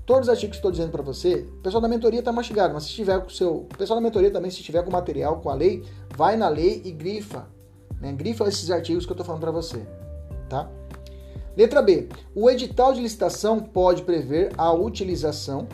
todos 0.06 0.30
os 0.30 0.30
artigos 0.30 0.52
que 0.52 0.60
estou 0.60 0.72
dizendo 0.72 0.92
para 0.92 1.02
você, 1.02 1.46
o 1.58 1.62
pessoal 1.62 1.82
da 1.82 1.90
mentoria 1.90 2.20
está 2.20 2.32
mastigado, 2.32 2.74
mas 2.74 2.84
se 2.84 2.92
tiver 2.92 3.20
com 3.20 3.28
o 3.28 3.30
seu. 3.30 3.54
O 3.54 3.78
pessoal 3.78 4.00
da 4.00 4.02
mentoria 4.02 4.32
também, 4.32 4.50
se 4.50 4.64
tiver 4.64 4.82
com 4.82 4.92
material, 4.92 5.42
com 5.42 5.50
a 5.50 5.54
lei, 5.54 5.84
vai 6.16 6.38
na 6.38 6.48
lei 6.48 6.82
e 6.86 6.92
grifa. 6.92 7.50
Né? 8.00 8.14
Grifa 8.14 8.48
esses 8.48 8.72
artigos 8.72 9.06
que 9.06 9.12
eu 9.12 9.16
estou 9.16 9.26
falando 9.26 9.42
para 9.42 9.52
você, 9.52 9.86
tá? 10.48 10.72
Letra 11.58 11.82
B. 11.82 12.08
O 12.34 12.50
edital 12.50 12.94
de 12.94 13.02
licitação 13.02 13.60
pode 13.60 14.04
prever 14.04 14.54
a 14.58 14.72
utilização 14.72 15.68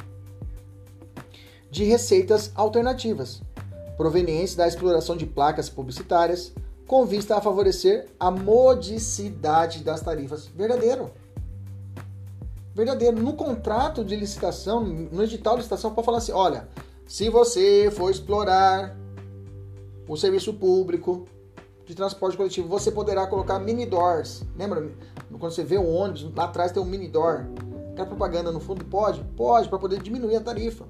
de 1.70 1.84
receitas 1.84 2.52
alternativas, 2.56 3.44
provenientes 4.00 4.56
da 4.56 4.66
exploração 4.66 5.18
de 5.18 5.26
placas 5.26 5.70
publicitárias, 5.70 6.54
com 6.88 7.06
vista 7.06 7.36
a 7.36 7.42
favorecer 7.42 8.08
a 8.18 8.32
modicidade 8.32 9.84
das 9.84 10.00
tarifas. 10.00 10.48
Verdadeiro. 10.48 11.12
Verdadeiro. 12.74 13.20
No 13.20 13.34
contrato 13.34 14.06
de 14.06 14.16
licitação, 14.16 14.86
no 14.86 15.22
edital 15.22 15.56
de 15.56 15.58
licitação, 15.58 15.94
pode 15.94 16.06
falar 16.06 16.20
assim: 16.20 16.32
olha, 16.32 16.70
se 17.06 17.30
você 17.30 17.92
for 17.92 18.10
explorar 18.10 18.96
o 20.08 20.16
serviço 20.16 20.54
público 20.54 21.28
de 21.86 21.94
transporte 21.94 22.38
coletivo, 22.38 22.70
você 22.70 22.90
poderá 22.90 23.28
colocar 23.28 23.60
mini 23.60 23.86
doors. 23.86 24.46
Lembra? 24.58 24.90
Quando 25.38 25.52
você 25.52 25.66
vê 25.66 25.78
um 25.78 25.94
ônibus, 25.94 26.34
lá 26.34 26.46
atrás 26.46 26.72
tem 26.72 26.82
um 26.82 26.86
mini 26.86 27.10
door. 27.10 27.48
Quer 27.98 28.06
propaganda 28.06 28.50
no 28.50 28.62
fundo? 28.62 28.86
Pode? 28.86 29.22
Pode, 29.36 29.68
para 29.68 29.78
poder 29.78 30.02
diminuir 30.02 30.38
a 30.38 30.42
tarifa. 30.42 30.86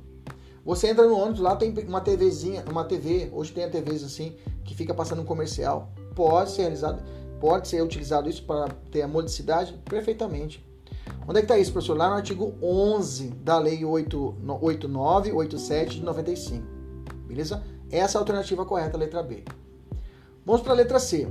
Você 0.65 0.87
entra 0.87 1.07
no 1.07 1.17
ônibus, 1.17 1.39
lá 1.39 1.55
tem 1.55 1.73
uma 1.87 2.01
TVzinha, 2.01 2.65
uma 2.69 2.83
TV, 2.83 3.29
hoje 3.31 3.51
tem 3.51 3.63
a 3.63 3.69
TVs 3.69 4.03
assim, 4.03 4.35
que 4.63 4.75
fica 4.75 4.93
passando 4.93 5.21
um 5.21 5.25
comercial. 5.25 5.89
Pode 6.13 6.51
ser 6.51 6.63
realizado, 6.63 7.01
pode 7.39 7.67
ser 7.67 7.81
utilizado 7.81 8.29
isso 8.29 8.43
para 8.43 8.67
ter 8.91 9.01
a 9.01 9.07
modicidade? 9.07 9.73
Perfeitamente. 9.85 10.63
Onde 11.27 11.39
é 11.39 11.41
que 11.41 11.45
está 11.45 11.57
isso, 11.57 11.71
professor? 11.71 11.97
Lá 11.97 12.09
no 12.09 12.15
artigo 12.15 12.53
11 12.61 13.29
da 13.29 13.57
Lei 13.57 13.85
8987 13.85 15.99
de 15.99 16.03
95. 16.03 16.63
Beleza? 17.27 17.63
Essa 17.91 18.17
é 18.17 18.19
a 18.19 18.21
alternativa 18.21 18.65
correta, 18.65 18.97
letra 18.97 19.23
B. 19.23 19.43
Vamos 20.45 20.61
para 20.61 20.73
a 20.73 20.75
letra 20.75 20.99
C. 20.99 21.27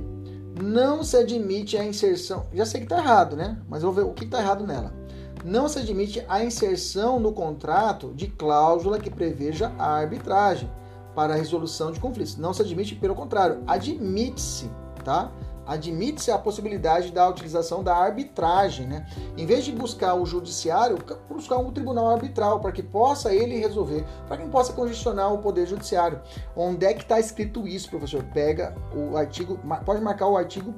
Não 0.61 1.03
se 1.03 1.15
admite 1.17 1.77
a 1.77 1.85
inserção. 1.85 2.47
Já 2.53 2.65
sei 2.65 2.81
que 2.81 2.85
está 2.85 2.97
errado, 2.97 3.35
né? 3.35 3.61
Mas 3.69 3.83
vou 3.83 3.93
ver 3.93 4.03
o 4.03 4.13
que 4.13 4.25
está 4.25 4.39
errado 4.39 4.65
nela 4.65 4.98
não 5.43 5.67
se 5.67 5.79
admite 5.79 6.23
a 6.27 6.43
inserção 6.43 7.19
no 7.19 7.31
contrato 7.31 8.13
de 8.13 8.27
cláusula 8.27 8.99
que 8.99 9.09
preveja 9.09 9.71
a 9.77 9.93
arbitragem 9.95 10.69
para 11.15 11.33
a 11.33 11.37
resolução 11.37 11.91
de 11.91 11.99
conflitos. 11.99 12.37
Não 12.37 12.53
se 12.53 12.61
admite, 12.61 12.95
pelo 12.95 13.15
contrário, 13.15 13.63
admite-se, 13.67 14.69
tá? 15.03 15.31
Admite-se 15.65 16.31
a 16.31 16.37
possibilidade 16.37 17.11
da 17.11 17.29
utilização 17.29 17.83
da 17.83 17.95
arbitragem, 17.95 18.87
né? 18.87 19.05
Em 19.37 19.45
vez 19.45 19.63
de 19.63 19.71
buscar 19.71 20.15
o 20.15 20.25
judiciário, 20.25 20.97
buscar 21.29 21.57
um 21.57 21.71
tribunal 21.71 22.09
arbitral 22.09 22.59
para 22.59 22.71
que 22.71 22.81
possa 22.81 23.31
ele 23.31 23.55
resolver, 23.59 24.03
para 24.27 24.37
que 24.37 24.47
possa 24.49 24.73
congestionar 24.73 25.31
o 25.31 25.37
poder 25.37 25.67
judiciário. 25.67 26.19
Onde 26.55 26.87
é 26.87 26.93
que 26.93 27.03
está 27.03 27.19
escrito 27.19 27.67
isso, 27.67 27.87
professor? 27.87 28.23
Pega 28.33 28.75
o 28.95 29.15
artigo, 29.15 29.59
pode 29.85 30.01
marcar 30.01 30.27
o 30.27 30.37
artigo 30.37 30.73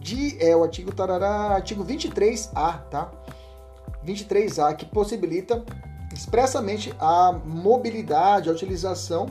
de 0.00 0.36
é 0.42 0.56
o 0.56 0.62
artigo 0.62 0.92
tarará, 0.92 1.54
artigo 1.54 1.84
23A, 1.84 2.82
tá? 2.88 3.12
23A 4.04 4.74
que 4.74 4.86
possibilita 4.86 5.62
expressamente 6.12 6.92
a 6.98 7.32
mobilidade, 7.44 8.48
a 8.48 8.52
utilização 8.52 9.28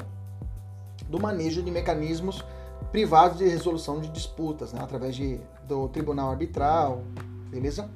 do 1.07 1.19
manejo 1.19 1.61
de 1.63 1.71
mecanismos 1.71 2.45
privados 2.91 3.37
de 3.37 3.47
resolução 3.47 3.99
de 3.99 4.09
disputas, 4.09 4.73
né? 4.73 4.79
através 4.81 5.15
de, 5.15 5.39
do 5.67 5.87
tribunal 5.89 6.31
arbitral, 6.31 7.03
beleza? 7.49 7.89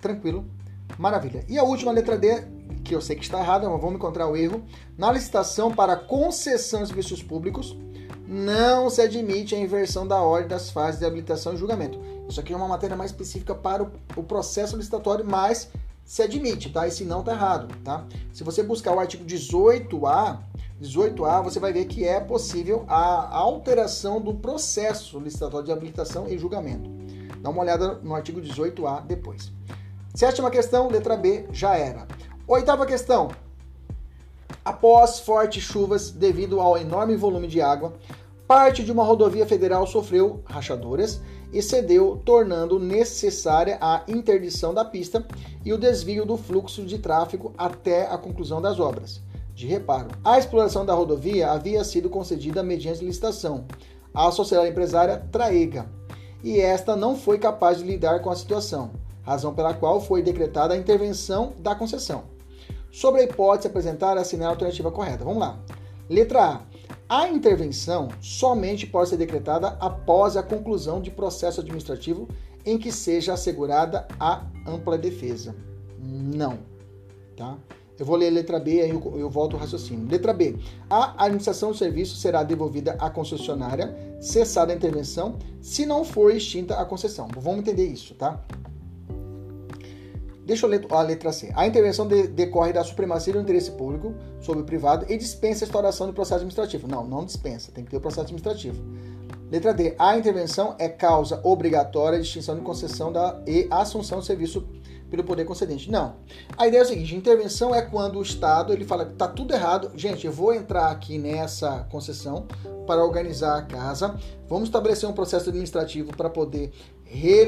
Tranquilo? 0.00 0.44
Maravilha. 0.98 1.44
E 1.48 1.58
a 1.58 1.64
última 1.64 1.92
letra 1.92 2.18
D, 2.18 2.42
que 2.84 2.94
eu 2.94 3.00
sei 3.00 3.16
que 3.16 3.22
está 3.22 3.40
errada, 3.40 3.68
mas 3.68 3.80
vamos 3.80 3.96
encontrar 3.96 4.28
o 4.28 4.36
erro. 4.36 4.62
Na 4.98 5.10
licitação 5.10 5.72
para 5.72 5.96
concessão 5.96 6.82
de 6.82 6.88
serviços 6.88 7.22
públicos, 7.22 7.76
não 8.26 8.88
se 8.88 9.00
admite 9.00 9.54
a 9.54 9.58
inversão 9.58 10.06
da 10.06 10.20
ordem 10.20 10.48
das 10.48 10.70
fases 10.70 11.00
de 11.00 11.06
habilitação 11.06 11.54
e 11.54 11.56
julgamento. 11.56 11.98
Isso 12.28 12.40
aqui 12.40 12.52
é 12.52 12.56
uma 12.56 12.68
matéria 12.68 12.96
mais 12.96 13.10
específica 13.10 13.54
para 13.54 13.82
o, 14.16 14.22
processo 14.22 14.76
licitatório, 14.76 15.24
mas 15.24 15.68
se 16.04 16.22
admite, 16.22 16.70
tá? 16.70 16.86
Esse 16.86 17.04
não 17.04 17.22
tá 17.22 17.32
errado, 17.32 17.74
tá? 17.84 18.04
Se 18.32 18.42
você 18.42 18.62
buscar 18.62 18.94
o 18.94 19.00
artigo 19.00 19.24
18A, 19.24 20.38
18A, 20.80 21.42
você 21.42 21.60
vai 21.60 21.72
ver 21.72 21.84
que 21.84 22.04
é 22.04 22.20
possível 22.20 22.84
a 22.88 23.36
alteração 23.36 24.20
do 24.20 24.34
processo 24.34 25.18
licitatório 25.18 25.66
de 25.66 25.72
habilitação 25.72 26.28
e 26.28 26.38
julgamento. 26.38 26.90
Dá 27.40 27.50
uma 27.50 27.62
olhada 27.62 27.94
no 28.02 28.14
artigo 28.14 28.40
18A 28.40 29.04
depois. 29.04 29.52
Sétima 30.14 30.50
questão, 30.50 30.88
letra 30.88 31.16
B, 31.16 31.46
já 31.52 31.76
era. 31.76 32.06
Oitava 32.46 32.84
questão. 32.86 33.30
Após 34.64 35.20
fortes 35.20 35.62
chuvas 35.62 36.10
devido 36.10 36.60
ao 36.60 36.78
enorme 36.78 37.16
volume 37.16 37.48
de 37.48 37.60
água, 37.60 37.94
parte 38.46 38.84
de 38.84 38.92
uma 38.92 39.02
rodovia 39.02 39.46
federal 39.46 39.86
sofreu 39.86 40.40
rachaduras 40.44 41.20
e 41.52 41.60
cedeu, 41.60 42.20
tornando 42.24 42.78
necessária 42.78 43.76
a 43.80 44.02
interdição 44.06 44.72
da 44.72 44.84
pista 44.84 45.26
e 45.64 45.72
o 45.72 45.78
desvio 45.78 46.24
do 46.24 46.36
fluxo 46.36 46.84
de 46.84 46.98
tráfego 46.98 47.52
até 47.58 48.06
a 48.06 48.16
conclusão 48.16 48.62
das 48.62 48.78
obras 48.78 49.20
de 49.54 49.66
reparo. 49.66 50.08
A 50.24 50.38
exploração 50.38 50.84
da 50.84 50.94
rodovia 50.94 51.50
havia 51.50 51.84
sido 51.84 52.08
concedida 52.08 52.62
mediante 52.62 53.04
licitação 53.04 53.66
à 54.14 54.30
sociedade 54.30 54.70
empresária 54.70 55.26
Traega, 55.30 55.86
e 56.42 56.58
esta 56.58 56.96
não 56.96 57.16
foi 57.16 57.38
capaz 57.38 57.78
de 57.78 57.84
lidar 57.84 58.20
com 58.20 58.30
a 58.30 58.36
situação, 58.36 58.90
razão 59.22 59.54
pela 59.54 59.74
qual 59.74 60.00
foi 60.00 60.22
decretada 60.22 60.74
a 60.74 60.76
intervenção 60.76 61.52
da 61.58 61.74
concessão. 61.74 62.31
Sobre 62.92 63.22
a 63.22 63.24
hipótese 63.24 63.68
apresentar, 63.68 64.18
assinar 64.18 64.48
a 64.48 64.50
alternativa 64.50 64.92
correta. 64.92 65.24
Vamos 65.24 65.40
lá. 65.40 65.58
Letra 66.10 66.44
A. 66.44 66.60
A 67.08 67.28
intervenção 67.28 68.08
somente 68.20 68.86
pode 68.86 69.08
ser 69.08 69.16
decretada 69.16 69.68
após 69.80 70.36
a 70.36 70.42
conclusão 70.42 71.00
de 71.00 71.10
processo 71.10 71.60
administrativo 71.60 72.28
em 72.64 72.78
que 72.78 72.92
seja 72.92 73.32
assegurada 73.32 74.06
a 74.20 74.44
ampla 74.66 74.98
defesa. 74.98 75.56
Não. 75.98 76.58
Tá? 77.34 77.56
Eu 77.98 78.04
vou 78.04 78.16
ler 78.16 78.28
a 78.28 78.30
letra 78.30 78.58
B, 78.58 78.82
aí 78.82 78.90
eu, 78.90 79.18
eu 79.18 79.30
volto 79.30 79.54
ao 79.54 79.60
raciocínio. 79.60 80.08
Letra 80.10 80.32
B. 80.32 80.56
A 80.88 81.24
administração 81.24 81.70
do 81.70 81.76
serviço 81.76 82.16
será 82.16 82.42
devolvida 82.42 82.96
à 82.98 83.08
concessionária, 83.08 83.96
cessada 84.20 84.72
a 84.72 84.76
intervenção, 84.76 85.38
se 85.60 85.86
não 85.86 86.04
for 86.04 86.34
extinta 86.34 86.76
a 86.76 86.84
concessão. 86.84 87.28
Vamos 87.36 87.60
entender 87.60 87.86
isso, 87.86 88.14
tá? 88.14 88.42
Deixa 90.52 90.66
eu 90.66 90.70
ler 90.70 90.86
a 90.90 91.00
letra 91.00 91.32
C. 91.32 91.50
A 91.56 91.66
intervenção 91.66 92.06
de, 92.06 92.26
decorre 92.26 92.74
da 92.74 92.84
supremacia 92.84 93.32
do 93.32 93.40
interesse 93.40 93.70
público 93.70 94.14
sobre 94.38 94.60
o 94.60 94.66
privado 94.66 95.06
e 95.08 95.16
dispensa 95.16 95.64
a 95.64 95.66
instauração 95.66 96.06
do 96.06 96.12
processo 96.12 96.34
administrativo. 96.34 96.86
Não, 96.86 97.06
não 97.06 97.24
dispensa, 97.24 97.72
tem 97.72 97.82
que 97.82 97.90
ter 97.90 97.96
o 97.96 98.00
processo 98.02 98.20
administrativo. 98.20 98.84
Letra 99.50 99.72
D. 99.72 99.94
A 99.98 100.14
intervenção 100.14 100.76
é 100.78 100.90
causa 100.90 101.40
obrigatória 101.42 102.18
de 102.18 102.26
extinção 102.26 102.54
de 102.54 102.60
concessão 102.60 103.10
da, 103.10 103.42
e 103.46 103.66
assunção 103.70 104.18
do 104.18 104.24
serviço 104.26 104.68
pelo 105.12 105.24
poder 105.24 105.44
concedente. 105.44 105.90
Não. 105.90 106.16
A 106.56 106.66
ideia 106.66 106.80
é 106.80 106.84
o 106.84 106.88
seguinte: 106.88 107.14
intervenção 107.14 107.74
é 107.74 107.82
quando 107.82 108.18
o 108.18 108.22
Estado 108.22 108.72
ele 108.72 108.84
fala 108.84 109.04
que 109.04 109.12
está 109.12 109.28
tudo 109.28 109.54
errado. 109.54 109.90
Gente, 109.94 110.26
eu 110.26 110.32
vou 110.32 110.54
entrar 110.54 110.90
aqui 110.90 111.18
nessa 111.18 111.86
concessão 111.90 112.46
para 112.86 113.04
organizar 113.04 113.58
a 113.58 113.62
casa. 113.62 114.18
Vamos 114.48 114.68
estabelecer 114.68 115.08
um 115.08 115.12
processo 115.12 115.50
administrativo 115.50 116.16
para 116.16 116.30
poder 116.30 116.72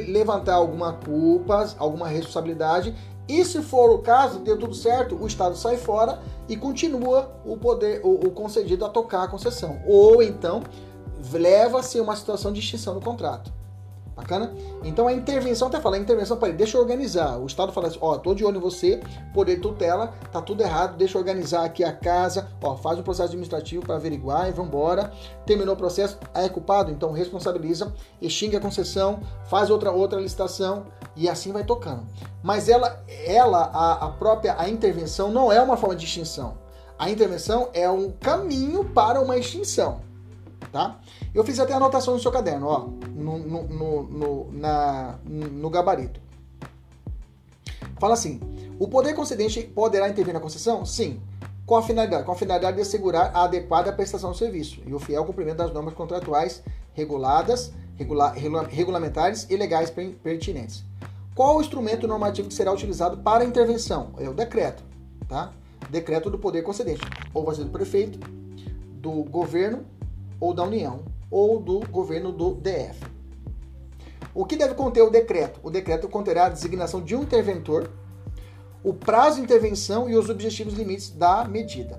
levantar 0.06 0.54
alguma 0.54 0.92
culpa, 0.92 1.74
alguma 1.78 2.08
responsabilidade. 2.08 2.94
E 3.26 3.44
se 3.44 3.62
for 3.62 3.90
o 3.90 3.98
caso, 3.98 4.40
deu 4.40 4.58
tudo 4.58 4.74
certo, 4.74 5.16
o 5.16 5.26
Estado 5.26 5.56
sai 5.56 5.78
fora 5.78 6.20
e 6.48 6.56
continua 6.56 7.34
o 7.44 7.56
poder, 7.56 8.02
o, 8.04 8.26
o 8.26 8.30
concedido 8.30 8.84
a 8.84 8.88
tocar 8.88 9.22
a 9.22 9.28
concessão. 9.28 9.80
Ou 9.86 10.22
então 10.22 10.62
leva-se 11.32 11.98
uma 12.00 12.14
situação 12.14 12.52
de 12.52 12.60
extinção 12.60 12.94
do 12.94 13.00
contrato. 13.00 13.50
Bacana? 14.16 14.54
Então 14.84 15.08
a 15.08 15.12
intervenção, 15.12 15.66
até 15.66 15.80
falar, 15.80 15.96
a 15.96 16.00
intervenção, 16.00 16.36
peraí, 16.36 16.54
deixa 16.54 16.76
eu 16.76 16.80
organizar. 16.80 17.36
O 17.38 17.46
Estado 17.46 17.72
fala 17.72 17.88
assim, 17.88 17.98
ó, 18.00 18.16
tô 18.16 18.32
de 18.32 18.44
olho 18.44 18.58
em 18.58 18.60
você, 18.60 19.00
poder 19.32 19.58
tutela, 19.60 20.14
tá 20.30 20.40
tudo 20.40 20.62
errado, 20.62 20.96
deixa 20.96 21.16
eu 21.18 21.20
organizar 21.20 21.64
aqui 21.64 21.82
a 21.82 21.92
casa, 21.92 22.48
ó, 22.62 22.76
faz 22.76 22.98
um 22.98 23.02
processo 23.02 23.30
administrativo 23.30 23.84
para 23.84 23.96
averiguar 23.96 24.48
e 24.48 24.52
vambora. 24.52 25.12
Terminou 25.44 25.74
o 25.74 25.76
processo, 25.76 26.16
é 26.32 26.48
culpado, 26.48 26.92
então 26.92 27.10
responsabiliza, 27.10 27.92
extingue 28.22 28.56
a 28.56 28.60
concessão, 28.60 29.20
faz 29.46 29.68
outra 29.68 29.90
outra 29.90 30.20
licitação 30.20 30.86
e 31.16 31.28
assim 31.28 31.50
vai 31.50 31.64
tocando. 31.64 32.06
Mas 32.42 32.68
ela, 32.68 33.02
ela 33.26 33.64
a, 33.72 34.06
a 34.06 34.08
própria 34.10 34.54
a 34.56 34.68
intervenção 34.68 35.32
não 35.32 35.50
é 35.50 35.60
uma 35.60 35.76
forma 35.76 35.96
de 35.96 36.04
extinção. 36.04 36.56
A 36.96 37.10
intervenção 37.10 37.70
é 37.72 37.90
um 37.90 38.12
caminho 38.12 38.84
para 38.84 39.20
uma 39.20 39.36
extinção 39.36 40.13
tá? 40.74 40.98
Eu 41.32 41.44
fiz 41.44 41.60
até 41.60 41.72
anotação 41.72 42.14
no 42.14 42.20
seu 42.20 42.32
caderno, 42.32 42.66
ó, 42.66 42.88
no, 43.14 43.38
no, 43.38 43.62
no, 43.62 44.02
no, 44.02 44.52
na, 44.52 45.20
no 45.24 45.70
gabarito. 45.70 46.20
Fala 48.00 48.14
assim: 48.14 48.40
o 48.76 48.88
poder 48.88 49.14
concedente 49.14 49.62
poderá 49.62 50.08
intervir 50.08 50.34
na 50.34 50.40
concessão? 50.40 50.84
Sim. 50.84 51.22
Com 51.64 51.76
a 51.76 51.82
finalidade? 51.82 52.24
Com 52.24 52.32
a 52.32 52.34
finalidade 52.34 52.76
de 52.76 52.82
assegurar 52.82 53.30
a 53.32 53.44
adequada 53.44 53.92
prestação 53.92 54.32
do 54.32 54.36
serviço 54.36 54.82
e 54.84 54.92
o 54.92 54.98
fiel 54.98 55.24
cumprimento 55.24 55.58
das 55.58 55.72
normas 55.72 55.94
contratuais 55.94 56.60
reguladas, 56.92 57.72
regula, 57.94 58.32
regula, 58.32 58.64
regulamentares 58.64 59.46
e 59.48 59.56
legais 59.56 59.90
pertinentes. 59.90 60.84
Qual 61.36 61.56
o 61.56 61.60
instrumento 61.60 62.08
normativo 62.08 62.48
que 62.48 62.54
será 62.54 62.72
utilizado 62.72 63.18
para 63.18 63.44
a 63.44 63.46
intervenção? 63.46 64.10
É 64.18 64.28
o 64.28 64.34
decreto, 64.34 64.82
tá? 65.28 65.52
Decreto 65.88 66.28
do 66.30 66.38
poder 66.38 66.62
concedente, 66.62 67.00
ou 67.32 67.44
vai 67.44 67.54
ser 67.54 67.62
do 67.64 67.70
prefeito, 67.70 68.18
do 69.04 69.22
governo 69.24 69.84
ou 70.44 70.52
da 70.52 70.62
União 70.62 71.04
ou 71.30 71.58
do 71.58 71.80
governo 71.88 72.30
do 72.30 72.54
DF. 72.54 73.00
O 74.34 74.44
que 74.44 74.56
deve 74.56 74.74
conter 74.74 75.02
o 75.02 75.10
decreto? 75.10 75.58
O 75.62 75.70
decreto 75.70 76.08
conterá 76.08 76.46
a 76.46 76.50
designação 76.50 77.02
de 77.02 77.16
um 77.16 77.22
interventor, 77.22 77.90
o 78.82 78.92
prazo 78.92 79.36
de 79.36 79.42
intervenção 79.42 80.08
e 80.08 80.16
os 80.16 80.28
objetivos 80.28 80.74
limites 80.74 81.10
da 81.10 81.44
medida. 81.44 81.98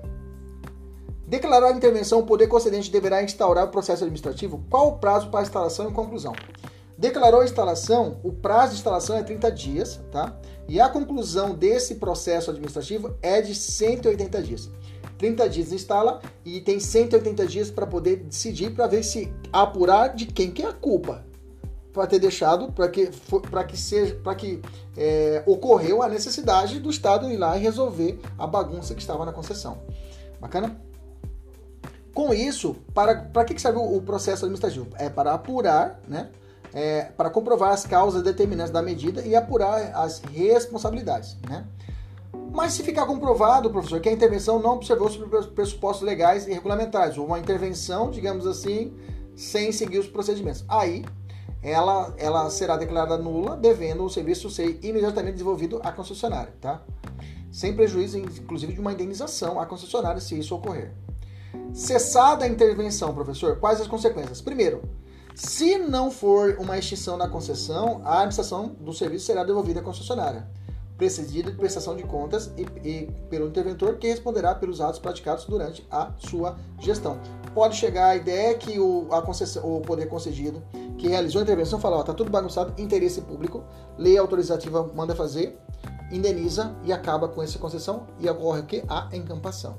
Declarar 1.26 1.68
a 1.68 1.72
intervenção, 1.72 2.20
o 2.20 2.26
poder 2.26 2.46
concedente 2.46 2.90
deverá 2.90 3.22
instaurar 3.22 3.64
o 3.64 3.70
processo 3.70 4.04
administrativo. 4.04 4.64
Qual 4.70 4.88
o 4.88 4.98
prazo 4.98 5.28
para 5.28 5.42
instalação 5.42 5.88
e 5.88 5.92
conclusão? 5.92 6.32
Declarou 6.96 7.40
a 7.40 7.44
instalação, 7.44 8.20
o 8.22 8.32
prazo 8.32 8.72
de 8.72 8.78
instalação 8.78 9.16
é 9.16 9.22
30 9.22 9.50
dias, 9.50 10.00
tá? 10.12 10.38
E 10.68 10.80
a 10.80 10.88
conclusão 10.88 11.54
desse 11.54 11.96
processo 11.96 12.50
administrativo 12.50 13.16
é 13.20 13.42
de 13.42 13.54
180 13.54 14.42
dias. 14.42 14.70
30 15.18 15.48
dias 15.48 15.72
instala 15.72 16.20
e 16.44 16.60
tem 16.60 16.78
180 16.78 17.46
dias 17.46 17.70
para 17.70 17.86
poder 17.86 18.16
decidir 18.16 18.70
para 18.70 18.86
ver 18.86 19.02
se 19.02 19.32
apurar 19.52 20.14
de 20.14 20.26
quem 20.26 20.50
que 20.50 20.62
é 20.62 20.68
a 20.68 20.72
culpa 20.72 21.24
para 21.92 22.06
ter 22.06 22.18
deixado 22.18 22.70
para 22.72 22.88
que 22.88 23.10
para 23.50 23.64
que 23.64 23.76
seja 23.76 24.14
para 24.16 24.34
que 24.34 24.60
é, 24.96 25.42
ocorreu 25.46 26.02
a 26.02 26.08
necessidade 26.08 26.78
do 26.80 26.90
Estado 26.90 27.30
ir 27.30 27.36
lá 27.36 27.56
e 27.56 27.60
resolver 27.60 28.20
a 28.38 28.46
bagunça 28.46 28.94
que 28.94 29.00
estava 29.00 29.24
na 29.24 29.32
concessão. 29.32 29.78
Bacana? 30.40 30.80
Com 32.14 32.32
isso, 32.32 32.74
para, 32.94 33.14
para 33.14 33.44
que 33.44 33.60
serve 33.60 33.78
o, 33.78 34.00
processo 34.00 34.46
administrativo? 34.46 34.88
É 34.96 35.10
para 35.10 35.34
apurar, 35.34 36.00
né? 36.08 36.30
É, 36.72 37.04
para 37.16 37.30
comprovar 37.30 37.72
as 37.72 37.84
causas 37.84 38.22
determinantes 38.22 38.72
da 38.72 38.82
medida 38.82 39.22
e 39.22 39.36
apurar 39.36 39.94
as 39.94 40.20
responsabilidades, 40.20 41.36
né? 41.48 41.66
Mas 42.56 42.72
se 42.72 42.82
ficar 42.82 43.04
comprovado, 43.04 43.70
professor, 43.70 44.00
que 44.00 44.08
a 44.08 44.12
intervenção 44.12 44.58
não 44.58 44.76
observou 44.76 45.08
os 45.08 45.46
pressupostos 45.46 46.06
legais 46.06 46.46
e 46.46 46.52
regulamentares, 46.52 47.18
ou 47.18 47.26
uma 47.26 47.38
intervenção, 47.38 48.10
digamos 48.10 48.46
assim, 48.46 48.94
sem 49.34 49.70
seguir 49.72 49.98
os 49.98 50.06
procedimentos, 50.06 50.64
aí 50.66 51.04
ela, 51.62 52.14
ela 52.16 52.48
será 52.48 52.76
declarada 52.76 53.18
nula, 53.18 53.56
devendo 53.56 54.04
o 54.04 54.08
serviço 54.08 54.48
ser 54.48 54.78
imediatamente 54.82 55.34
desenvolvido 55.34 55.80
à 55.82 55.92
concessionária, 55.92 56.54
tá? 56.60 56.82
Sem 57.52 57.74
prejuízo, 57.74 58.18
inclusive, 58.18 58.72
de 58.72 58.80
uma 58.80 58.92
indenização 58.92 59.60
à 59.60 59.66
concessionária 59.66 60.20
se 60.20 60.38
isso 60.38 60.54
ocorrer. 60.54 60.92
Cessada 61.74 62.44
a 62.44 62.48
intervenção, 62.48 63.14
professor, 63.14 63.56
quais 63.56 63.80
as 63.80 63.86
consequências? 63.86 64.40
Primeiro, 64.40 64.82
se 65.34 65.76
não 65.76 66.10
for 66.10 66.56
uma 66.58 66.78
extinção 66.78 67.18
da 67.18 67.28
concessão, 67.28 68.00
a 68.04 68.14
administração 68.14 68.74
do 68.80 68.94
serviço 68.94 69.26
será 69.26 69.44
devolvida 69.44 69.80
à 69.80 69.82
concessionária 69.82 70.48
precedida 70.96 71.50
de 71.50 71.56
prestação 71.56 71.94
de 71.94 72.02
contas 72.02 72.50
e, 72.56 72.62
e, 72.86 73.10
pelo 73.28 73.46
interventor 73.48 73.96
que 73.96 74.08
responderá 74.08 74.54
pelos 74.54 74.80
atos 74.80 74.98
praticados 74.98 75.44
durante 75.44 75.86
a 75.90 76.12
sua 76.18 76.56
gestão. 76.80 77.20
Pode 77.54 77.76
chegar 77.76 78.08
a 78.08 78.16
ideia 78.16 78.54
que 78.54 78.78
o, 78.78 79.08
o 79.62 79.80
poder 79.80 80.06
concedido 80.06 80.62
que 80.96 81.08
realizou 81.08 81.40
a 81.40 81.42
intervenção 81.42 81.78
fala, 81.78 81.98
ó, 81.98 82.02
tá 82.02 82.14
tudo 82.14 82.30
bagunçado, 82.30 82.80
interesse 82.80 83.20
público, 83.20 83.62
lei 83.98 84.16
autorizativa 84.16 84.90
manda 84.94 85.14
fazer, 85.14 85.58
indeniza 86.10 86.74
e 86.84 86.92
acaba 86.92 87.28
com 87.28 87.42
essa 87.42 87.58
concessão 87.58 88.06
e 88.18 88.28
ocorre 88.28 88.62
que? 88.62 88.82
A 88.88 89.08
encampação. 89.12 89.76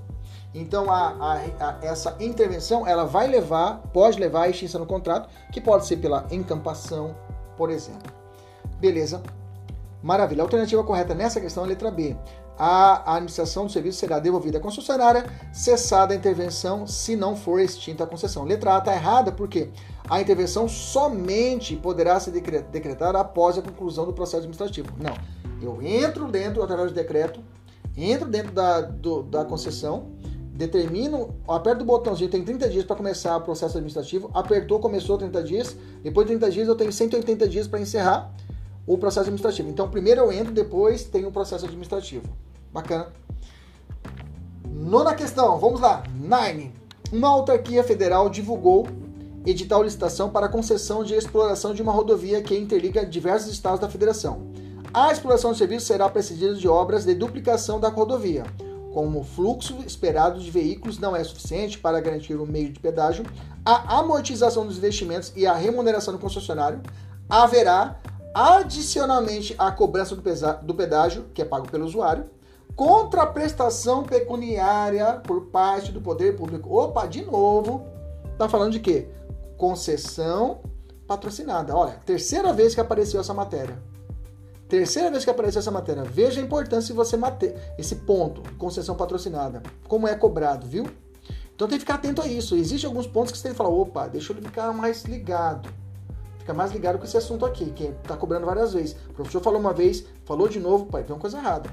Então 0.54 0.90
a, 0.90 1.10
a, 1.10 1.34
a, 1.36 1.78
essa 1.82 2.16
intervenção 2.20 2.86
ela 2.88 3.06
vai 3.06 3.28
levar, 3.28 3.82
pode 3.94 4.20
levar 4.20 4.44
à 4.44 4.50
extinção 4.50 4.82
do 4.82 4.88
contrato, 4.88 5.30
que 5.52 5.60
pode 5.60 5.86
ser 5.86 5.98
pela 5.98 6.26
encampação, 6.32 7.16
por 7.56 7.70
exemplo. 7.70 8.12
Beleza? 8.80 9.22
Maravilha. 10.08 10.42
A 10.42 10.46
alternativa 10.46 10.82
correta 10.86 11.14
nessa 11.14 11.42
questão 11.42 11.64
é 11.64 11.66
a 11.66 11.70
letra 11.70 11.92
B. 11.92 12.16
A 12.58 13.16
administração 13.16 13.66
do 13.66 13.72
serviço 13.72 14.00
será 14.00 14.20
devolvida 14.20 14.58
à 14.58 14.62
concessionária, 14.62 15.26
cessada 15.52 16.14
a 16.14 16.18
intervenção 16.18 16.88
se 16.88 17.14
não 17.14 17.36
for 17.36 17.60
extinta 17.60 18.06
a 18.06 18.08
concessão. 18.08 18.46
Letra 18.46 18.76
A 18.76 18.78
está 18.78 18.94
errada 18.94 19.34
porque 19.34 19.70
a 20.10 20.22
intervenção 20.22 20.66
somente 20.70 21.76
poderá 21.76 22.18
ser 22.22 22.32
decretada 22.32 23.20
após 23.20 23.58
a 23.58 23.62
conclusão 23.62 24.06
do 24.06 24.14
processo 24.14 24.38
administrativo. 24.38 24.94
Não. 24.98 25.14
Eu 25.62 25.82
entro 25.82 26.32
dentro, 26.32 26.64
através 26.64 26.90
do 26.90 26.96
decreto, 26.96 27.42
entro 27.98 28.30
dentro 28.30 28.54
da, 28.54 28.80
do, 28.80 29.24
da 29.24 29.44
concessão, 29.44 30.14
determino, 30.54 31.36
aperto 31.46 31.84
o 31.84 31.86
botãozinho, 31.86 32.30
tem 32.30 32.46
30 32.46 32.70
dias 32.70 32.86
para 32.86 32.96
começar 32.96 33.36
o 33.36 33.42
processo 33.42 33.76
administrativo, 33.76 34.32
apertou, 34.34 34.80
começou 34.80 35.18
30 35.18 35.44
dias, 35.44 35.76
depois 36.02 36.26
de 36.26 36.38
30 36.38 36.50
dias 36.50 36.68
eu 36.70 36.76
tenho 36.76 36.94
180 36.94 37.50
dias 37.50 37.68
para 37.68 37.82
encerrar 37.82 38.34
o 38.88 38.98
processo 38.98 39.28
administrativo. 39.28 39.70
Então, 39.70 39.90
primeiro 39.90 40.22
eu 40.22 40.32
entro, 40.32 40.54
depois 40.54 41.04
tem 41.04 41.26
o 41.26 41.32
processo 41.32 41.66
administrativo. 41.66 42.24
Bacana. 42.72 43.12
Nona 44.66 45.14
questão, 45.14 45.60
vamos 45.60 45.82
lá. 45.82 46.04
Nine. 46.16 46.74
Uma 47.12 47.28
autarquia 47.28 47.84
federal 47.84 48.30
divulgou 48.30 48.88
edital 49.46 49.84
licitação 49.84 50.30
para 50.30 50.50
concessão 50.50 51.04
de 51.04 51.14
exploração 51.14 51.74
de 51.74 51.82
uma 51.82 51.92
rodovia 51.92 52.42
que 52.42 52.58
interliga 52.58 53.06
diversos 53.06 53.52
estados 53.52 53.80
da 53.80 53.90
federação. 53.90 54.48
A 54.94 55.12
exploração 55.12 55.52
de 55.52 55.58
serviço 55.58 55.86
será 55.86 56.10
precedida 56.10 56.56
de 56.56 56.68
obras 56.68 57.06
de 57.06 57.14
duplicação 57.14 57.80
da 57.80 57.90
rodovia. 57.90 58.46
Como 58.94 59.20
o 59.20 59.24
fluxo 59.24 59.78
esperado 59.86 60.40
de 60.40 60.50
veículos 60.50 60.98
não 60.98 61.16
é 61.16 61.24
suficiente 61.24 61.78
para 61.78 62.00
garantir 62.02 62.36
o 62.36 62.46
meio 62.46 62.72
de 62.72 62.80
pedágio, 62.80 63.26
a 63.64 64.00
amortização 64.00 64.66
dos 64.66 64.78
investimentos 64.78 65.32
e 65.36 65.46
a 65.46 65.54
remuneração 65.54 66.14
do 66.14 66.20
concessionário, 66.20 66.82
haverá 67.30 68.00
adicionalmente 68.38 69.56
a 69.58 69.72
cobrança 69.72 70.16
do 70.16 70.76
pedágio, 70.76 71.26
que 71.34 71.42
é 71.42 71.46
pago 71.46 71.68
pelo 71.72 71.86
usuário, 71.86 72.30
contraprestação 72.76 74.04
pecuniária 74.04 75.14
por 75.26 75.48
parte 75.48 75.92
do 75.92 76.00
poder 76.00 76.36
público. 76.36 76.78
Opa, 76.78 77.08
de 77.08 77.26
novo, 77.26 77.88
tá 78.38 78.48
falando 78.48 78.74
de 78.74 78.80
quê? 78.80 79.10
Concessão 79.58 80.60
patrocinada. 81.08 81.76
Olha, 81.76 82.00
terceira 82.06 82.54
vez 82.54 82.76
que 82.76 82.80
apareceu 82.80 83.20
essa 83.20 83.34
matéria. 83.34 83.82
Terceira 84.70 85.10
vez 85.10 85.24
que 85.24 85.32
apareceu 85.32 85.58
essa 85.58 85.72
matéria. 85.72 86.04
Veja 86.04 86.40
a 86.40 86.44
importância 86.44 86.94
de 86.94 86.94
você 86.94 87.18
manter 87.18 87.74
esse 87.76 87.96
ponto, 87.96 88.44
concessão 88.56 88.96
patrocinada. 88.96 89.64
Como 89.88 90.08
é 90.08 90.14
cobrado, 90.14 90.68
viu? 90.68 90.86
Então 91.56 91.68
tem 91.68 91.80
que 91.80 91.86
ficar 91.86 91.96
atento 91.96 92.22
a 92.22 92.28
isso. 92.28 92.56
Existem 92.56 92.88
alguns 92.88 93.08
pontos 93.08 93.32
que 93.32 93.40
você 93.40 93.46
tem 93.46 93.54
que 93.54 93.58
falar, 93.58 93.72
opa, 93.72 94.08
deixa 94.08 94.32
eu 94.32 94.38
ficar 94.38 94.72
mais 94.74 95.06
ligado. 95.06 95.87
Fica 96.48 96.56
mais 96.56 96.72
ligado 96.72 96.98
com 96.98 97.04
esse 97.04 97.18
assunto 97.18 97.46
aqui, 97.46 97.72
que 97.72 97.84
está 97.84 98.16
cobrando 98.16 98.46
várias 98.46 98.72
vezes. 98.72 98.96
O 99.10 99.14
professor 99.14 99.42
falou 99.42 99.60
uma 99.60 99.74
vez, 99.74 100.06
falou 100.24 100.48
de 100.48 100.62
novo, 100.62 100.86
pai, 100.86 101.04
tem 101.04 101.14
uma 101.14 101.20
coisa 101.20 101.40
errada. 101.40 101.70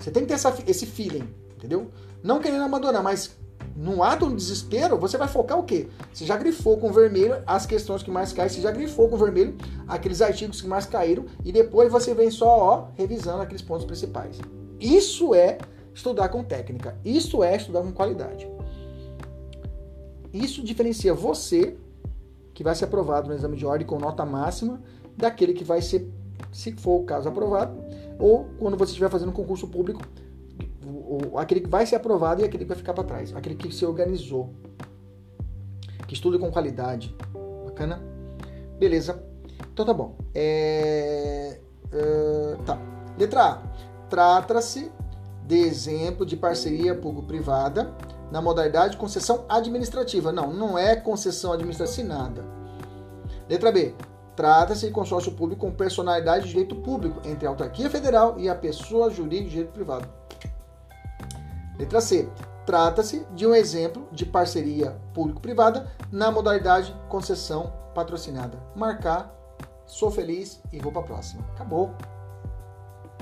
Você 0.00 0.10
tem 0.10 0.24
que 0.24 0.30
ter 0.30 0.34
essa, 0.34 0.52
esse 0.66 0.84
feeling, 0.84 1.32
entendeu? 1.56 1.88
Não 2.24 2.40
querendo 2.40 2.64
abandonar, 2.64 3.04
mas 3.04 3.36
no 3.76 4.02
ato 4.02 4.26
do 4.26 4.34
desespero, 4.34 4.98
você 4.98 5.16
vai 5.16 5.28
focar 5.28 5.60
o 5.60 5.62
quê? 5.62 5.88
Você 6.12 6.26
já 6.26 6.36
grifou 6.36 6.76
com 6.76 6.92
vermelho 6.92 7.40
as 7.46 7.64
questões 7.64 8.02
que 8.02 8.10
mais 8.10 8.32
caem, 8.32 8.48
você 8.48 8.60
já 8.60 8.72
grifou 8.72 9.08
com 9.08 9.16
vermelho 9.16 9.56
aqueles 9.86 10.20
artigos 10.20 10.60
que 10.60 10.66
mais 10.66 10.84
caíram 10.84 11.26
e 11.44 11.52
depois 11.52 11.88
você 11.88 12.12
vem 12.14 12.32
só, 12.32 12.48
ó, 12.48 12.88
revisando 12.94 13.42
aqueles 13.42 13.62
pontos 13.62 13.86
principais. 13.86 14.40
Isso 14.80 15.36
é 15.36 15.58
estudar 15.94 16.30
com 16.30 16.42
técnica, 16.42 16.98
isso 17.04 17.44
é 17.44 17.54
estudar 17.54 17.82
com 17.82 17.92
qualidade. 17.92 18.50
Isso 20.32 20.64
diferencia 20.64 21.14
você, 21.14 21.76
que 22.54 22.62
vai 22.62 22.74
ser 22.74 22.84
aprovado 22.84 23.28
no 23.28 23.34
exame 23.34 23.56
de 23.56 23.66
ordem 23.66 23.86
com 23.86 23.98
nota 23.98 24.24
máxima, 24.24 24.80
daquele 25.16 25.52
que 25.52 25.64
vai 25.64 25.80
ser, 25.80 26.10
se 26.52 26.72
for 26.72 27.00
o 27.00 27.04
caso, 27.04 27.28
aprovado, 27.28 27.76
ou 28.18 28.46
quando 28.58 28.76
você 28.76 28.90
estiver 28.90 29.10
fazendo 29.10 29.30
um 29.30 29.34
concurso 29.34 29.66
público, 29.68 30.02
aquele 31.36 31.60
que 31.60 31.68
vai 31.68 31.86
ser 31.86 31.96
aprovado 31.96 32.42
e 32.42 32.44
aquele 32.44 32.64
que 32.64 32.68
vai 32.68 32.76
ficar 32.76 32.94
para 32.94 33.04
trás, 33.04 33.34
aquele 33.34 33.54
que 33.54 33.72
se 33.72 33.84
organizou, 33.84 34.50
que 36.06 36.14
estuda 36.14 36.38
com 36.38 36.50
qualidade. 36.50 37.14
Bacana? 37.64 38.02
Beleza. 38.78 39.22
Então 39.72 39.86
tá 39.86 39.94
bom. 39.94 40.16
É... 40.34 41.58
Uh, 41.86 42.62
tá. 42.64 42.78
Letra 43.18 43.44
A. 43.44 43.62
Trata-se 44.08 44.90
de 45.46 45.56
exemplo 45.56 46.26
de 46.26 46.36
parceria 46.36 46.94
público-privada 46.94 47.94
na 48.32 48.40
modalidade 48.40 48.92
de 48.92 48.96
concessão 48.96 49.44
administrativa. 49.46 50.32
Não, 50.32 50.54
não 50.54 50.78
é 50.78 50.96
concessão 50.96 51.52
administrativa 51.52 52.08
nada. 52.08 52.42
Letra 53.46 53.70
B. 53.70 53.94
Trata-se 54.34 54.86
de 54.86 54.92
consórcio 54.92 55.32
público 55.32 55.60
com 55.60 55.70
personalidade 55.70 56.44
de 56.44 56.50
direito 56.52 56.74
público 56.76 57.20
entre 57.28 57.46
a 57.46 57.50
autarquia 57.50 57.90
federal 57.90 58.40
e 58.40 58.48
a 58.48 58.54
pessoa 58.54 59.10
jurídica 59.10 59.44
de 59.44 59.50
direito 59.50 59.72
privado. 59.72 60.08
Letra 61.78 62.00
C. 62.00 62.26
Trata-se 62.64 63.26
de 63.34 63.46
um 63.46 63.54
exemplo 63.54 64.08
de 64.10 64.24
parceria 64.24 64.96
público-privada 65.12 65.92
na 66.10 66.30
modalidade 66.30 66.96
concessão 67.10 67.70
patrocinada. 67.94 68.56
Marcar, 68.74 69.30
sou 69.84 70.10
feliz 70.10 70.62
e 70.72 70.78
vou 70.78 70.90
para 70.90 71.02
a 71.02 71.04
próxima. 71.04 71.44
Acabou. 71.54 71.90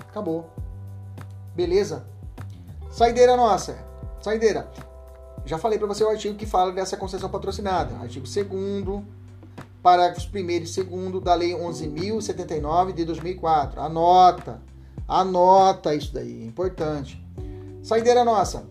Acabou. 0.09 0.51
Beleza? 1.57 2.07
Saideira 2.93 3.37
nossa. 3.37 3.77
Saideira. 4.21 4.71
Já 5.45 5.59
falei 5.59 5.79
para 5.79 5.89
você 5.89 6.05
o 6.05 6.09
artigo 6.09 6.37
que 6.37 6.47
fala 6.47 6.73
dessa 6.73 6.97
concessão 6.97 7.29
patrocinada. 7.29 7.95
Artigo 7.97 8.27
2 8.27 9.03
parágrafos 9.83 10.29
1 10.33 10.39
e 10.39 10.61
2 10.61 11.25
da 11.25 11.35
Lei 11.35 11.53
11.079 11.53 12.93
de 12.93 13.05
2004. 13.05 13.81
Anota. 13.81 14.61
Anota 15.09 15.95
isso 15.95 16.13
daí. 16.13 16.43
É 16.43 16.47
importante. 16.47 17.23
Saideira 17.83 18.25
nossa. 18.25 18.65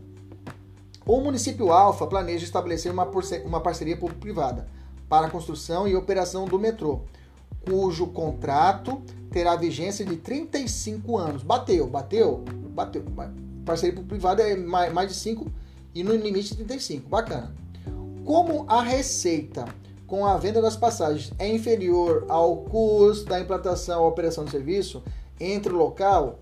O 1.05 1.19
município 1.19 1.71
Alfa 1.71 2.05
planeja 2.05 2.45
estabelecer 2.45 2.91
uma, 2.91 3.09
uma 3.43 3.59
parceria 3.59 3.97
público-privada 3.97 4.67
para 5.09 5.25
a 5.25 5.29
construção 5.29 5.87
e 5.87 5.95
operação 5.95 6.45
do 6.45 6.59
metrô, 6.59 7.01
cujo 7.67 8.05
contrato 8.07 9.01
terá 9.31 9.55
vigência 9.55 10.05
de 10.05 10.17
35 10.17 11.17
anos. 11.17 11.41
Bateu, 11.41 11.87
bateu, 11.87 12.43
bateu. 12.69 13.03
Parceria 13.65 13.95
público-privada 13.95 14.43
é 14.43 14.55
mais 14.55 15.09
de 15.09 15.15
5 15.15 15.51
e 15.93 16.03
no 16.03 16.15
limite 16.15 16.49
de 16.49 16.63
35. 16.63 17.09
Bacana. 17.09 17.53
Como 18.25 18.65
a 18.67 18.81
receita 18.81 19.65
com 20.05 20.25
a 20.25 20.37
venda 20.37 20.61
das 20.61 20.75
passagens 20.75 21.31
é 21.37 21.47
inferior 21.47 22.25
ao 22.27 22.57
custo 22.57 23.25
da 23.25 23.39
implantação 23.39 24.03
ou 24.03 24.09
operação 24.09 24.45
do 24.45 24.51
serviço 24.51 25.03
entre 25.39 25.71
o 25.71 25.77
local 25.77 26.39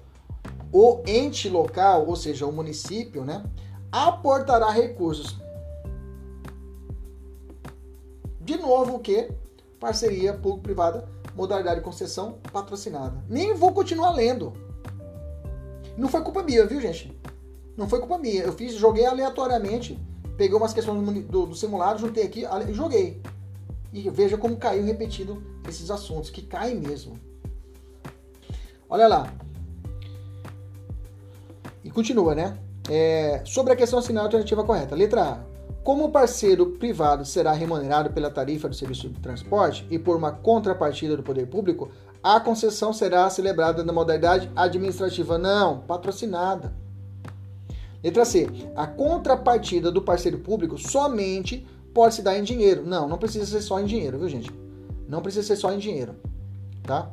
o 0.71 1.01
ente 1.05 1.49
local, 1.49 2.05
ou 2.07 2.15
seja, 2.15 2.45
o 2.45 2.51
município, 2.51 3.23
né, 3.23 3.43
aportará 3.91 4.69
recursos. 4.69 5.37
De 8.41 8.57
novo, 8.57 8.95
o 8.95 8.99
que? 8.99 9.29
Parceria 9.79 10.33
público-privada, 10.33 11.07
modalidade 11.35 11.77
de 11.77 11.85
concessão 11.85 12.39
patrocinada. 12.51 13.23
Nem 13.29 13.53
vou 13.53 13.73
continuar 13.73 14.11
lendo. 14.11 14.53
Não 15.97 16.07
foi 16.07 16.21
culpa 16.21 16.43
minha, 16.43 16.65
viu, 16.65 16.79
gente? 16.79 17.17
Não 17.77 17.87
foi 17.87 17.99
culpa 17.99 18.17
minha. 18.17 18.41
Eu 18.41 18.51
fiz, 18.51 18.73
joguei 18.73 19.05
aleatoriamente, 19.05 19.99
peguei 20.35 20.57
umas 20.57 20.73
questões 20.73 20.99
do, 21.25 21.45
do 21.45 21.55
simulado, 21.55 21.99
juntei 21.99 22.23
aqui 22.23 22.43
e 22.67 22.73
joguei. 22.73 23.21
E 23.93 24.09
veja 24.09 24.37
como 24.37 24.57
caiu 24.57 24.83
repetido 24.83 25.41
esses 25.69 25.91
assuntos, 25.91 26.31
que 26.31 26.41
caem 26.41 26.75
mesmo. 26.75 27.19
Olha 28.89 29.07
lá, 29.07 29.31
e 31.83 31.89
continua, 31.89 32.35
né? 32.35 32.57
É, 32.89 33.41
sobre 33.45 33.73
a 33.73 33.75
questão 33.75 33.99
assinar 33.99 34.23
a 34.23 34.25
alternativa 34.25 34.63
correta. 34.63 34.95
Letra 34.95 35.23
A. 35.23 35.39
Como 35.83 36.03
o 36.03 36.11
parceiro 36.11 36.71
privado 36.71 37.23
será 37.23 37.53
remunerado 37.53 38.09
pela 38.09 38.29
tarifa 38.29 38.67
do 38.67 38.75
serviço 38.75 39.07
de 39.07 39.21
transporte 39.21 39.87
e 39.89 39.97
por 39.97 40.17
uma 40.17 40.33
contrapartida 40.33 41.15
do 41.15 41.23
poder 41.23 41.47
público, 41.47 41.89
a 42.21 42.41
concessão 42.41 42.91
será 42.91 43.29
celebrada 43.29 43.85
na 43.85 43.93
modalidade 43.93 44.51
administrativa, 44.53 45.37
não, 45.37 45.79
patrocinada. 45.79 46.73
Letra 48.07 48.23
C. 48.23 48.47
A 48.73 48.87
contrapartida 48.87 49.91
do 49.91 50.01
parceiro 50.01 50.37
público 50.39 50.77
somente 50.77 51.67
pode 51.93 52.15
se 52.15 52.21
dar 52.21 52.37
em 52.39 52.43
dinheiro. 52.43 52.85
Não, 52.85 53.05
não 53.05 53.17
precisa 53.17 53.45
ser 53.45 53.61
só 53.61 53.81
em 53.81 53.85
dinheiro, 53.85 54.17
viu, 54.17 54.29
gente? 54.29 54.49
Não 55.09 55.21
precisa 55.21 55.45
ser 55.45 55.57
só 55.57 55.73
em 55.73 55.77
dinheiro, 55.77 56.15
tá? 56.83 57.11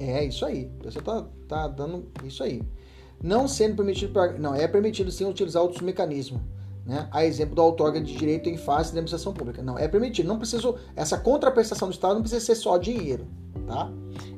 É 0.00 0.24
isso 0.24 0.44
aí. 0.44 0.68
A 0.80 0.82
pessoa 0.82 1.04
tá, 1.04 1.26
tá 1.46 1.68
dando 1.68 2.06
isso 2.24 2.42
aí. 2.42 2.60
Não 3.22 3.46
sendo 3.46 3.76
permitido 3.76 4.12
para. 4.12 4.32
Não, 4.32 4.56
é 4.56 4.66
permitido 4.66 5.12
sim 5.12 5.24
utilizar 5.24 5.62
outros 5.62 5.80
mecanismos. 5.80 6.40
Né? 6.84 7.06
A 7.12 7.24
exemplo 7.24 7.54
do 7.54 7.62
outorga 7.62 8.00
de 8.00 8.12
direito 8.16 8.48
em 8.48 8.56
face 8.56 8.90
da 8.90 8.98
administração 8.98 9.32
pública. 9.32 9.62
Não, 9.62 9.78
é 9.78 9.86
permitido. 9.86 10.26
Não 10.26 10.38
precisa. 10.38 10.74
Essa 10.96 11.16
contraprestação 11.16 11.88
do 11.88 11.94
Estado 11.94 12.14
não 12.14 12.22
precisa 12.22 12.44
ser 12.44 12.56
só 12.56 12.76
dinheiro. 12.76 13.24
Tá? 13.68 13.90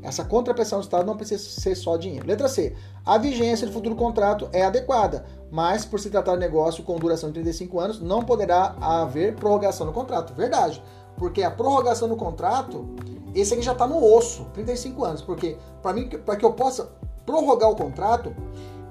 Essa 0.03 0.25
contraprestação 0.25 0.81
do 0.81 0.83
Estado 0.83 1.07
não 1.07 1.17
precisa 1.17 1.43
ser 1.43 1.75
só 1.77 1.97
dinheiro. 1.97 2.27
Letra 2.27 2.49
C. 2.49 2.75
A 3.07 3.17
vigência 3.17 3.67
do 3.67 3.73
futuro 3.73 3.95
contrato 3.95 4.49
é 4.53 4.65
adequada, 4.65 5.25
mas 5.51 5.85
por 5.85 6.01
se 6.01 6.11
tratar 6.11 6.35
de 6.35 6.41
negócio 6.41 6.83
com 6.83 6.99
duração 6.99 7.31
de 7.31 7.35
35 7.35 7.81
anos, 7.81 8.01
não 8.01 8.25
poderá 8.25 8.75
haver 8.81 9.37
prorrogação 9.37 9.87
no 9.87 9.93
contrato. 9.93 10.35
Verdade. 10.35 10.83
Porque 11.17 11.43
a 11.43 11.51
prorrogação 11.51 12.09
no 12.09 12.17
contrato 12.17 12.89
esse 13.35 13.55
aqui 13.55 13.63
já 13.63 13.73
está 13.73 13.87
no 13.87 14.03
osso, 14.03 14.45
35 14.55 15.05
anos, 15.05 15.23
porque 15.23 15.57
para 15.83 15.93
mim, 15.93 16.09
para 16.09 16.37
que 16.37 16.45
eu 16.45 16.53
possa 16.53 16.91
prorrogar 17.25 17.71
o 17.71 17.77
contrato, 17.77 18.35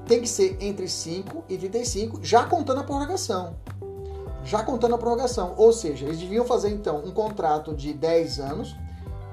tem 0.06 0.22
que 0.22 0.30
ser 0.30 0.58
entre 0.62 0.88
5 0.88 1.44
e 1.50 1.58
35, 1.58 2.20
já 2.24 2.46
contando 2.46 2.80
a 2.80 2.84
prorrogação. 2.84 3.56
Já 4.44 4.64
contando 4.64 4.96
a 4.96 4.98
prorrogação. 4.98 5.54
Ou 5.58 5.74
seja, 5.74 6.06
eles 6.06 6.20
deviam 6.20 6.46
fazer 6.46 6.70
então 6.70 7.04
um 7.06 7.12
contrato 7.12 7.76
de 7.76 7.94
10 7.94 8.40
anos, 8.40 8.76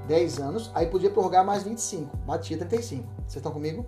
10 0.07 0.39
anos, 0.39 0.71
aí 0.75 0.87
podia 0.87 1.11
prorrogar 1.11 1.45
mais 1.45 1.63
25, 1.63 2.17
batia 2.19 2.57
35. 2.57 3.05
Vocês 3.19 3.37
estão 3.37 3.53
comigo? 3.53 3.87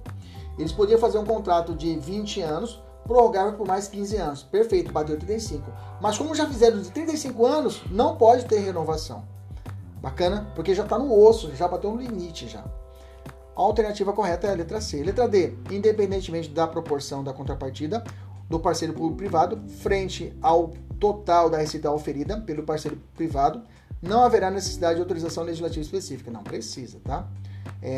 Eles 0.59 0.73
podiam 0.73 0.99
fazer 0.99 1.19
um 1.19 1.25
contrato 1.25 1.75
de 1.75 1.97
20 1.99 2.41
anos, 2.41 2.83
prorrogar 3.05 3.57
por 3.57 3.67
mais 3.67 3.89
15 3.89 4.17
anos. 4.17 4.43
Perfeito, 4.43 4.93
bateu 4.93 5.17
35. 5.17 5.65
Mas 6.01 6.19
como 6.19 6.35
já 6.35 6.47
fizeram 6.47 6.81
de 6.81 6.91
35 6.91 7.47
anos, 7.47 7.83
não 7.91 8.17
pode 8.17 8.45
ter 8.45 8.59
renovação. 8.59 9.25
Bacana? 10.01 10.51
Porque 10.55 10.75
já 10.75 10.85
está 10.85 10.99
no 10.99 11.13
osso, 11.13 11.55
já 11.55 11.67
bateu 11.67 11.91
no 11.91 12.01
limite 12.01 12.49
já. 12.49 12.65
A 13.57 13.61
alternativa 13.61 14.13
correta 14.13 14.47
é 14.47 14.53
a 14.53 14.55
letra 14.55 14.81
C. 14.81 15.03
Letra 15.03 15.27
D, 15.27 15.55
independentemente 15.71 16.49
da 16.49 16.67
proporção 16.67 17.25
da 17.25 17.33
contrapartida 17.33 18.05
do 18.49 18.59
parceiro 18.61 18.95
público-privado 18.95 19.61
frente 19.69 20.33
ao 20.41 20.73
total 20.99 21.51
da 21.51 21.59
receita 21.59 21.91
oferida 21.91 22.41
pelo 22.41 22.63
parceiro 22.63 22.99
privado, 23.15 23.63
não 24.01 24.23
haverá 24.23 24.51
necessidade 24.51 24.97
de 24.97 25.01
autorização 25.01 25.45
legislativa 25.45 25.83
específica. 25.83 26.31
Não 26.31 26.43
precisa, 26.43 27.01
tá? 27.05 27.29
É, 27.83 27.91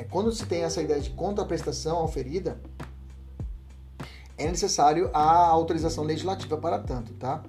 é, 0.00 0.06
quando 0.10 0.32
se 0.32 0.46
tem 0.46 0.62
essa 0.62 0.82
ideia 0.82 1.00
de 1.00 1.10
contraprestação 1.10 2.02
oferida, 2.02 2.60
é 4.36 4.46
necessário 4.46 5.10
a 5.12 5.46
autorização 5.46 6.04
legislativa 6.04 6.56
para 6.56 6.78
tanto, 6.78 7.12
tá? 7.14 7.42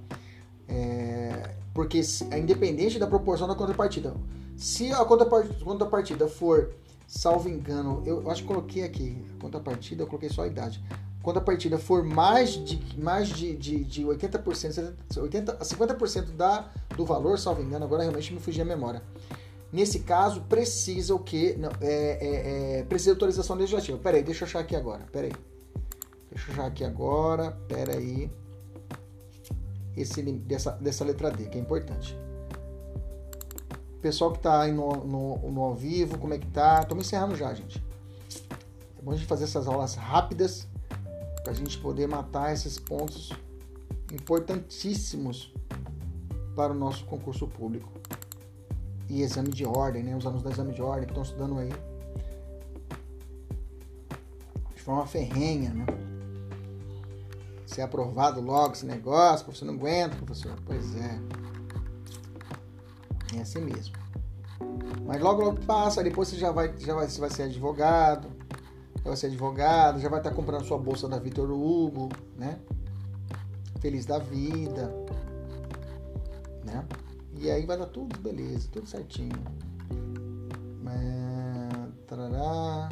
É, 0.68 1.56
porque 1.74 2.01
é 2.32 2.39
independente 2.39 2.99
da 2.99 3.08
proporção 3.08 3.47
da 3.47 3.56
contrapartida. 3.56 4.14
Se 4.56 4.91
a 4.91 5.04
contrapartida 5.04 6.28
for, 6.28 6.74
salvo 7.08 7.49
engano, 7.49 8.04
eu 8.06 8.30
acho 8.30 8.43
que 8.43 8.47
coloquei 8.47 8.84
aqui, 8.84 9.26
contrapartida, 9.39 10.04
eu 10.04 10.08
coloquei 10.08 10.30
só 10.30 10.43
a 10.43 10.47
idade. 10.47 10.84
Quando 11.24 11.38
a 11.38 11.41
partida 11.41 11.80
for 11.80 12.03
mais 12.03 12.51
de, 12.51 13.01
mais 13.01 13.30
de, 13.30 13.55
de, 13.55 13.86
de 13.86 14.03
80%, 14.03 14.93
80, 15.15 15.57
50% 15.57 16.32
da, 16.32 16.69
do 16.97 17.05
valor, 17.05 17.39
salvo 17.39 17.61
engano, 17.61 17.86
agora 17.86 18.01
realmente 18.01 18.34
me 18.34 18.41
fugiu 18.41 18.61
a 18.61 18.65
memória. 18.65 19.01
Nesse 19.71 20.01
caso, 20.01 20.41
precisa 20.41 21.15
o 21.15 21.19
quê? 21.19 21.55
Não, 21.57 21.71
é, 21.80 21.88
é, 21.88 22.80
é, 22.80 22.84
precisa 22.84 23.11
de 23.11 23.15
autorização 23.15 23.55
legislativa. 23.55 23.97
Peraí, 23.97 24.21
deixa 24.21 24.43
eu 24.43 24.47
achar 24.49 24.59
aqui 24.59 24.76
agora. 24.76 25.05
Peraí. 25.13 25.32
Deixa 26.30 26.49
eu 26.49 26.53
achar 26.55 26.65
aqui 26.65 26.84
agora. 26.84 27.51
Peraí. 27.69 28.30
Esse, 29.95 30.21
dessa, 30.21 30.71
dessa 30.74 31.05
letra 31.05 31.32
D, 31.32 31.45
que 31.45 31.57
é 31.57 31.61
importante. 31.61 32.17
Pessoal 34.01 34.34
que 34.34 34.39
tá 34.39 34.63
aí 34.63 34.74
no, 34.74 34.93
no, 35.05 35.51
no 35.51 35.61
ao 35.61 35.74
vivo, 35.74 36.17
como 36.17 36.34
é 36.34 36.38
que 36.38 36.47
tá? 36.47 36.82
Estamos 36.82 37.07
encerrando 37.07 37.38
já, 37.38 37.53
gente. 37.53 37.82
É 38.99 39.01
bom 39.01 39.11
a 39.11 39.15
gente 39.15 39.26
fazer 39.26 39.45
essas 39.45 39.69
aulas 39.69 39.95
rápidas 39.95 40.67
para 41.44 41.52
a 41.52 41.56
gente 41.56 41.78
poder 41.78 42.08
matar 42.08 42.54
esses 42.54 42.80
pontos 42.80 43.32
importantíssimos 44.12 45.54
para 46.56 46.72
o 46.72 46.76
nosso 46.76 47.06
concurso 47.06 47.48
público. 47.48 47.91
E 49.10 49.22
exame 49.22 49.50
de 49.50 49.66
ordem, 49.66 50.02
né? 50.02 50.16
Os 50.16 50.26
alunos 50.26 50.44
do 50.44 50.50
exame 50.50 50.74
de 50.74 50.82
ordem 50.82 51.06
que 51.06 51.12
estão 51.12 51.24
estudando 51.24 51.60
aí 51.60 51.70
de 54.74 54.82
forma 54.82 55.06
ferrenha, 55.06 55.72
né? 55.72 55.86
Ser 57.66 57.82
aprovado 57.82 58.39
logo 58.39 58.74
esse 58.74 58.86
negócio, 58.86 59.46
professor 59.46 59.66
não 59.66 59.74
aguenta, 59.76 60.16
professor. 60.16 60.58
Pois 60.66 60.96
é. 60.96 61.20
É 63.36 63.41
assim 63.41 63.62
mesmo. 63.62 63.96
Mas 65.06 65.22
logo, 65.22 65.44
logo 65.44 65.60
passa, 65.66 66.04
depois 66.04 66.30
você 66.30 66.38
já 66.38 66.52
vai, 66.52 66.74
já 66.78 66.94
vai, 66.94 67.08
você 67.10 67.20
vai 67.20 67.30
ser 67.30 67.44
advogado, 67.44 68.30
vai 69.04 69.18
ser 69.18 69.28
advogado, 69.28 69.99
já 69.99 70.10
vai 70.10 70.20
estar 70.20 70.32
comprando 70.32 70.66
sua 70.66 70.78
bolsa 70.78 71.08
da 71.08 71.20
Vitor 71.20 71.51
Hugo, 71.51 72.10
né? 72.38 72.60
Feliz 73.80 74.06
da 74.06 74.18
vida, 74.18 74.93
né? 76.64 76.86
E 77.38 77.51
aí 77.51 77.66
vai 77.66 77.78
dar 77.78 77.88
tudo 77.88 78.18
beleza, 78.20 78.70
tudo 78.72 78.88
certinho. 78.88 79.36
É, 80.88 81.88
tarará, 82.08 82.89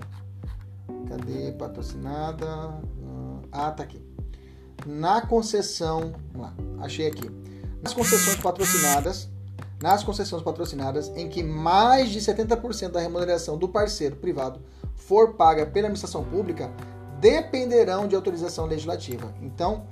cadê 1.08 1.54
patrocinada? 1.54 2.82
Ah, 3.52 3.72
tá 3.72 3.84
aqui. 3.84 4.02
Na 4.86 5.22
concessão, 5.22 6.14
lá, 6.36 6.54
achei 6.80 7.08
aqui. 7.08 7.30
Nas 7.82 7.94
concessões 7.94 8.38
patrocinadas, 8.38 9.30
nas 9.82 10.04
concessões 10.04 10.44
patrocinadas 10.44 11.10
em 11.16 11.30
que 11.30 11.42
mais 11.44 12.10
de 12.10 12.20
70% 12.20 12.92
da 12.92 13.00
remuneração 13.00 13.58
do 13.58 13.70
parceiro 13.70 14.16
privado 14.16 14.62
for 14.96 15.36
paga 15.36 15.66
pela 15.66 15.88
administração 15.88 16.24
pública 16.24 16.72
dependerão 17.20 18.08
de 18.08 18.16
autorização 18.16 18.66
legislativa. 18.66 19.34
Então, 19.42 19.86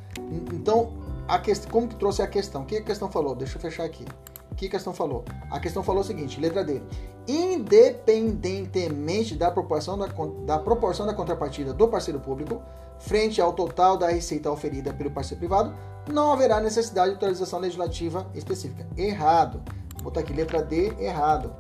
então 0.52 0.94
a 1.28 1.38
questão, 1.38 1.70
como 1.72 1.88
que 1.88 1.96
trouxe 1.96 2.24
a 2.24 2.28
questão? 2.28 2.64
O 2.64 2.66
que 2.66 2.78
a 2.78 2.82
questão 2.82 3.12
falou? 3.12 3.36
Deixa 3.36 3.58
eu 3.58 3.62
fechar 3.62 3.84
aqui. 3.84 4.06
O 4.52 4.56
que 4.56 4.66
a 4.66 4.70
questão 4.70 4.92
falou? 4.94 5.24
A 5.52 5.60
questão 5.60 5.84
falou 5.84 6.02
o 6.02 6.04
seguinte, 6.04 6.42
letra 6.42 6.64
D. 6.64 6.82
Independentemente 7.28 9.36
da 9.36 9.52
proporção 9.52 9.96
da, 9.98 10.08
da 10.46 10.58
proporção 10.58 11.06
da 11.06 11.14
contrapartida 11.14 11.72
do 11.72 11.88
parceiro 11.88 12.20
público 12.20 12.60
frente 13.00 13.40
ao 13.40 13.54
total 13.54 13.96
da 13.96 14.10
receita 14.10 14.52
oferida 14.52 14.92
pelo 14.94 15.12
parceiro 15.12 15.40
privado, 15.40 15.74
não 16.12 16.32
haverá 16.32 16.60
necessidade 16.60 17.10
de 17.10 17.16
autorização 17.16 17.60
legislativa 17.60 18.28
específica. 18.34 18.88
Errado. 18.98 19.62
Vou 19.94 20.06
botar 20.06 20.22
aqui 20.22 20.34
letra 20.34 20.64
D, 20.64 20.94
errado. 21.00 21.54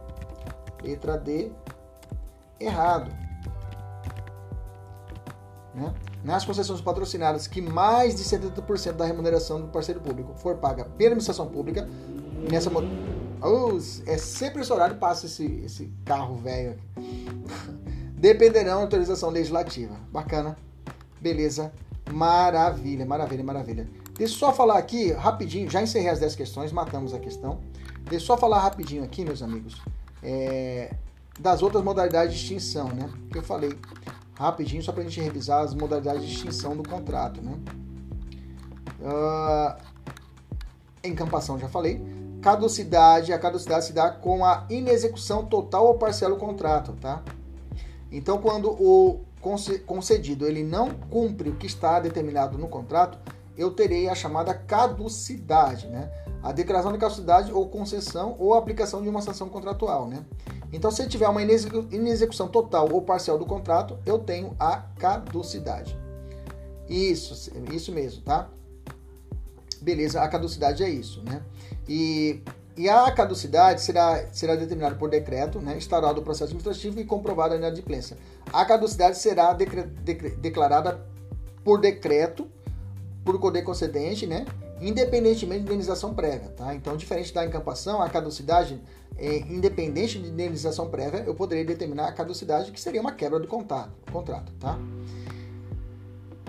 Letra 0.81 1.17
D, 1.17 1.51
errado. 2.59 3.11
Né? 5.79 5.93
Nas 6.23 6.43
concessões 6.43 6.81
patrocinadas 6.81 7.47
que 7.47 7.61
mais 7.61 8.15
de 8.15 8.23
70% 8.23 8.93
da 8.93 9.05
remuneração 9.05 9.61
do 9.61 9.67
parceiro 9.67 10.01
público 10.01 10.33
for 10.35 10.57
paga 10.57 10.83
pela 10.83 11.11
administração 11.11 11.47
pública, 11.47 11.87
nessa 12.51 12.69
oh, 13.41 13.77
é 14.05 14.17
sempre 14.17 14.61
esse 14.61 14.73
horário 14.73 14.97
passa 14.97 15.25
esse, 15.25 15.45
esse 15.63 15.91
carro 16.03 16.35
velho 16.35 16.77
dependerão 18.13 18.77
da 18.77 18.81
autorização 18.81 19.29
legislativa. 19.29 19.95
Bacana. 20.11 20.57
Beleza. 21.21 21.71
Maravilha, 22.11 23.05
maravilha, 23.05 23.43
maravilha. 23.43 23.87
Deixa 24.17 24.33
eu 24.33 24.37
só 24.39 24.51
falar 24.51 24.77
aqui 24.77 25.13
rapidinho, 25.13 25.69
já 25.69 25.81
encerrei 25.81 26.09
as 26.09 26.19
10 26.19 26.35
questões, 26.35 26.71
matamos 26.73 27.13
a 27.13 27.19
questão. 27.19 27.61
Deixa 28.01 28.15
eu 28.15 28.27
só 28.27 28.37
falar 28.37 28.59
rapidinho 28.59 29.03
aqui, 29.03 29.23
meus 29.23 29.41
amigos, 29.41 29.81
é, 30.21 30.93
das 31.39 31.61
outras 31.61 31.83
modalidades 31.83 32.35
de 32.35 32.41
extinção, 32.41 32.89
né? 32.89 33.09
Que 33.31 33.37
eu 33.37 33.43
falei 33.43 33.77
rapidinho, 34.39 34.81
só 34.81 34.93
para 34.93 35.01
a 35.01 35.03
gente 35.03 35.19
revisar 35.19 35.63
as 35.63 35.73
modalidades 35.73 36.23
de 36.23 36.33
extinção 36.33 36.75
do 36.75 36.87
contrato, 36.87 37.41
né? 37.41 37.59
Uh, 39.01 39.75
encampação, 41.03 41.59
já 41.59 41.67
falei. 41.67 42.01
Caducidade, 42.41 43.33
a 43.33 43.37
caducidade 43.37 43.83
se 43.83 43.93
dá 43.93 44.09
com 44.09 44.45
a 44.45 44.65
inexecução 44.69 45.45
total 45.45 45.87
ou 45.87 45.95
parcial 45.95 46.31
do 46.31 46.37
contrato, 46.37 46.93
tá? 47.01 47.21
Então, 48.09 48.37
quando 48.37 48.69
o 48.69 49.25
concedido 49.85 50.47
ele 50.47 50.63
não 50.63 50.89
cumpre 50.89 51.49
o 51.49 51.55
que 51.55 51.67
está 51.67 51.99
determinado 51.99 52.57
no 52.57 52.69
contrato, 52.69 53.17
eu 53.57 53.71
terei 53.71 54.07
a 54.07 54.15
chamada 54.15 54.53
caducidade, 54.53 55.87
né? 55.87 56.09
A 56.41 56.51
declaração 56.51 56.91
de 56.91 56.97
caducidade 56.97 57.51
ou 57.51 57.67
concessão 57.67 58.35
ou 58.39 58.53
aplicação 58.53 59.01
de 59.01 59.09
uma 59.09 59.21
sanção 59.21 59.49
contratual, 59.49 60.07
né? 60.07 60.25
Então, 60.71 60.91
se 60.91 61.07
tiver 61.07 61.27
uma 61.27 61.41
inexecução 61.41 62.47
total 62.47 62.89
ou 62.91 63.01
parcial 63.01 63.37
do 63.37 63.45
contrato, 63.45 63.97
eu 64.05 64.19
tenho 64.19 64.55
a 64.59 64.83
caducidade. 64.99 65.97
Isso, 66.87 67.51
isso 67.73 67.91
mesmo, 67.91 68.21
tá? 68.21 68.49
Beleza, 69.81 70.21
a 70.21 70.27
caducidade 70.27 70.83
é 70.83 70.89
isso, 70.89 71.23
né? 71.23 71.41
E, 71.87 72.41
e 72.77 72.87
a 72.87 73.11
caducidade 73.11 73.81
será, 73.81 74.27
será 74.31 74.55
determinada 74.55 74.95
por 74.95 75.09
decreto, 75.09 75.59
né? 75.59 75.75
Instaurado 75.77 76.21
o 76.21 76.23
processo 76.23 76.51
administrativo 76.51 76.99
e 76.99 77.05
comprovada 77.05 77.55
a 77.55 77.57
inadimplência. 77.57 78.17
A 78.51 78.63
caducidade 78.65 79.17
será 79.17 79.53
decre, 79.53 79.83
decre, 79.83 80.29
declarada 80.31 81.03
por 81.63 81.79
decreto, 81.79 82.47
por 83.23 83.39
poder 83.39 83.63
concedente, 83.63 84.27
né? 84.27 84.45
Independentemente 84.81 85.61
de 85.61 85.67
indenização 85.67 86.13
prévia, 86.13 86.49
tá? 86.49 86.73
Então, 86.73 86.95
diferente 86.95 87.33
da 87.33 87.45
encampação, 87.45 88.01
a 88.01 88.09
caducidade 88.09 88.81
é, 89.17 89.39
independente 89.39 90.17
de 90.17 90.29
indenização 90.29 90.89
prévia, 90.89 91.23
eu 91.27 91.35
poderia 91.35 91.65
determinar 91.65 92.07
a 92.07 92.11
caducidade, 92.11 92.71
que 92.71 92.79
seria 92.79 93.01
uma 93.01 93.11
quebra 93.11 93.39
do 93.39 93.47
contrato, 93.47 93.91
contrato 94.11 94.51
tá? 94.53 94.79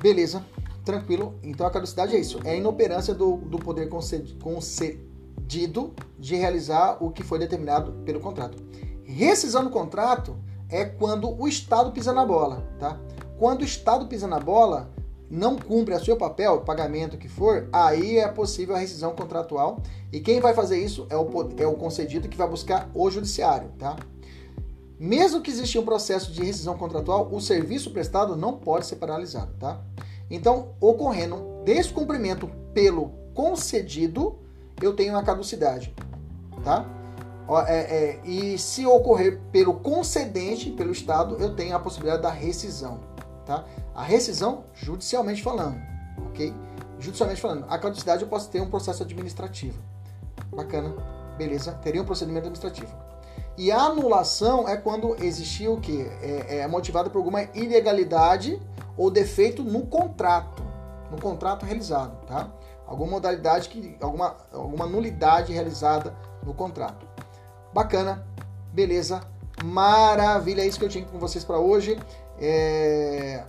Beleza, 0.01 0.45
tranquilo. 0.85 1.35
Então 1.43 1.67
a 1.67 1.71
caducidade 1.71 2.15
é 2.15 2.21
isso, 2.21 2.39
é 2.45 2.53
a 2.53 2.57
inoperância 2.57 3.13
do, 3.13 3.37
do 3.37 3.59
poder 3.59 3.89
concedido 3.89 5.95
de 6.19 6.37
realizar 6.37 7.03
o 7.03 7.11
que 7.11 7.23
foi 7.23 7.39
determinado 7.39 7.93
pelo 8.05 8.21
contrato. 8.21 8.63
Rescisão 9.05 9.65
do 9.65 9.71
contrato 9.71 10.37
é 10.69 10.85
quando 10.85 11.29
o 11.29 11.49
Estado 11.49 11.91
pisa 11.91 12.13
na 12.13 12.25
bola, 12.25 12.65
tá? 12.79 12.99
Quando 13.37 13.63
o 13.63 13.65
Estado 13.65 14.07
pisa 14.07 14.29
na 14.29 14.39
bola, 14.39 14.93
não 15.31 15.57
cumpre 15.57 15.95
o 15.95 16.05
seu 16.05 16.17
papel, 16.17 16.55
o 16.55 16.61
pagamento 16.63 17.17
que 17.17 17.29
for, 17.29 17.69
aí 17.73 18.19
é 18.19 18.27
possível 18.27 18.75
a 18.75 18.79
rescisão 18.79 19.15
contratual. 19.15 19.81
E 20.13 20.19
quem 20.19 20.41
vai 20.41 20.53
fazer 20.53 20.83
isso 20.83 21.07
é 21.09 21.17
o, 21.17 21.29
é 21.57 21.67
o 21.67 21.75
concedido 21.75 22.29
que 22.29 22.37
vai 22.37 22.49
buscar 22.49 22.91
o 22.93 23.09
judiciário, 23.09 23.71
tá? 23.79 23.97
Mesmo 24.99 25.41
que 25.41 25.51
exista 25.51 25.79
um 25.79 25.85
processo 25.85 26.33
de 26.33 26.45
rescisão 26.45 26.77
contratual, 26.77 27.29
o 27.33 27.41
serviço 27.41 27.93
prestado 27.93 28.37
não 28.37 28.59
pode 28.59 28.87
ser 28.87 28.97
paralisado, 28.97 29.53
tá? 29.59 29.81
Então, 30.29 30.75
ocorrendo 30.81 31.63
descumprimento 31.65 32.51
pelo 32.75 33.13
concedido, 33.33 34.37
eu 34.83 34.95
tenho 34.95 35.17
a 35.17 35.23
caducidade, 35.23 35.95
tá? 36.65 36.87
É, 37.67 37.75
é, 37.75 38.21
e 38.25 38.59
se 38.59 38.87
ocorrer 38.87 39.41
pelo 39.51 39.75
concedente, 39.75 40.71
pelo 40.71 40.93
Estado, 40.93 41.37
eu 41.41 41.55
tenho 41.55 41.75
a 41.75 41.81
possibilidade 41.81 42.23
da 42.23 42.31
rescisão. 42.31 43.01
Tá? 43.45 43.65
A 43.95 44.03
rescisão, 44.03 44.65
judicialmente 44.75 45.43
falando, 45.43 45.81
ok? 46.27 46.55
Judicialmente 46.99 47.41
falando, 47.41 47.67
a 47.69 47.79
caducidade 47.79 48.23
eu 48.23 48.29
posso 48.29 48.51
ter 48.51 48.61
um 48.61 48.71
processo 48.71 49.03
administrativo. 49.03 49.79
Bacana, 50.55 50.95
beleza? 51.37 51.73
Teria 51.73 52.03
um 52.03 52.05
procedimento 52.05 52.47
administrativo. 52.47 52.95
E 53.57 53.71
a 53.71 53.83
anulação 53.83 54.69
é 54.69 54.77
quando 54.77 55.23
existiu 55.23 55.75
o 55.75 55.81
que? 55.81 56.03
É, 56.23 56.59
é 56.59 56.67
motivada 56.69 57.11
por 57.11 57.19
alguma 57.19 57.43
ilegalidade 57.55 58.61
ou 58.97 59.11
defeito 59.11 59.63
no 59.63 59.87
contrato, 59.87 60.63
no 61.11 61.21
contrato 61.21 61.65
realizado, 61.65 62.25
tá? 62.27 62.51
Alguma 62.87 63.13
modalidade 63.13 63.69
que, 63.69 63.97
alguma, 64.01 64.37
alguma 64.53 64.87
nulidade 64.87 65.53
realizada 65.53 66.15
no 66.43 66.55
contrato. 66.55 67.07
Bacana, 67.73 68.27
beleza, 68.73 69.21
maravilha, 69.65 70.63
é 70.63 70.67
isso 70.67 70.79
que 70.79 70.85
eu 70.85 70.89
tinha 70.89 71.05
com 71.05 71.19
vocês 71.19 71.45
para 71.45 71.59
hoje. 71.59 71.99
É... 72.39 73.45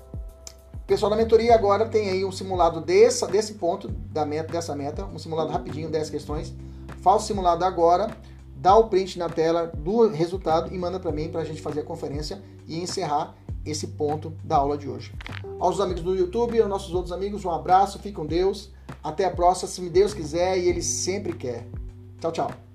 Pessoal 0.92 1.10
da 1.10 1.16
mentoria 1.16 1.56
agora 1.56 1.86
tem 1.86 2.10
aí 2.10 2.26
um 2.26 2.34
simulado 2.34 2.82
dessa, 2.82 3.26
desse 3.26 3.54
ponto, 3.54 3.88
da 3.88 4.26
meta, 4.26 4.52
dessa 4.52 4.76
meta, 4.76 5.06
um 5.06 5.18
simulado 5.18 5.50
rapidinho, 5.50 5.89
10 5.89 6.10
questões. 6.10 6.54
Faz 7.02 7.24
o 7.24 7.28
simulado 7.28 7.64
agora, 7.64 8.14
dá 8.58 8.76
o 8.76 8.89
print 8.89 9.18
na 9.18 9.30
tela 9.30 9.68
do 9.68 10.10
resultado 10.10 10.76
e 10.76 10.78
manda 10.78 11.00
para 11.00 11.14
mim 11.14 11.30
para 11.30 11.39
a 11.39 11.46
gente 11.46 11.62
fazer 11.62 11.80
a 11.80 11.84
conferência 11.84 12.44
e 12.68 12.78
encerrar 12.78 13.34
esse 13.66 13.88
ponto 13.88 14.34
da 14.44 14.58
aula 14.58 14.78
de 14.78 14.89
hoje. 14.89 15.14
Aos 15.62 15.80
amigos 15.80 16.04
do 16.04 16.14
YouTube, 16.14 16.60
aos 16.60 16.70
nossos 16.70 16.94
outros 16.94 17.14
amigos, 17.14 17.46
um 17.46 17.52
abraço, 17.52 17.98
fique 17.98 18.16
com 18.16 18.26
Deus. 18.26 18.70
Até 19.02 19.24
a 19.24 19.32
próxima, 19.32 19.70
se 19.70 19.89
Deus 19.89 20.14
quiser 20.14 20.58
e 20.58 20.68
Ele 20.68 20.82
sempre 20.82 21.32
quer. 21.32 21.70
Tchau, 22.20 22.34
tchau. 22.34 22.70